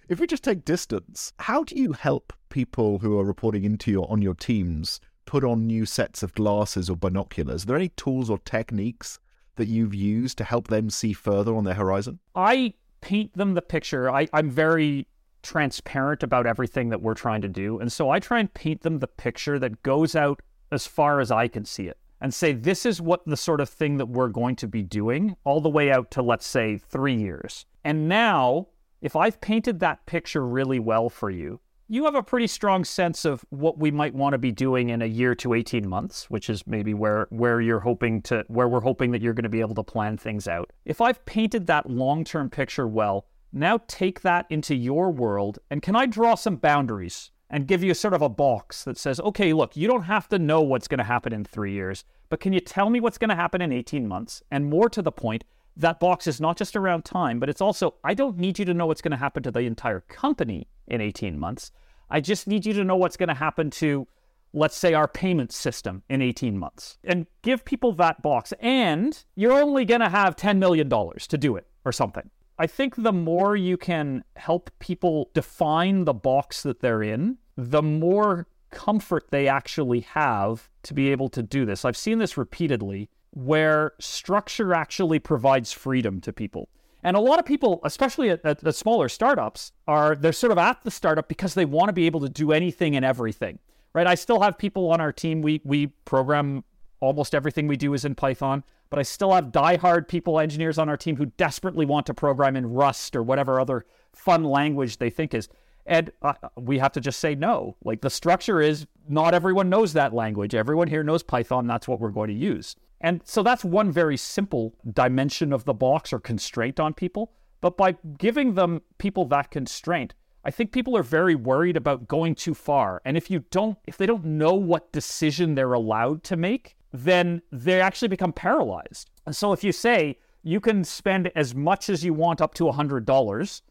if 0.08 0.20
we 0.20 0.28
just 0.28 0.44
take 0.44 0.64
distance, 0.64 1.34
how 1.40 1.64
do 1.64 1.76
you 1.76 1.94
help 1.94 2.32
people 2.50 3.00
who 3.00 3.20
are 3.20 3.26
reporting 3.26 3.66
into 3.66 3.92
your 3.92 4.10
on 4.10 4.22
your 4.22 4.36
teams 4.36 5.02
put 5.26 5.44
on 5.44 5.66
new 5.66 5.86
sets 5.86 6.24
of 6.24 6.34
glasses 6.34 6.90
or 6.90 6.96
binoculars? 6.96 7.64
Are 7.64 7.68
there 7.68 7.76
any 7.76 7.90
tools 7.90 8.30
or 8.30 8.38
techniques 8.40 9.20
that 9.56 9.68
you've 9.68 9.96
used 9.96 10.38
to 10.38 10.44
help 10.44 10.68
them 10.68 10.90
see 10.90 11.14
further 11.14 11.56
on 11.56 11.64
their 11.64 11.76
horizon? 11.76 12.20
I 12.36 12.74
paint 13.02 13.34
them 13.34 13.54
the 13.54 13.62
picture. 13.62 14.10
I, 14.10 14.28
I'm 14.34 14.50
very 14.50 15.08
transparent 15.44 16.24
about 16.24 16.48
everything 16.48 16.90
that 16.90 17.02
we're 17.02 17.14
trying 17.14 17.42
to 17.42 17.48
do. 17.48 17.80
And 17.80 17.92
so 17.92 18.10
I 18.10 18.20
try 18.20 18.40
and 18.40 18.54
paint 18.54 18.82
them 18.82 19.00
the 19.00 19.08
picture 19.08 19.60
that 19.60 19.84
goes 19.84 20.16
out 20.16 20.42
as 20.72 20.88
far 20.88 21.20
as 21.20 21.32
I 21.32 21.48
can 21.48 21.66
see 21.66 21.88
it 21.88 21.98
and 22.20 22.34
say, 22.34 22.54
this 22.54 22.86
is 22.86 23.02
what 23.02 23.26
the 23.26 23.38
sort 23.38 23.62
of 23.62 23.70
thing 23.70 23.98
that 23.98 24.08
we're 24.08 24.30
going 24.30 24.56
to 24.56 24.68
be 24.68 24.82
doing 24.82 25.36
all 25.44 25.62
the 25.62 25.70
way 25.70 25.92
out 25.92 26.10
to, 26.12 26.22
let's 26.22 26.48
say, 26.48 26.78
three 26.78 27.16
years. 27.16 27.66
And 27.84 28.10
now, 28.10 28.68
if 29.02 29.16
I've 29.16 29.40
painted 29.40 29.80
that 29.82 30.06
picture 30.08 30.46
really 30.46 30.80
well 30.80 31.10
for 31.10 31.30
you, 31.30 31.60
you 31.88 32.06
have 32.06 32.16
a 32.16 32.24
pretty 32.24 32.48
strong 32.48 32.84
sense 32.84 33.26
of 33.26 33.46
what 33.50 33.78
we 33.78 33.92
might 33.92 34.16
want 34.16 34.34
to 34.34 34.38
be 34.38 34.52
doing 34.52 34.90
in 34.90 35.02
a 35.02 35.06
year 35.06 35.36
to 35.36 35.54
18 35.54 35.88
months, 35.88 36.30
which 36.30 36.50
is 36.50 36.66
maybe 36.66 36.94
where 36.94 37.28
where 37.30 37.62
you're 37.62 37.80
hoping 37.80 38.22
to 38.24 38.44
where 38.48 38.68
we're 38.68 38.82
hoping 38.82 39.12
that 39.12 39.22
you're 39.22 39.34
going 39.34 39.44
to 39.44 39.50
be 39.50 39.62
able 39.62 39.76
to 39.76 39.84
plan 39.84 40.18
things 40.18 40.48
out. 40.48 40.72
If 40.86 41.02
I've 41.02 41.24
painted 41.26 41.68
that 41.68 41.90
long-term 41.90 42.50
picture 42.50 42.88
well, 42.88 43.28
now 43.54 43.80
take 43.88 44.22
that 44.22 44.48
into 44.50 44.76
your 44.76 45.12
world 45.12 45.60
and 45.70 45.82
can 45.82 45.96
I 45.96 46.08
draw 46.08 46.36
some 46.36 46.56
boundaries 46.56 47.32
and 47.50 47.68
give 47.68 47.84
you 47.84 47.94
sort 47.94 48.16
of 48.16 48.24
a 48.24 48.30
box 48.30 48.84
that 48.86 48.98
says, 48.98 49.20
"Okay, 49.20 49.54
look, 49.54 49.78
you 49.78 49.88
don't 49.88 50.04
have 50.04 50.28
to 50.30 50.40
know 50.40 50.62
what's 50.62 50.88
going 50.88 50.98
to 50.98 51.04
happen 51.04 51.32
in 51.32 51.46
3 51.46 51.72
years, 51.72 52.04
but 52.30 52.40
can 52.40 52.54
you 52.54 52.60
tell 52.60 52.90
me 52.90 53.00
what's 53.00 53.20
going 53.20 53.30
to 53.30 53.36
happen 53.36 53.62
in 53.62 53.72
18 53.72 54.08
months?" 54.08 54.42
And 54.50 54.70
more 54.70 54.90
to 54.90 55.04
the 55.04 55.12
point, 55.12 55.44
that 55.78 56.00
box 56.00 56.28
is 56.28 56.40
not 56.40 56.58
just 56.58 56.76
around 56.76 57.06
time, 57.06 57.40
but 57.40 57.50
it's 57.50 57.62
also, 57.62 57.96
I 58.04 58.14
don't 58.14 58.38
need 58.38 58.60
you 58.60 58.66
to 58.66 58.74
know 58.74 58.86
what's 58.86 59.02
going 59.02 59.12
to 59.12 59.18
happen 59.18 59.44
to 59.44 59.52
the 59.52 59.62
entire 59.62 60.02
company 60.02 60.68
in 60.88 61.02
18 61.02 61.38
months. 61.38 61.72
I 62.10 62.22
just 62.22 62.48
need 62.48 62.66
you 62.66 62.74
to 62.74 62.84
know 62.84 62.96
what's 62.96 63.18
going 63.18 63.30
to 63.30 63.36
happen 63.36 63.70
to, 63.72 64.08
let's 64.54 64.78
say, 64.78 64.94
our 64.94 65.08
payment 65.08 65.52
system 65.52 66.04
in 66.10 66.22
18 66.22 66.58
months 66.58 66.98
and 67.04 67.28
give 67.42 67.66
people 67.66 67.92
that 67.94 68.22
box. 68.22 68.54
And 68.60 69.22
you're 69.36 69.62
only 69.62 69.86
going 69.86 70.02
to 70.02 70.10
have 70.10 70.36
$10 70.36 70.58
million 70.58 70.90
to 70.90 71.38
do 71.38 71.56
it 71.56 71.68
or 71.84 71.92
something. 71.92 72.30
I 72.58 72.68
think 72.68 72.96
the 72.96 73.12
more 73.12 73.56
you 73.58 73.76
can 73.76 74.24
help 74.38 74.70
people 74.80 75.30
define 75.34 76.06
the 76.06 76.14
box 76.14 76.64
that 76.64 76.80
they're 76.80 77.04
in, 77.04 77.38
the 77.58 77.82
more 77.82 78.48
comfort 78.72 79.26
they 79.30 79.48
actually 79.48 80.02
have 80.02 80.70
to 80.84 80.94
be 80.94 81.10
able 81.12 81.30
to 81.30 81.44
do 81.44 81.66
this. 81.66 81.84
I've 81.84 81.98
seen 81.98 82.20
this 82.20 82.38
repeatedly 82.38 83.10
where 83.36 83.94
structure 84.00 84.74
actually 84.74 85.20
provides 85.20 85.72
freedom 85.72 86.22
to 86.22 86.34
people. 86.34 86.70
And 87.04 87.16
a 87.16 87.20
lot 87.20 87.38
of 87.38 87.46
people, 87.46 87.82
especially 87.84 88.32
at, 88.32 88.44
at, 88.44 88.76
smaller 88.76 89.10
startups, 89.10 89.74
are 89.88 90.16
they're 90.16 90.34
sort 90.34 90.52
of 90.52 90.58
at 90.58 90.84
the 90.84 90.90
startup 90.90 91.28
because 91.28 91.54
they 91.54 91.66
want 91.66 91.90
to 91.90 91.94
be 91.94 92.08
able 92.08 92.22
to 92.22 92.30
do 92.30 92.52
anything 92.52 92.96
and 92.96 93.06
everything. 93.06 93.60
Right? 93.94 94.08
I 94.08 94.16
still 94.16 94.42
have 94.42 94.58
people 94.58 94.92
on 94.92 95.00
our 95.00 95.14
team. 95.14 95.42
We 95.42 95.62
we 95.64 95.88
program 96.06 96.64
almost 97.02 97.36
everything 97.36 97.68
we 97.68 97.78
do 97.78 97.94
is 97.94 98.06
in 98.06 98.16
Python, 98.16 98.64
but 98.90 98.98
I 98.98 99.04
still 99.04 99.32
have 99.34 99.52
die-hard 99.52 100.08
people, 100.08 100.40
engineers 100.40 100.78
on 100.80 100.90
our 100.90 100.98
team 100.98 101.18
who 101.18 101.28
desperately 101.28 101.86
want 101.86 102.08
to 102.08 102.14
program 102.14 102.56
in 102.56 102.74
Rust 102.74 103.16
or 103.16 103.22
whatever 103.22 103.60
other 103.60 103.86
fun 104.14 104.44
language 104.44 104.98
they 104.98 105.10
think 105.10 105.34
is. 105.34 105.48
And 105.86 106.12
uh, 106.24 106.34
we 106.56 106.80
have 106.80 106.94
to 106.94 107.02
just 107.02 107.20
say 107.20 107.36
no. 107.36 107.76
Like 107.84 108.02
the 108.02 108.10
structure 108.10 108.60
is 108.62 108.88
not 109.08 109.36
everyone 109.36 109.70
knows 109.70 109.94
that 109.94 110.14
language. 110.14 110.56
Everyone 110.56 110.88
here 110.88 111.04
knows 111.04 111.22
Python. 111.22 111.68
That's 111.68 111.88
what 111.88 112.00
we're 112.00 112.10
going 112.10 112.30
to 112.30 112.34
use. 112.34 112.76
And 113.06 113.22
so 113.24 113.44
that's 113.44 113.64
one 113.64 113.92
very 113.92 114.18
simple 114.18 114.74
dimension 114.92 115.54
of 115.54 115.64
the 115.66 115.76
box 115.76 116.12
or 116.12 116.20
constraint 116.20 116.80
on 116.80 116.96
people. 116.96 117.34
But 117.62 117.78
by 117.78 117.98
giving 118.18 118.56
them 118.56 118.82
people 118.98 119.26
that 119.26 119.52
constraint, 119.52 120.16
I 120.44 120.50
think 120.50 120.72
people 120.72 120.98
are 120.98 121.04
very 121.04 121.36
worried 121.36 121.78
about 121.78 122.08
going 122.08 122.34
too 122.34 122.56
far. 122.56 123.04
And 123.06 123.16
if 123.16 123.30
you 123.30 123.46
don't, 123.52 123.78
if 123.86 123.96
they 123.96 124.08
don't 124.08 124.26
know 124.26 124.56
what 124.56 124.92
decision 124.92 125.54
they're 125.54 125.74
allowed 125.74 126.24
to 126.24 126.36
make, 126.36 126.78
then 126.92 127.44
they 127.52 127.80
actually 127.80 128.08
become 128.08 128.34
paralyzed. 128.34 129.12
And 129.28 129.36
so 129.36 129.54
if 129.54 129.64
you 129.64 129.72
say 129.72 130.18
you 130.42 130.60
can 130.60 130.84
spend 130.84 131.32
as 131.36 131.54
much 131.54 131.92
as 131.92 132.04
you 132.04 132.16
want 132.16 132.42
up 132.42 132.56
to 132.56 132.64
$100, 132.64 133.62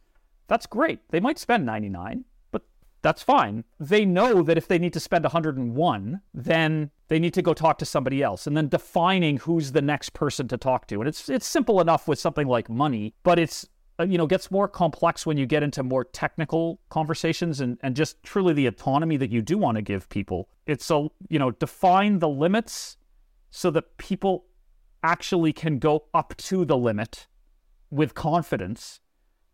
that's 0.46 0.66
great. 0.66 1.00
They 1.10 1.18
might 1.18 1.40
spend 1.40 1.66
99, 1.66 2.24
but 2.24 2.24
that's 3.04 3.22
fine. 3.22 3.64
They 3.78 4.06
know 4.06 4.42
that 4.42 4.56
if 4.56 4.66
they 4.66 4.78
need 4.78 4.94
to 4.94 5.00
spend 5.00 5.24
101, 5.24 6.20
then 6.32 6.90
they 7.08 7.18
need 7.18 7.34
to 7.34 7.42
go 7.42 7.52
talk 7.52 7.76
to 7.78 7.84
somebody 7.84 8.22
else 8.22 8.46
and 8.46 8.56
then 8.56 8.68
defining 8.68 9.36
who's 9.36 9.72
the 9.72 9.82
next 9.82 10.14
person 10.14 10.48
to 10.48 10.56
talk 10.56 10.86
to 10.86 11.00
and 11.00 11.08
it's 11.08 11.28
it's 11.28 11.46
simple 11.46 11.80
enough 11.82 12.08
with 12.08 12.18
something 12.18 12.46
like 12.48 12.70
money 12.70 13.14
but 13.22 13.38
it's 13.38 13.68
uh, 14.00 14.04
you 14.04 14.16
know 14.16 14.26
gets 14.26 14.50
more 14.50 14.66
complex 14.66 15.26
when 15.26 15.36
you 15.36 15.44
get 15.44 15.62
into 15.62 15.82
more 15.82 16.02
technical 16.04 16.80
conversations 16.88 17.60
and 17.60 17.78
and 17.82 17.94
just 17.94 18.20
truly 18.22 18.54
the 18.54 18.66
autonomy 18.66 19.18
that 19.18 19.30
you 19.30 19.42
do 19.42 19.58
want 19.58 19.76
to 19.76 19.82
give 19.82 20.08
people 20.08 20.48
it's 20.66 20.84
so 20.84 21.12
you 21.28 21.38
know 21.38 21.50
define 21.50 22.18
the 22.18 22.28
limits 22.28 22.96
so 23.50 23.70
that 23.70 23.96
people 23.98 24.46
actually 25.02 25.52
can 25.52 25.78
go 25.78 26.06
up 26.14 26.34
to 26.38 26.64
the 26.64 26.76
limit 26.76 27.28
with 27.90 28.14
confidence 28.14 29.00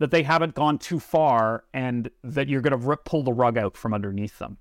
that 0.01 0.11
they 0.11 0.25
haven't 0.25 0.55
gone 0.55 0.77
too 0.77 0.99
far 0.99 1.65
and 1.73 2.11
that 2.25 2.49
you're 2.49 2.61
going 2.61 2.79
to 2.79 2.97
pull 3.05 3.23
the 3.23 3.33
rug 3.33 3.57
out 3.57 3.77
from 3.77 3.95
underneath 3.95 4.39
them 4.39 4.59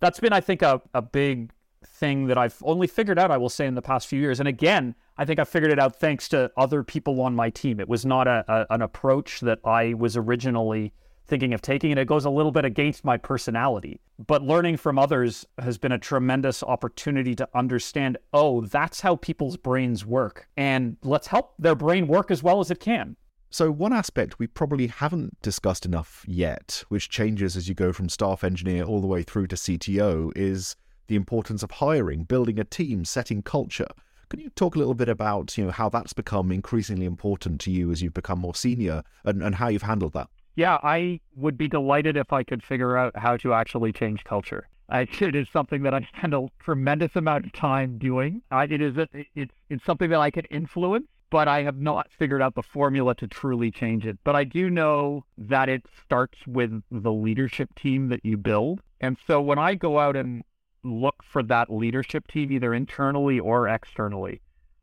that's 0.00 0.18
been 0.18 0.32
i 0.32 0.40
think 0.40 0.60
a, 0.62 0.82
a 0.94 1.02
big 1.02 1.52
thing 1.86 2.26
that 2.26 2.38
I've 2.38 2.56
only 2.62 2.86
figured 2.86 3.18
out, 3.18 3.30
I 3.30 3.36
will 3.36 3.48
say, 3.48 3.66
in 3.66 3.74
the 3.74 3.82
past 3.82 4.06
few 4.06 4.20
years. 4.20 4.40
And 4.40 4.48
again, 4.48 4.94
I 5.16 5.24
think 5.24 5.38
I 5.38 5.44
figured 5.44 5.72
it 5.72 5.78
out 5.78 5.96
thanks 5.96 6.28
to 6.30 6.50
other 6.56 6.82
people 6.82 7.20
on 7.20 7.34
my 7.34 7.50
team. 7.50 7.80
It 7.80 7.88
was 7.88 8.04
not 8.04 8.26
a, 8.26 8.44
a, 8.48 8.66
an 8.74 8.82
approach 8.82 9.40
that 9.40 9.60
I 9.64 9.94
was 9.94 10.16
originally 10.16 10.92
thinking 11.26 11.52
of 11.52 11.60
taking 11.60 11.90
it. 11.90 11.98
It 11.98 12.06
goes 12.06 12.24
a 12.24 12.30
little 12.30 12.52
bit 12.52 12.64
against 12.64 13.04
my 13.04 13.16
personality. 13.16 14.00
But 14.26 14.42
learning 14.42 14.78
from 14.78 14.98
others 14.98 15.46
has 15.58 15.76
been 15.76 15.92
a 15.92 15.98
tremendous 15.98 16.62
opportunity 16.62 17.34
to 17.34 17.48
understand 17.54 18.16
oh, 18.32 18.62
that's 18.62 19.00
how 19.00 19.16
people's 19.16 19.56
brains 19.56 20.06
work. 20.06 20.48
And 20.56 20.96
let's 21.02 21.26
help 21.26 21.54
their 21.58 21.74
brain 21.74 22.06
work 22.06 22.30
as 22.30 22.42
well 22.42 22.60
as 22.60 22.70
it 22.70 22.80
can. 22.80 23.16
So, 23.50 23.70
one 23.70 23.94
aspect 23.94 24.38
we 24.38 24.46
probably 24.46 24.88
haven't 24.88 25.40
discussed 25.40 25.86
enough 25.86 26.22
yet, 26.28 26.84
which 26.88 27.08
changes 27.08 27.56
as 27.56 27.66
you 27.66 27.74
go 27.74 27.94
from 27.94 28.10
staff 28.10 28.44
engineer 28.44 28.84
all 28.84 29.00
the 29.00 29.06
way 29.06 29.22
through 29.22 29.46
to 29.48 29.56
CTO, 29.56 30.32
is 30.36 30.76
the 31.06 31.16
importance 31.16 31.62
of 31.62 31.70
hiring, 31.70 32.24
building 32.24 32.60
a 32.60 32.64
team, 32.64 33.06
setting 33.06 33.40
culture. 33.40 33.88
Can 34.28 34.40
you 34.40 34.50
talk 34.50 34.76
a 34.76 34.78
little 34.78 34.94
bit 34.94 35.08
about 35.08 35.56
you 35.56 35.64
know 35.64 35.70
how 35.70 35.88
that's 35.88 36.12
become 36.12 36.52
increasingly 36.52 37.06
important 37.06 37.58
to 37.62 37.70
you 37.70 37.90
as 37.90 38.02
you've 38.02 38.12
become 38.12 38.38
more 38.38 38.54
senior 38.54 39.02
and, 39.24 39.42
and 39.42 39.54
how 39.54 39.68
you've 39.68 39.82
handled 39.82 40.12
that? 40.12 40.28
Yeah, 40.54 40.78
I 40.82 41.20
would 41.34 41.56
be 41.56 41.68
delighted 41.68 42.18
if 42.18 42.32
I 42.32 42.42
could 42.42 42.62
figure 42.62 42.98
out 42.98 43.16
how 43.16 43.38
to 43.38 43.54
actually 43.54 43.92
change 43.92 44.24
culture. 44.24 44.68
I, 44.90 45.00
it 45.20 45.34
is 45.34 45.48
something 45.50 45.82
that 45.84 45.94
I 45.94 46.06
spend 46.16 46.34
a 46.34 46.48
tremendous 46.58 47.16
amount 47.16 47.46
of 47.46 47.52
time 47.52 47.96
doing. 47.96 48.42
I, 48.50 48.64
it 48.64 48.82
is 48.82 48.98
a, 48.98 49.08
it's 49.34 49.54
it's 49.70 49.84
something 49.86 50.10
that 50.10 50.20
I 50.20 50.30
can 50.30 50.44
influence, 50.50 51.06
but 51.30 51.48
I 51.48 51.62
have 51.62 51.78
not 51.78 52.10
figured 52.10 52.42
out 52.42 52.54
the 52.54 52.62
formula 52.62 53.14
to 53.16 53.26
truly 53.26 53.70
change 53.70 54.06
it. 54.06 54.18
But 54.24 54.36
I 54.36 54.44
do 54.44 54.70
know 54.70 55.24
that 55.36 55.68
it 55.68 55.84
starts 56.04 56.38
with 56.46 56.82
the 56.90 57.12
leadership 57.12 57.74
team 57.74 58.08
that 58.08 58.24
you 58.24 58.36
build. 58.36 58.80
And 59.00 59.16
so 59.26 59.40
when 59.40 59.58
I 59.58 59.74
go 59.74 59.98
out 59.98 60.16
and 60.16 60.42
look 60.82 61.22
for 61.22 61.42
that 61.44 61.70
leadership 61.70 62.28
team, 62.28 62.50
either 62.52 62.72
internally 62.74 63.38
or 63.38 63.68
externally, 63.68 64.40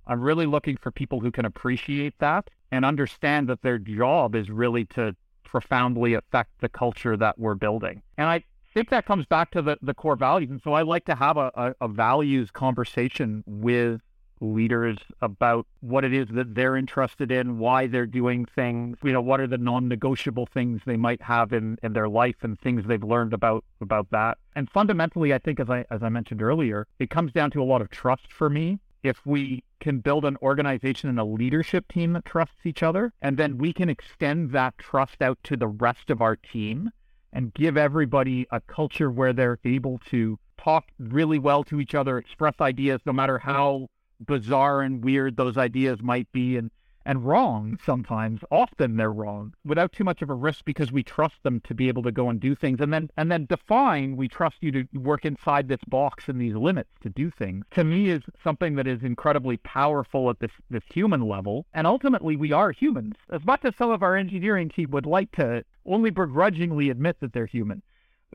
I'm 0.07 0.21
really 0.21 0.45
looking 0.45 0.77
for 0.77 0.91
people 0.91 1.19
who 1.19 1.31
can 1.31 1.45
appreciate 1.45 2.13
that 2.19 2.49
and 2.71 2.85
understand 2.85 3.49
that 3.49 3.61
their 3.61 3.79
job 3.79 4.35
is 4.35 4.49
really 4.49 4.85
to 4.85 5.15
profoundly 5.43 6.13
affect 6.13 6.51
the 6.59 6.69
culture 6.69 7.17
that 7.17 7.39
we're 7.39 7.55
building. 7.55 8.01
And 8.17 8.27
I 8.27 8.43
think 8.73 8.89
that 8.89 9.05
comes 9.05 9.25
back 9.25 9.51
to 9.51 9.61
the, 9.61 9.77
the 9.81 9.93
core 9.93 10.15
values. 10.15 10.51
And 10.51 10.61
so 10.61 10.73
I 10.73 10.81
like 10.81 11.05
to 11.05 11.15
have 11.15 11.37
a, 11.37 11.51
a, 11.55 11.75
a 11.81 11.87
values 11.87 12.51
conversation 12.51 13.43
with 13.47 14.01
leaders 14.41 14.97
about 15.21 15.65
what 15.81 16.03
it 16.03 16.13
is 16.13 16.27
that 16.31 16.55
they're 16.55 16.75
interested 16.75 17.31
in, 17.31 17.57
why 17.57 17.87
they're 17.87 18.05
doing 18.05 18.45
things, 18.45 18.97
you 19.03 19.13
know, 19.13 19.21
what 19.21 19.39
are 19.39 19.47
the 19.47 19.57
non-negotiable 19.57 20.47
things 20.53 20.81
they 20.85 20.97
might 20.97 21.21
have 21.21 21.53
in, 21.53 21.77
in 21.83 21.93
their 21.93 22.09
life 22.09 22.35
and 22.41 22.59
things 22.59 22.83
they've 22.85 23.03
learned 23.03 23.33
about 23.33 23.63
about 23.81 24.09
that. 24.11 24.37
And 24.55 24.69
fundamentally, 24.69 25.33
I 25.33 25.39
think 25.39 25.59
as 25.59 25.69
I 25.69 25.85
as 25.89 26.03
I 26.03 26.09
mentioned 26.09 26.41
earlier, 26.41 26.87
it 26.99 27.09
comes 27.09 27.31
down 27.31 27.51
to 27.51 27.61
a 27.61 27.65
lot 27.65 27.81
of 27.81 27.89
trust 27.89 28.31
for 28.31 28.49
me. 28.49 28.79
If 29.03 29.23
we 29.25 29.63
can 29.79 29.99
build 29.99 30.25
an 30.25 30.35
organization 30.41 31.09
and 31.09 31.19
a 31.19 31.23
leadership 31.23 31.87
team 31.87 32.13
that 32.13 32.25
trusts 32.25 32.65
each 32.65 32.81
other, 32.81 33.13
and 33.21 33.37
then 33.37 33.59
we 33.59 33.71
can 33.71 33.87
extend 33.87 34.51
that 34.51 34.77
trust 34.79 35.21
out 35.21 35.37
to 35.43 35.55
the 35.55 35.67
rest 35.67 36.09
of 36.09 36.21
our 36.21 36.35
team 36.35 36.89
and 37.31 37.53
give 37.53 37.77
everybody 37.77 38.47
a 38.49 38.61
culture 38.61 39.11
where 39.11 39.33
they're 39.33 39.59
able 39.63 39.99
to 40.09 40.39
talk 40.57 40.85
really 40.97 41.37
well 41.37 41.63
to 41.65 41.79
each 41.79 41.93
other, 41.93 42.17
express 42.17 42.55
ideas, 42.61 42.99
no 43.05 43.13
matter 43.13 43.37
how 43.37 43.87
bizarre 44.19 44.81
and 44.81 45.03
weird 45.03 45.37
those 45.37 45.57
ideas 45.57 46.01
might 46.01 46.31
be, 46.31 46.57
and 46.57 46.71
and 47.05 47.23
wrong 47.23 47.77
sometimes. 47.85 48.41
Often 48.49 48.97
they're 48.97 49.11
wrong 49.11 49.53
without 49.63 49.91
too 49.91 50.03
much 50.03 50.21
of 50.21 50.29
a 50.29 50.33
risk 50.33 50.65
because 50.65 50.91
we 50.91 51.03
trust 51.03 51.43
them 51.43 51.61
to 51.61 51.75
be 51.75 51.87
able 51.87 52.03
to 52.03 52.11
go 52.11 52.29
and 52.29 52.39
do 52.39 52.55
things. 52.55 52.81
And 52.81 52.91
then 52.91 53.09
and 53.15 53.31
then 53.31 53.45
define 53.45 54.17
we 54.17 54.27
trust 54.27 54.57
you 54.61 54.71
to 54.71 54.87
work 54.95 55.25
inside 55.25 55.67
this 55.67 55.83
box 55.87 56.27
and 56.27 56.41
these 56.41 56.55
limits 56.55 56.89
to 57.01 57.09
do 57.09 57.29
things. 57.29 57.65
To 57.71 57.83
me 57.83 58.09
is 58.09 58.23
something 58.43 58.75
that 58.75 58.87
is 58.87 59.03
incredibly 59.03 59.57
powerful 59.57 60.29
at 60.29 60.39
this 60.39 60.51
this 60.69 60.83
human 60.91 61.21
level. 61.21 61.65
And 61.73 61.85
ultimately 61.85 62.35
we 62.35 62.51
are 62.51 62.71
humans. 62.71 63.15
As 63.29 63.45
much 63.45 63.63
as 63.63 63.75
some 63.75 63.91
of 63.91 64.01
our 64.01 64.15
engineering 64.15 64.69
team 64.69 64.91
would 64.91 65.05
like 65.05 65.31
to 65.33 65.63
only 65.85 66.09
begrudgingly 66.09 66.89
admit 66.89 67.19
that 67.19 67.33
they're 67.33 67.45
human 67.45 67.83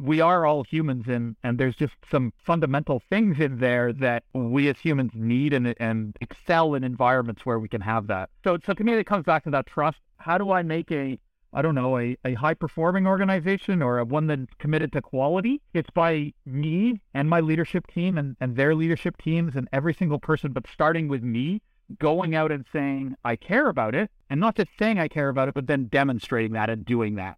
we 0.01 0.21
are 0.21 0.47
all 0.47 0.65
humans 0.65 1.05
and 1.09 1.37
and 1.43 1.59
there's 1.59 1.77
just 1.77 1.95
some 2.11 2.33
fundamental 2.45 3.03
things 3.11 3.39
in 3.39 3.59
there 3.59 3.93
that 3.93 4.25
we 4.33 4.69
as 4.69 4.79
humans 4.79 5.13
need 5.15 5.53
and 5.53 5.75
and 5.79 6.17
excel 6.21 6.75
in 6.75 6.83
environments 6.83 7.45
where 7.45 7.59
we 7.59 7.69
can 7.69 7.83
have 7.83 8.07
that. 8.07 8.31
So 8.43 8.59
so 8.65 8.73
to 8.73 8.85
me 8.85 8.95
it 8.95 9.05
comes 9.05 9.25
back 9.25 9.45
to 9.45 9.51
that 9.51 9.67
trust. 9.67 9.99
How 10.19 10.39
do 10.39 10.51
I 10.51 10.63
make 10.63 10.91
a 10.91 11.19
I 11.53 11.63
don't 11.63 11.75
know, 11.75 11.99
a, 11.99 12.17
a 12.25 12.35
high 12.35 12.55
performing 12.55 13.09
organization 13.09 13.83
or 13.83 13.99
a 13.99 14.05
one 14.05 14.29
that's 14.29 14.55
committed 14.59 14.93
to 14.93 15.03
quality. 15.03 15.61
It's 15.75 15.91
by 15.91 16.33
me 16.47 17.01
and 17.13 17.29
my 17.29 17.41
leadership 17.41 17.89
team 17.89 18.19
and, 18.19 18.37
and 18.41 18.55
their 18.55 18.75
leadership 18.75 19.17
teams 19.21 19.57
and 19.57 19.69
every 19.73 19.93
single 19.93 20.21
person, 20.21 20.53
but 20.53 20.67
starting 20.73 21.09
with 21.09 21.25
me, 21.25 21.61
going 21.99 22.37
out 22.37 22.53
and 22.53 22.65
saying, 22.73 23.17
I 23.25 23.35
care 23.35 23.69
about 23.69 23.97
it. 23.97 24.13
And 24.31 24.39
not 24.39 24.55
just 24.55 24.71
saying 24.79 25.01
I 25.01 25.09
care 25.09 25.29
about 25.29 25.49
it, 25.49 25.55
but 25.55 25.67
then 25.67 25.87
demonstrating 25.87 26.53
that 26.53 26.71
and 26.71 26.85
doing 26.85 27.17
that. 27.17 27.37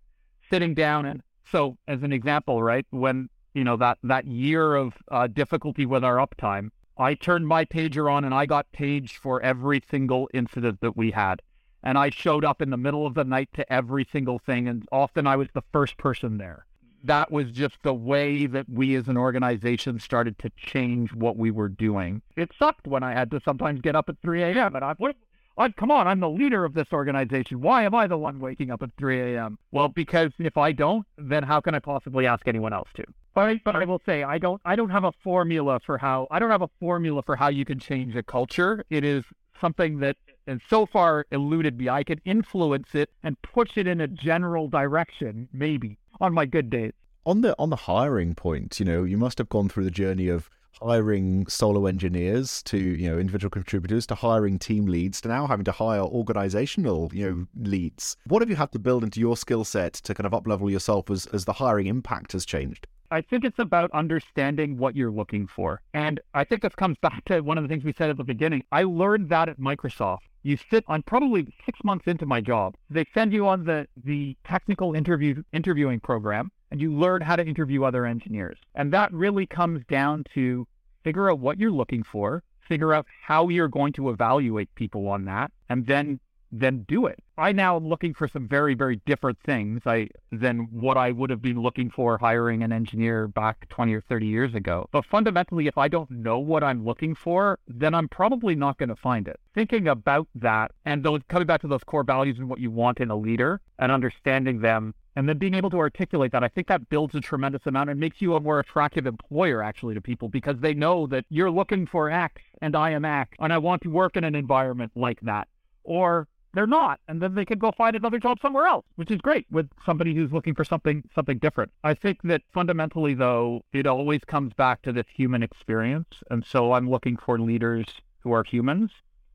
Sitting 0.50 0.74
down 0.74 1.06
and 1.06 1.22
so, 1.52 1.76
as 1.86 2.02
an 2.02 2.12
example, 2.12 2.62
right, 2.62 2.86
when 2.90 3.28
you 3.54 3.62
know 3.62 3.76
that 3.76 3.98
that 4.02 4.26
year 4.26 4.74
of 4.74 4.94
uh, 5.10 5.26
difficulty 5.26 5.84
with 5.84 6.02
our 6.02 6.16
uptime, 6.16 6.70
I 6.98 7.14
turned 7.14 7.46
my 7.46 7.66
pager 7.66 8.10
on 8.10 8.24
and 8.24 8.34
I 8.34 8.46
got 8.46 8.72
paged 8.72 9.16
for 9.18 9.40
every 9.42 9.82
single 9.90 10.30
incident 10.32 10.80
that 10.80 10.96
we 10.96 11.10
had, 11.10 11.42
and 11.82 11.98
I 11.98 12.08
showed 12.08 12.44
up 12.44 12.62
in 12.62 12.70
the 12.70 12.78
middle 12.78 13.06
of 13.06 13.14
the 13.14 13.24
night 13.24 13.50
to 13.54 13.70
every 13.70 14.08
single 14.10 14.38
thing, 14.38 14.66
and 14.66 14.88
often 14.90 15.26
I 15.26 15.36
was 15.36 15.48
the 15.52 15.62
first 15.72 15.98
person 15.98 16.38
there. 16.38 16.64
That 17.04 17.30
was 17.30 17.50
just 17.50 17.82
the 17.82 17.94
way 17.94 18.46
that 18.46 18.68
we 18.68 18.94
as 18.94 19.08
an 19.08 19.18
organization 19.18 19.98
started 19.98 20.38
to 20.38 20.50
change 20.56 21.12
what 21.12 21.36
we 21.36 21.50
were 21.50 21.68
doing. 21.68 22.22
It 22.36 22.52
sucked 22.58 22.86
when 22.86 23.02
I 23.02 23.12
had 23.12 23.30
to 23.32 23.40
sometimes 23.44 23.80
get 23.80 23.96
up 23.96 24.08
at 24.08 24.20
3 24.22 24.42
a.m. 24.42 24.74
and 24.76 24.84
I 24.84 24.94
what 24.98 25.16
I, 25.56 25.68
come 25.70 25.90
on, 25.90 26.06
I'm 26.08 26.20
the 26.20 26.30
leader 26.30 26.64
of 26.64 26.74
this 26.74 26.88
organization. 26.92 27.60
Why 27.60 27.84
am 27.84 27.94
I 27.94 28.06
the 28.06 28.16
one 28.16 28.40
waking 28.40 28.70
up 28.70 28.82
at 28.82 28.90
3 28.98 29.34
a.m.? 29.34 29.58
Well, 29.70 29.88
because 29.88 30.32
if 30.38 30.56
I 30.56 30.72
don't, 30.72 31.06
then 31.18 31.42
how 31.42 31.60
can 31.60 31.74
I 31.74 31.78
possibly 31.78 32.26
ask 32.26 32.48
anyone 32.48 32.72
else 32.72 32.88
to? 32.94 33.04
But, 33.34 33.64
but 33.64 33.76
I 33.76 33.84
will 33.84 34.00
say 34.04 34.22
I 34.22 34.38
don't 34.38 34.60
I 34.64 34.76
don't 34.76 34.90
have 34.90 35.04
a 35.04 35.12
formula 35.24 35.80
for 35.84 35.96
how 35.96 36.26
I 36.30 36.38
don't 36.38 36.50
have 36.50 36.62
a 36.62 36.70
formula 36.78 37.22
for 37.22 37.34
how 37.34 37.48
you 37.48 37.64
can 37.64 37.78
change 37.78 38.14
a 38.14 38.22
culture. 38.22 38.84
It 38.90 39.04
is 39.04 39.24
something 39.58 40.00
that 40.00 40.16
and 40.46 40.60
so 40.68 40.86
far 40.86 41.26
eluded 41.30 41.78
me. 41.78 41.88
I 41.88 42.02
can 42.02 42.20
influence 42.24 42.94
it 42.94 43.10
and 43.22 43.40
push 43.40 43.76
it 43.76 43.86
in 43.86 44.00
a 44.00 44.08
general 44.08 44.68
direction, 44.68 45.48
maybe 45.52 45.98
on 46.20 46.34
my 46.34 46.44
good 46.44 46.68
days. 46.68 46.92
On 47.24 47.40
the 47.40 47.54
on 47.58 47.70
the 47.70 47.76
hiring 47.76 48.34
point, 48.34 48.78
you 48.78 48.84
know, 48.84 49.04
you 49.04 49.16
must 49.16 49.38
have 49.38 49.48
gone 49.48 49.68
through 49.68 49.84
the 49.84 49.90
journey 49.90 50.28
of 50.28 50.50
hiring 50.84 51.46
solo 51.46 51.86
engineers 51.86 52.62
to 52.64 52.78
you 52.78 53.08
know 53.08 53.18
individual 53.18 53.50
contributors 53.50 54.06
to 54.06 54.14
hiring 54.14 54.58
team 54.58 54.86
leads 54.86 55.20
to 55.20 55.28
now 55.28 55.46
having 55.46 55.64
to 55.64 55.72
hire 55.72 56.02
organizational 56.02 57.10
you 57.12 57.30
know 57.30 57.46
leads 57.68 58.16
what 58.26 58.42
have 58.42 58.50
you 58.50 58.56
had 58.56 58.72
to 58.72 58.78
build 58.78 59.04
into 59.04 59.20
your 59.20 59.36
skill 59.36 59.64
set 59.64 59.92
to 59.92 60.14
kind 60.14 60.26
of 60.26 60.34
up 60.34 60.46
level 60.46 60.70
yourself 60.70 61.10
as, 61.10 61.26
as 61.26 61.44
the 61.44 61.52
hiring 61.52 61.86
impact 61.86 62.32
has 62.32 62.44
changed 62.44 62.86
I 63.12 63.20
think 63.20 63.44
it's 63.44 63.58
about 63.58 63.90
understanding 63.92 64.78
what 64.78 64.96
you're 64.96 65.10
looking 65.10 65.46
for. 65.46 65.82
And 65.92 66.18
I 66.32 66.44
think 66.44 66.62
this 66.62 66.74
comes 66.74 66.96
back 67.02 67.22
to 67.26 67.42
one 67.42 67.58
of 67.58 67.62
the 67.64 67.68
things 67.68 67.84
we 67.84 67.92
said 67.92 68.08
at 68.08 68.16
the 68.16 68.24
beginning. 68.24 68.64
I 68.72 68.84
learned 68.84 69.28
that 69.28 69.50
at 69.50 69.60
Microsoft. 69.60 70.20
You 70.44 70.56
sit 70.70 70.82
on 70.88 71.02
probably 71.02 71.46
six 71.66 71.78
months 71.84 72.06
into 72.06 72.24
my 72.24 72.40
job. 72.40 72.74
They 72.88 73.04
send 73.12 73.34
you 73.34 73.46
on 73.46 73.66
the, 73.66 73.86
the 74.02 74.34
technical 74.44 74.94
interview 74.94 75.42
interviewing 75.52 76.00
program 76.00 76.50
and 76.70 76.80
you 76.80 76.90
learn 76.90 77.20
how 77.20 77.36
to 77.36 77.46
interview 77.46 77.84
other 77.84 78.06
engineers. 78.06 78.56
And 78.74 78.90
that 78.94 79.12
really 79.12 79.46
comes 79.46 79.84
down 79.90 80.24
to 80.32 80.66
figure 81.02 81.30
out 81.30 81.38
what 81.38 81.58
you're 81.58 81.70
looking 81.70 82.02
for, 82.02 82.42
figure 82.60 82.92
out 82.94 83.06
how 83.22 83.48
you're 83.48 83.68
going 83.68 83.92
to 83.94 84.10
evaluate 84.10 84.74
people 84.74 85.08
on 85.08 85.24
that, 85.26 85.50
and 85.68 85.86
then 85.86 86.20
then 86.52 86.84
do 86.86 87.06
it. 87.06 87.18
I 87.38 87.50
now 87.52 87.76
am 87.76 87.88
looking 87.88 88.12
for 88.12 88.28
some 88.28 88.46
very, 88.46 88.74
very 88.74 89.00
different 89.06 89.38
things 89.42 89.80
I, 89.86 90.10
than 90.30 90.68
what 90.70 90.98
I 90.98 91.10
would 91.10 91.30
have 91.30 91.40
been 91.40 91.60
looking 91.60 91.90
for 91.90 92.18
hiring 92.18 92.62
an 92.62 92.72
engineer 92.72 93.26
back 93.26 93.66
20 93.70 93.94
or 93.94 94.02
30 94.02 94.26
years 94.26 94.54
ago. 94.54 94.86
But 94.92 95.06
fundamentally, 95.06 95.66
if 95.66 95.78
I 95.78 95.88
don't 95.88 96.10
know 96.10 96.38
what 96.38 96.62
I'm 96.62 96.84
looking 96.84 97.14
for, 97.14 97.58
then 97.66 97.94
I'm 97.94 98.06
probably 98.06 98.54
not 98.54 98.76
going 98.76 98.90
to 98.90 98.96
find 98.96 99.26
it. 99.26 99.40
Thinking 99.54 99.88
about 99.88 100.28
that 100.34 100.72
and 100.84 101.02
those 101.02 101.22
coming 101.28 101.46
back 101.46 101.62
to 101.62 101.68
those 101.68 101.84
core 101.84 102.04
values 102.04 102.38
and 102.38 102.48
what 102.50 102.60
you 102.60 102.70
want 102.70 103.00
in 103.00 103.10
a 103.10 103.16
leader 103.16 103.60
and 103.78 103.90
understanding 103.90 104.60
them 104.60 104.94
and 105.16 105.28
then 105.28 105.38
being 105.38 105.54
able 105.54 105.70
to 105.70 105.78
articulate 105.78 106.32
that, 106.32 106.42
I 106.42 106.48
think 106.48 106.68
that 106.68 106.88
builds 106.88 107.14
a 107.14 107.20
tremendous 107.20 107.66
amount 107.66 107.90
and 107.90 108.00
makes 108.00 108.22
you 108.22 108.34
a 108.34 108.40
more 108.40 108.60
attractive 108.60 109.06
employer 109.06 109.62
actually 109.62 109.94
to 109.94 110.00
people 110.00 110.28
because 110.28 110.58
they 110.60 110.74
know 110.74 111.06
that 111.08 111.24
you're 111.28 111.50
looking 111.50 111.86
for 111.86 112.10
X 112.10 112.40
and 112.62 112.74
I 112.74 112.90
am 112.90 113.04
X 113.04 113.36
and 113.38 113.52
I 113.52 113.58
want 113.58 113.82
to 113.82 113.90
work 113.90 114.16
in 114.16 114.24
an 114.24 114.34
environment 114.34 114.92
like 114.94 115.20
that. 115.20 115.48
Or 115.84 116.28
they're 116.54 116.66
not, 116.66 117.00
and 117.08 117.20
then 117.20 117.34
they 117.34 117.44
can 117.44 117.58
go 117.58 117.72
find 117.72 117.96
another 117.96 118.18
job 118.18 118.38
somewhere 118.40 118.66
else, 118.66 118.84
which 118.96 119.10
is 119.10 119.20
great 119.20 119.46
with 119.50 119.68
somebody 119.84 120.14
who's 120.14 120.32
looking 120.32 120.54
for 120.54 120.64
something 120.64 121.02
something 121.14 121.38
different. 121.38 121.72
I 121.82 121.94
think 121.94 122.22
that 122.24 122.42
fundamentally 122.52 123.14
though, 123.14 123.62
it 123.72 123.86
always 123.86 124.20
comes 124.24 124.52
back 124.52 124.82
to 124.82 124.92
this 124.92 125.06
human 125.14 125.42
experience. 125.42 126.22
And 126.30 126.44
so 126.44 126.72
I'm 126.72 126.88
looking 126.88 127.16
for 127.16 127.38
leaders 127.38 127.86
who 128.20 128.32
are 128.32 128.44
humans 128.44 128.90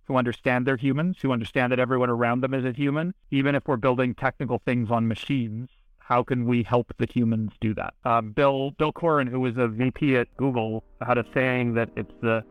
who 0.07 0.15
understand 0.15 0.65
they're 0.65 0.77
humans, 0.77 1.17
who 1.21 1.31
understand 1.31 1.71
that 1.71 1.79
everyone 1.79 2.09
around 2.09 2.41
them 2.41 2.53
is 2.53 2.65
a 2.65 2.71
human. 2.71 3.13
Even 3.29 3.55
if 3.55 3.63
we're 3.67 3.77
building 3.77 4.15
technical 4.15 4.61
things 4.65 4.89
on 4.89 5.07
machines, 5.07 5.69
how 5.99 6.23
can 6.23 6.45
we 6.45 6.63
help 6.63 6.93
the 6.97 7.05
humans 7.05 7.51
do 7.59 7.73
that? 7.73 7.93
Um, 8.05 8.31
Bill 8.31 8.71
Bill 8.71 8.93
Coughran, 8.93 9.29
who 9.29 9.41
was 9.41 9.57
a 9.57 9.67
VP 9.67 10.15
at 10.15 10.35
Google, 10.37 10.83
had 11.05 11.17
a 11.17 11.25
saying 11.33 11.73
that 11.73 11.89
it's 11.97 12.13
the 12.21 12.43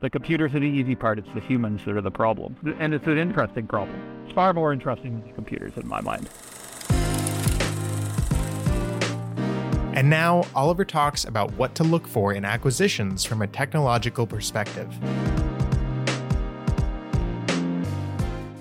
the 0.00 0.08
computers 0.08 0.54
are 0.54 0.60
the 0.60 0.66
easy 0.66 0.94
part; 0.94 1.18
it's 1.18 1.28
the 1.34 1.40
humans 1.40 1.84
that 1.84 1.96
are 1.96 2.00
the 2.00 2.10
problem, 2.10 2.56
and 2.78 2.94
it's 2.94 3.06
an 3.06 3.18
interesting 3.18 3.66
problem. 3.66 4.00
It's 4.24 4.32
far 4.32 4.54
more 4.54 4.72
interesting 4.72 5.18
than 5.18 5.28
the 5.28 5.34
computers 5.34 5.72
in 5.76 5.88
my 5.88 6.00
mind. 6.00 6.28
And 9.92 10.08
now, 10.08 10.44
Oliver 10.54 10.84
talks 10.84 11.24
about 11.24 11.52
what 11.54 11.74
to 11.74 11.84
look 11.84 12.06
for 12.06 12.32
in 12.32 12.44
acquisitions 12.44 13.24
from 13.24 13.42
a 13.42 13.48
technological 13.48 14.24
perspective. 14.24 14.88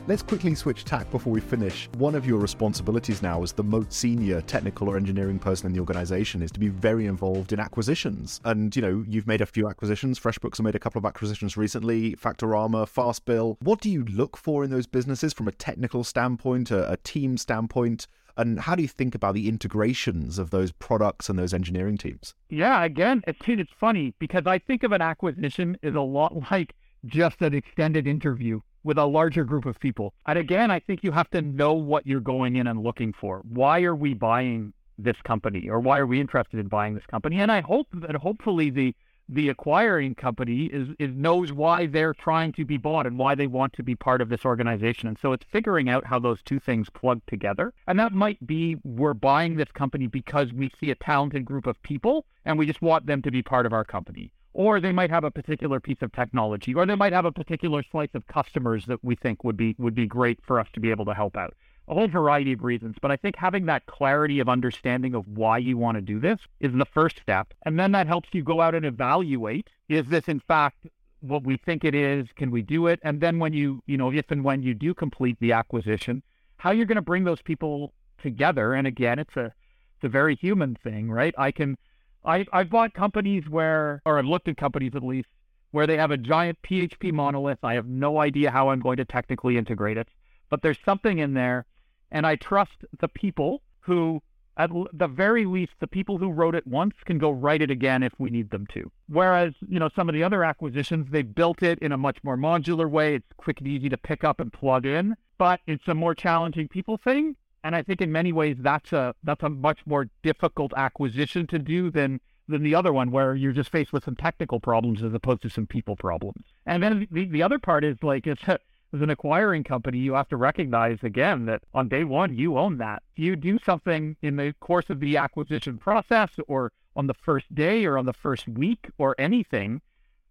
Let's 0.09 0.23
quickly 0.23 0.55
switch 0.55 0.85
tack 0.85 1.11
before 1.11 1.31
we 1.31 1.39
finish. 1.39 1.87
One 1.99 2.15
of 2.15 2.25
your 2.25 2.39
responsibilities 2.39 3.21
now 3.21 3.43
as 3.43 3.51
the 3.51 3.63
most 3.63 3.93
senior 3.93 4.41
technical 4.41 4.89
or 4.89 4.97
engineering 4.97 5.37
person 5.37 5.67
in 5.67 5.73
the 5.73 5.79
organization 5.79 6.41
is 6.41 6.49
to 6.49 6.59
be 6.59 6.69
very 6.69 7.05
involved 7.05 7.53
in 7.53 7.59
acquisitions. 7.59 8.41
And, 8.43 8.75
you 8.75 8.81
know, 8.81 9.05
you've 9.07 9.27
made 9.27 9.41
a 9.41 9.45
few 9.45 9.69
acquisitions. 9.69 10.19
FreshBooks 10.19 10.57
have 10.57 10.63
made 10.63 10.73
a 10.73 10.79
couple 10.79 10.97
of 10.97 11.05
acquisitions 11.05 11.57
recently, 11.57 12.15
Facturama, 12.15 12.89
Fastbill. 12.89 13.57
What 13.61 13.81
do 13.81 13.91
you 13.91 14.03
look 14.05 14.35
for 14.35 14.63
in 14.63 14.71
those 14.71 14.87
businesses 14.87 15.31
from 15.31 15.47
a 15.47 15.51
technical 15.51 16.03
standpoint, 16.03 16.71
a, 16.71 16.91
a 16.91 16.97
team 16.97 17.37
standpoint? 17.37 18.07
And 18.35 18.61
how 18.61 18.73
do 18.73 18.81
you 18.81 18.87
think 18.87 19.13
about 19.13 19.35
the 19.35 19.47
integrations 19.47 20.39
of 20.39 20.49
those 20.49 20.71
products 20.71 21.29
and 21.29 21.37
those 21.37 21.53
engineering 21.53 21.99
teams? 21.99 22.33
Yeah, 22.49 22.83
again, 22.83 23.21
it's, 23.27 23.37
it's 23.45 23.73
funny 23.79 24.15
because 24.17 24.47
I 24.47 24.57
think 24.57 24.81
of 24.81 24.91
an 24.91 25.03
acquisition 25.03 25.77
as 25.83 25.93
a 25.93 26.01
lot 26.01 26.33
like 26.51 26.73
just 27.05 27.41
an 27.41 27.53
extended 27.53 28.07
interview 28.07 28.61
with 28.83 28.97
a 28.97 29.05
larger 29.05 29.43
group 29.43 29.65
of 29.65 29.79
people. 29.79 30.13
And 30.25 30.37
again, 30.37 30.71
I 30.71 30.79
think 30.79 31.03
you 31.03 31.11
have 31.11 31.29
to 31.31 31.41
know 31.41 31.73
what 31.73 32.07
you're 32.07 32.19
going 32.19 32.55
in 32.55 32.67
and 32.67 32.83
looking 32.83 33.13
for. 33.13 33.41
Why 33.47 33.81
are 33.83 33.95
we 33.95 34.13
buying 34.13 34.73
this 34.97 35.17
company 35.23 35.69
or 35.69 35.79
why 35.79 35.99
are 35.99 36.05
we 36.05 36.19
interested 36.19 36.59
in 36.59 36.67
buying 36.67 36.95
this 36.95 37.05
company? 37.05 37.39
And 37.39 37.51
I 37.51 37.61
hope 37.61 37.87
that 37.93 38.15
hopefully 38.15 38.69
the 38.69 38.95
the 39.31 39.49
acquiring 39.49 40.15
company 40.15 40.65
is, 40.65 40.89
is 40.97 41.15
knows 41.15 41.53
why 41.53 41.85
they're 41.85 42.15
trying 42.15 42.51
to 42.51 42.65
be 42.65 42.77
bought 42.77 43.05
and 43.05 43.15
why 43.15 43.35
they 43.35 43.45
want 43.45 43.71
to 43.73 43.83
be 43.83 43.93
part 43.93 44.21
of 44.21 44.29
this 44.29 44.43
organization. 44.43 45.07
And 45.07 45.19
so 45.19 45.33
it's 45.33 45.45
figuring 45.51 45.87
out 45.87 46.05
how 46.05 46.17
those 46.17 46.41
two 46.41 46.59
things 46.59 46.89
plug 46.89 47.21
together. 47.27 47.71
And 47.85 47.99
that 47.99 48.11
might 48.11 48.45
be 48.45 48.77
we're 48.83 49.13
buying 49.13 49.55
this 49.55 49.71
company 49.71 50.07
because 50.07 50.51
we 50.51 50.71
see 50.79 50.89
a 50.89 50.95
talented 50.95 51.45
group 51.45 51.67
of 51.67 51.81
people 51.83 52.25
and 52.43 52.57
we 52.57 52.65
just 52.65 52.81
want 52.81 53.05
them 53.05 53.21
to 53.21 53.29
be 53.29 53.43
part 53.43 53.67
of 53.67 53.73
our 53.73 53.85
company 53.85 54.31
or 54.53 54.79
they 54.79 54.91
might 54.91 55.09
have 55.09 55.23
a 55.23 55.31
particular 55.31 55.79
piece 55.79 56.01
of 56.01 56.11
technology, 56.11 56.73
or 56.73 56.85
they 56.85 56.95
might 56.95 57.13
have 57.13 57.25
a 57.25 57.31
particular 57.31 57.83
slice 57.91 58.13
of 58.13 58.27
customers 58.27 58.85
that 58.87 59.03
we 59.03 59.15
think 59.15 59.43
would 59.43 59.57
be 59.57 59.75
would 59.77 59.95
be 59.95 60.07
great 60.07 60.39
for 60.45 60.59
us 60.59 60.67
to 60.73 60.79
be 60.79 60.91
able 60.91 61.05
to 61.05 61.13
help 61.13 61.37
out. 61.37 61.53
A 61.87 61.93
whole 61.93 62.07
variety 62.07 62.53
of 62.53 62.63
reasons, 62.63 62.97
but 63.01 63.11
I 63.11 63.15
think 63.15 63.35
having 63.35 63.65
that 63.65 63.85
clarity 63.87 64.39
of 64.39 64.49
understanding 64.49 65.15
of 65.15 65.27
why 65.27 65.57
you 65.57 65.77
want 65.77 65.95
to 65.95 66.01
do 66.01 66.19
this 66.19 66.39
is 66.59 66.71
the 66.73 66.85
first 66.85 67.17
step, 67.19 67.53
and 67.65 67.79
then 67.79 67.91
that 67.93 68.07
helps 68.07 68.29
you 68.31 68.43
go 68.43 68.61
out 68.61 68.75
and 68.75 68.85
evaluate: 68.85 69.69
is 69.87 70.05
this 70.07 70.27
in 70.27 70.39
fact 70.39 70.87
what 71.21 71.43
we 71.43 71.57
think 71.57 71.83
it 71.83 71.95
is? 71.95 72.27
Can 72.35 72.51
we 72.51 72.61
do 72.61 72.87
it? 72.87 72.99
And 73.03 73.19
then 73.21 73.39
when 73.39 73.53
you 73.53 73.81
you 73.85 73.97
know 73.97 74.11
if 74.11 74.29
and 74.31 74.43
when 74.43 74.63
you 74.63 74.73
do 74.73 74.93
complete 74.93 75.37
the 75.39 75.51
acquisition, 75.51 76.23
how 76.57 76.71
you're 76.71 76.85
going 76.85 76.95
to 76.95 77.01
bring 77.01 77.23
those 77.23 77.41
people 77.41 77.93
together? 78.21 78.73
And 78.73 78.87
again, 78.87 79.19
it's 79.19 79.35
a 79.35 79.45
it's 79.45 80.03
a 80.03 80.09
very 80.09 80.35
human 80.35 80.75
thing, 80.75 81.11
right? 81.11 81.33
I 81.37 81.51
can 81.51 81.77
I, 82.25 82.45
I've 82.51 82.69
bought 82.69 82.93
companies 82.93 83.47
where, 83.49 84.01
or 84.05 84.19
I've 84.19 84.25
looked 84.25 84.47
at 84.47 84.57
companies 84.57 84.91
at 84.95 85.03
least, 85.03 85.29
where 85.71 85.87
they 85.87 85.97
have 85.97 86.11
a 86.11 86.17
giant 86.17 86.59
PHP 86.63 87.11
monolith. 87.11 87.59
I 87.63 87.75
have 87.75 87.87
no 87.87 88.19
idea 88.19 88.51
how 88.51 88.69
I'm 88.69 88.79
going 88.79 88.97
to 88.97 89.05
technically 89.05 89.57
integrate 89.57 89.97
it, 89.97 90.07
but 90.49 90.61
there's 90.61 90.79
something 90.83 91.19
in 91.19 91.33
there. 91.33 91.65
And 92.11 92.25
I 92.25 92.35
trust 92.35 92.71
the 92.99 93.07
people 93.07 93.61
who, 93.81 94.21
at 94.57 94.71
the 94.93 95.07
very 95.07 95.45
least, 95.45 95.73
the 95.79 95.87
people 95.87 96.17
who 96.17 96.31
wrote 96.31 96.55
it 96.55 96.65
once 96.65 96.95
can 97.05 97.19
go 97.19 97.29
write 97.29 97.61
it 97.61 97.69
again 97.69 98.01
if 98.01 98.13
we 98.17 98.31
need 98.31 98.49
them 98.49 98.65
to. 98.73 98.91
Whereas, 99.07 99.53
you 99.67 99.79
know, 99.79 99.89
some 99.95 100.09
of 100.09 100.15
the 100.15 100.23
other 100.23 100.43
acquisitions, 100.43 101.11
they 101.11 101.21
built 101.21 101.61
it 101.61 101.79
in 101.79 101.91
a 101.91 101.97
much 101.97 102.17
more 102.23 102.35
modular 102.35 102.89
way. 102.89 103.15
It's 103.15 103.27
quick 103.37 103.59
and 103.59 103.67
easy 103.67 103.89
to 103.89 103.97
pick 103.97 104.23
up 104.23 104.39
and 104.39 104.51
plug 104.51 104.87
in, 104.87 105.15
but 105.37 105.59
it's 105.67 105.87
a 105.87 105.93
more 105.93 106.15
challenging 106.15 106.67
people 106.67 106.97
thing. 106.97 107.35
And 107.63 107.75
I 107.75 107.83
think 107.83 108.01
in 108.01 108.11
many 108.11 108.31
ways 108.31 108.57
that's 108.59 108.93
a 108.93 109.13
that's 109.23 109.43
a 109.43 109.49
much 109.49 109.79
more 109.85 110.09
difficult 110.23 110.73
acquisition 110.75 111.47
to 111.47 111.59
do 111.59 111.91
than 111.91 112.21
than 112.47 112.63
the 112.63 112.75
other 112.75 112.91
one 112.91 113.11
where 113.11 113.35
you're 113.35 113.51
just 113.51 113.69
faced 113.69 113.93
with 113.93 114.03
some 114.03 114.15
technical 114.15 114.59
problems 114.59 115.03
as 115.03 115.13
opposed 115.13 115.41
to 115.43 115.49
some 115.49 115.67
people 115.67 115.95
problems. 115.95 116.45
And 116.65 116.81
then 116.81 117.07
the, 117.11 117.25
the 117.25 117.43
other 117.43 117.59
part 117.59 117.83
is 117.83 117.97
like 118.01 118.25
it's 118.25 118.41
as 118.47 119.01
an 119.01 119.09
acquiring 119.09 119.63
company, 119.63 119.99
you 119.99 120.13
have 120.13 120.29
to 120.29 120.37
recognize 120.37 120.97
again 121.03 121.45
that 121.45 121.61
on 121.73 121.89
day 121.89 122.03
one 122.03 122.35
you 122.35 122.57
own 122.57 122.77
that. 122.77 123.03
If 123.15 123.23
you 123.23 123.35
do 123.35 123.59
something 123.63 124.15
in 124.21 124.35
the 124.35 124.53
course 124.59 124.89
of 124.89 124.99
the 124.99 125.17
acquisition 125.17 125.77
process 125.77 126.29
or 126.47 126.71
on 126.95 127.07
the 127.07 127.13
first 127.13 127.53
day 127.53 127.85
or 127.85 127.97
on 127.97 128.05
the 128.05 128.13
first 128.13 128.47
week 128.47 128.89
or 128.97 129.15
anything 129.19 129.81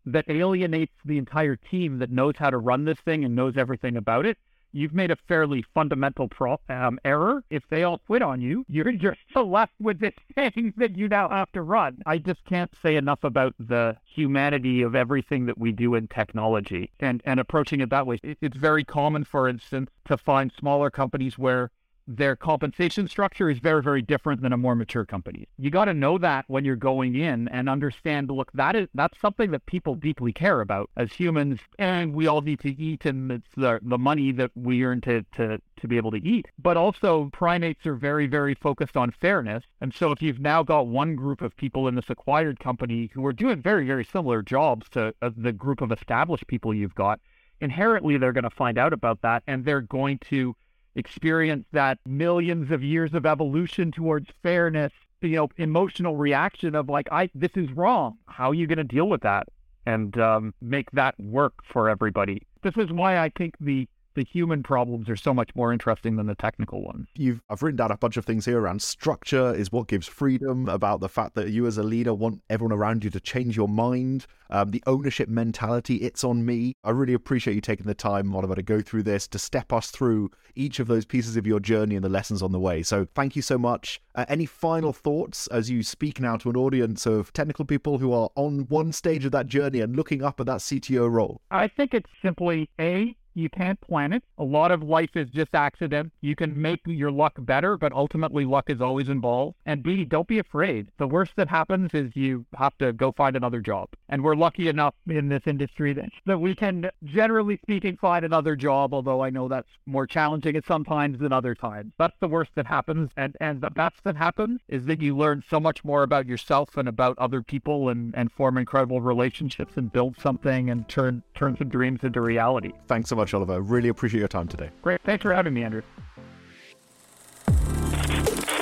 that 0.05 0.29
alienates 0.29 0.95
the 1.05 1.19
entire 1.19 1.57
team 1.57 1.99
that 1.99 2.11
knows 2.11 2.35
how 2.39 2.51
to 2.51 2.59
run 2.59 2.85
this 2.85 2.99
thing 3.01 3.25
and 3.25 3.37
knows 3.37 3.57
everything 3.57 3.97
about 3.97 4.27
it, 4.27 4.39
you've 4.73 4.95
made 4.95 5.11
a 5.11 5.17
fairly 5.29 5.65
fundamental 5.75 6.29
um, 6.69 6.99
error. 7.05 7.43
If 7.51 7.63
they 7.69 7.83
all 7.83 7.99
quit 7.99 8.23
on 8.23 8.41
you, 8.41 8.65
you're 8.69 8.93
just 8.93 9.19
left 9.35 9.73
with 9.81 10.01
this 10.01 10.15
thing 10.35 10.73
that 10.77 10.97
you 10.97 11.09
now 11.09 11.29
have 11.29 11.53
to 11.53 11.63
run. 11.63 12.03
I 12.07 12.19
just 12.19 12.45
can't 12.45 12.71
say 12.83 12.97
enough 12.97 13.25
about 13.25 13.55
the 13.59 13.97
humanity 14.05 14.83
of 14.83 14.95
everything 14.95 15.47
that 15.47 15.59
we 15.59 15.73
do 15.73 15.95
in 15.95 16.09
technology 16.09 16.91
and, 17.01 17.23
and 17.25 17.41
approaching 17.41 17.81
it 17.81 17.91
that 17.91 18.07
way. 18.07 18.19
It, 18.23 18.39
it's 18.41 18.57
very 18.57 18.85
common, 18.85 19.25
for 19.25 19.49
instance, 19.49 19.91
to 20.07 20.17
find 20.17 20.53
smaller 20.59 20.91
companies 20.91 21.39
where 21.39 21.71
their 22.09 22.35
compensation 22.35 23.07
structure 23.07 23.51
is 23.51 23.59
very, 23.59 23.83
very 23.83 24.01
different 24.01 24.41
than 24.41 24.55
a 24.55 24.57
more 24.57 24.75
mature 24.75 25.05
company. 25.05 25.47
You 25.59 25.71
got 25.71 25.85
to 25.85 25.95
know 25.95 26.17
that 26.19 26.47
when 26.49 26.65
you're 26.65 26.75
going 26.75 27.15
in 27.15 27.49
and 27.49 27.69
understand, 27.69 28.31
look, 28.31 28.51
that 28.55 28.75
is 28.75 28.89
that's 28.95 29.21
something 29.21 29.51
that 29.51 29.67
people 29.67 29.95
deeply 29.95 30.33
care 30.33 30.63
about 30.63 30.89
as 30.97 31.13
humans, 31.13 31.61
and 31.79 32.15
we 32.15 32.27
all 32.27 32.41
need 32.41 32.61
to 32.61 32.71
eat, 32.81 33.05
and 33.05 33.31
it's 33.31 33.55
the 33.57 33.79
the 33.83 33.99
money 33.99 34.33
that 34.33 34.51
we 34.55 34.83
earn 34.85 35.03
to 35.03 35.23
to 35.37 35.61
to 35.77 35.87
be 35.87 35.99
able 35.99 36.11
to 36.13 36.27
eat. 36.27 36.47
But 36.59 36.79
also, 36.79 37.29
primates 37.33 37.87
are 37.87 37.95
very, 37.95 38.27
very 38.27 38.55
focused 38.55 38.97
on 38.97 39.11
fairness, 39.11 39.65
and 39.83 39.93
so 39.93 40.11
if 40.11 40.23
you've 40.23 40.41
now 40.41 40.63
got 40.63 40.87
one 40.87 41.15
group 41.15 41.43
of 41.43 41.57
people 41.57 41.89
in 41.89 41.95
this 41.95 42.09
acquired 42.09 42.59
company 42.59 43.11
who 43.13 43.27
are 43.27 43.35
doing 43.35 43.61
very, 43.61 43.87
very 43.87 44.05
similar 44.05 44.41
jobs 44.41 44.89
to 44.91 45.15
uh, 45.21 45.31
the 45.37 45.53
group 45.53 45.83
of 45.83 45.93
established 45.93 46.47
people 46.47 46.73
you've 46.73 46.95
got, 46.95 47.21
inherently 47.61 48.17
they're 48.17 48.33
going 48.33 48.45
to 48.45 48.51
find 48.51 48.79
out 48.79 48.95
about 48.95 49.21
that, 49.21 49.43
and 49.47 49.65
they're 49.65 49.83
going 49.83 50.19
to 50.31 50.57
experience 50.99 51.65
that 51.73 51.99
millions 52.07 52.71
of 52.71 52.83
years 52.83 53.15
of 53.15 53.25
evolution 53.25 53.93
towards 53.93 54.29
fairness, 54.43 54.93
you 55.23 55.37
know, 55.37 55.49
emotional 55.57 56.17
reaction 56.17 56.75
of 56.75 56.89
like, 56.89 57.09
I 57.11 57.31
this 57.35 57.53
is 57.55 57.71
wrong. 57.73 58.19
How 58.27 58.51
are 58.51 58.55
you 58.55 58.67
going 58.67 58.79
to 58.79 58.85
deal 58.85 59.09
with 59.09 59.23
that 59.23 59.49
and 59.87 60.19
um, 60.19 60.55
make 60.61 60.91
that 60.93 61.19
work 61.19 61.55
for 61.73 61.89
everybody? 61.89 62.47
This 62.63 62.77
is 62.77 62.93
why 62.93 63.19
I 63.19 63.31
think 63.37 63.55
the 63.61 63.89
the 64.19 64.25
human 64.25 64.65
problems 64.65 65.09
are 65.09 65.17
so 65.17 65.33
much 65.33 65.55
more 65.55 65.73
interesting 65.73 66.17
than 66.17 66.27
the 66.27 66.35
technical 66.35 66.83
ones. 66.83 67.07
You've 67.15 67.41
I've 67.49 67.63
written 67.63 67.77
down 67.77 67.93
a 67.93 67.97
bunch 67.97 68.17
of 68.17 68.25
things 68.25 68.45
here 68.45 68.61
around 68.61 68.83
structure 68.83 69.55
is 69.55 69.71
what 69.71 69.87
gives 69.87 70.09
freedom, 70.09 70.69
about 70.69 70.99
the 70.99 71.09
fact 71.09 71.37
that 71.37 71.51
you 71.51 71.69
as 71.69 71.79
a 71.79 71.85
leader 71.85 72.13
want 72.13 72.43
everyone 72.51 72.77
around 72.77 73.05
you 73.05 73.11
to 73.11 73.21
change 73.21 73.57
your 73.57 73.69
mind, 73.69 74.27
um, 74.51 74.73
the 74.73 74.83
ownership 74.89 75.29
mentality, 75.29 75.97
it's 75.97 76.25
on 76.25 76.45
me. 76.45 76.73
I 76.83 76.91
really 76.91 77.13
appreciate 77.13 77.55
you 77.55 77.61
taking 77.61 77.87
the 77.87 77.95
time, 77.95 78.35
Oliver, 78.35 78.57
to 78.57 78.63
go 78.63 78.81
through 78.81 79.05
this, 79.05 79.29
to 79.29 79.39
step 79.39 79.73
us 79.73 79.93
through 79.93 80.33
each 80.57 80.81
of 80.81 80.89
those 80.89 81.05
pieces 81.05 81.37
of 81.37 81.47
your 81.47 81.61
journey 81.61 81.95
and 81.95 82.05
the 82.05 82.09
lessons 82.09 82.43
on 82.43 82.51
the 82.51 82.59
way. 82.59 82.83
So 82.83 83.07
thank 83.15 83.37
you 83.37 83.43
so 83.43 83.57
much. 83.57 84.01
Uh, 84.17 84.25
any 84.29 84.47
final 84.47 84.93
thoughts 84.93 85.47
as 85.49 85.71
you 85.71 85.85
speak 85.85 86.21
now 86.21 86.37
to 86.39 86.51
an 86.51 86.57
audience 86.57 87.07
of 87.07 87.33
technical 87.33 87.65
people 87.65 87.99
who 87.99 88.13
are 88.13 88.31
on 88.35 88.67
one 88.69 88.91
stage 88.91 89.25
of 89.25 89.31
that 89.31 89.47
journey 89.47 89.81
and 89.81 89.95
looking 89.95 90.25
up 90.25 90.41
at 90.41 90.47
that 90.47 90.59
CTO 90.59 91.09
role? 91.09 91.41
I 91.53 91.69
think 91.69 91.95
it's 91.95 92.11
simply 92.21 92.69
A, 92.81 93.15
you 93.39 93.49
can't 93.49 93.81
plan 93.81 94.13
it. 94.13 94.25
A 94.37 94.45
lot 94.45 94.73
of 94.73 94.83
life 94.83 95.17
is 95.17 95.31
just 95.31 95.55
accident. 95.55 96.13
You 96.21 96.35
can 96.35 96.61
make 96.61 96.81
your 96.87 97.11
luck 97.11 97.35
better, 97.39 97.77
but 97.77 97.93
ultimately 97.93 98.45
luck 98.45 98.69
is 98.69 98.81
always 98.81 99.09
involved. 99.09 99.57
And 99.65 99.83
B, 99.83 100.05
don't 100.05 100.27
be 100.27 100.39
afraid. 100.39 100.89
The 100.99 101.07
worst 101.07 101.33
that 101.37 101.49
happens 101.49 101.95
is 101.95 102.17
you 102.17 102.45
have 102.57 102.77
to 102.79 102.93
go 102.93 103.13
find 103.13 103.37
another 103.37 103.61
job. 103.61 103.91
And 104.09 104.25
we're 104.25 104.35
lucky 104.35 104.69
enough 104.69 104.95
in 105.07 105.29
this 105.29 105.43
industry 105.47 105.93
that, 105.93 106.09
that 106.27 106.41
we 106.41 106.55
can, 106.55 106.91
generally 107.05 107.59
speaking, 107.63 107.97
find 107.97 108.25
another 108.25 108.57
job, 108.57 108.93
although 108.93 109.23
I 109.23 109.31
know 109.31 109.49
that's 109.49 109.69
more 109.87 110.07
challenging 110.07 110.57
at 110.57 110.67
some 110.67 110.85
times 110.85 111.19
than 111.19 111.33
other 111.33 111.55
times. 111.55 111.93
That's 111.99 112.17
the 112.21 112.29
worst 112.29 112.51
that 112.57 112.67
happens. 112.67 113.11
And, 113.17 113.37
and 113.41 113.61
the 113.61 113.71
best 113.71 114.03
that 114.05 114.17
happens 114.17 114.61
is 114.69 114.87
that 114.87 115.01
you 115.01 115.17
learn 115.17 115.45
so 115.49 115.61
much 115.61 115.85
more 115.85 116.03
about 116.03 116.27
yourself 116.27 116.77
and 116.77 116.89
about 116.89 117.19
other 117.19 117.43
people 117.43 117.89
and, 117.89 118.15
and 118.17 118.33
form 118.33 118.59
incredible 118.59 119.01
relationships 119.01 119.77
and 119.77 119.93
build 119.93 120.19
something 120.19 120.71
and 120.71 120.89
turn, 120.89 121.23
turn 121.35 121.57
some 121.57 121.69
dreams 121.69 122.01
into 122.03 122.21
reality. 122.21 122.73
Thanks 122.89 123.09
so 123.09 123.17
much 123.17 123.28
much, 123.29 123.35
Oliver. 123.35 123.61
Really 123.61 123.89
appreciate 123.89 124.21
your 124.21 124.29
time 124.29 124.49
today. 124.49 124.71
Great. 124.83 125.01
Thanks 125.03 125.23
for 125.23 125.33
having 125.33 125.55
me, 125.55 125.63
Andrew. 125.63 125.83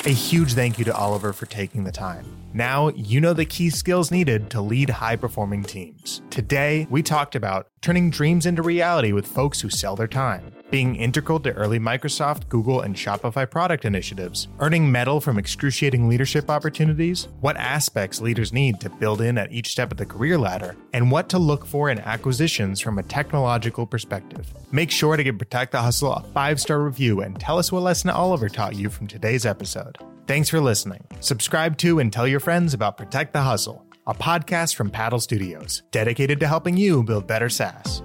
A 0.04 0.10
huge 0.10 0.54
thank 0.54 0.78
you 0.78 0.84
to 0.84 0.94
Oliver 0.94 1.32
for 1.32 1.46
taking 1.46 1.84
the 1.84 1.92
time. 1.92 2.24
Now 2.57 2.88
you 2.88 3.20
know 3.20 3.34
the 3.34 3.44
key 3.44 3.68
skills 3.68 4.11
needed 4.11 4.48
to 4.48 4.62
lead 4.62 4.88
high 4.88 5.16
performing 5.16 5.62
teams. 5.62 6.22
Today, 6.30 6.86
we 6.88 7.02
talked 7.02 7.34
about 7.34 7.68
turning 7.82 8.09
dreams 8.09 8.46
into 8.46 8.62
reality 8.62 9.12
with 9.12 9.26
folks 9.26 9.61
who 9.61 9.68
sell 9.68 9.94
their 9.94 10.07
time, 10.07 10.54
being 10.70 10.96
integral 10.96 11.38
to 11.40 11.52
early 11.52 11.78
Microsoft, 11.78 12.48
Google, 12.48 12.80
and 12.80 12.96
Shopify 12.96 13.48
product 13.48 13.84
initiatives, 13.84 14.48
earning 14.59 14.90
mettle 14.90 15.20
from 15.20 15.36
excruciating 15.36 16.09
leadership 16.09 16.48
opportunities, 16.48 17.28
what 17.40 17.59
aspects 17.59 18.22
leaders 18.22 18.54
need 18.54 18.80
to 18.80 18.88
build 18.88 19.20
in 19.20 19.36
at 19.36 19.52
each 19.52 19.68
step 19.68 19.92
of 19.92 19.98
the 19.98 20.07
career 20.07 20.38
ladder, 20.38 20.74
and 20.94 21.11
what 21.11 21.28
to 21.28 21.38
look 21.38 21.66
for 21.66 21.90
in 21.90 21.98
acquisitions 21.98 22.80
from 22.80 22.96
a 22.98 23.02
technological 23.02 23.84
perspective. 23.84 24.50
Make 24.72 24.90
sure 24.90 25.18
to 25.18 25.22
give 25.22 25.36
Protect 25.36 25.72
the 25.72 25.82
Hustle 25.82 26.14
a 26.14 26.22
five 26.32 26.59
star 26.59 26.80
review 26.80 27.20
and 27.20 27.38
tell 27.38 27.59
us 27.59 27.70
what 27.70 27.82
lesson 27.82 28.09
Oliver 28.09 28.48
taught 28.48 28.76
you 28.76 28.88
from 28.88 29.09
today's 29.09 29.44
episode. 29.44 29.98
Thanks 30.27 30.49
for 30.49 30.61
listening. 30.61 31.07
Subscribe 31.20 31.77
to 31.79 32.01
and 32.01 32.12
tell 32.12 32.27
your 32.27 32.41
friends 32.41 32.74
about 32.74 32.97
Protect 32.97 33.33
the 33.33 33.43
Hustle, 33.43 33.87
a 34.09 34.14
podcast 34.14 34.74
from 34.74 34.91
Paddle 34.91 35.20
Studios, 35.20 35.85
dedicated 35.93 36.41
to 36.41 36.49
helping 36.49 36.77
you 36.77 37.05
build 37.05 37.29
better 37.29 37.49
SaaS. 37.49 38.03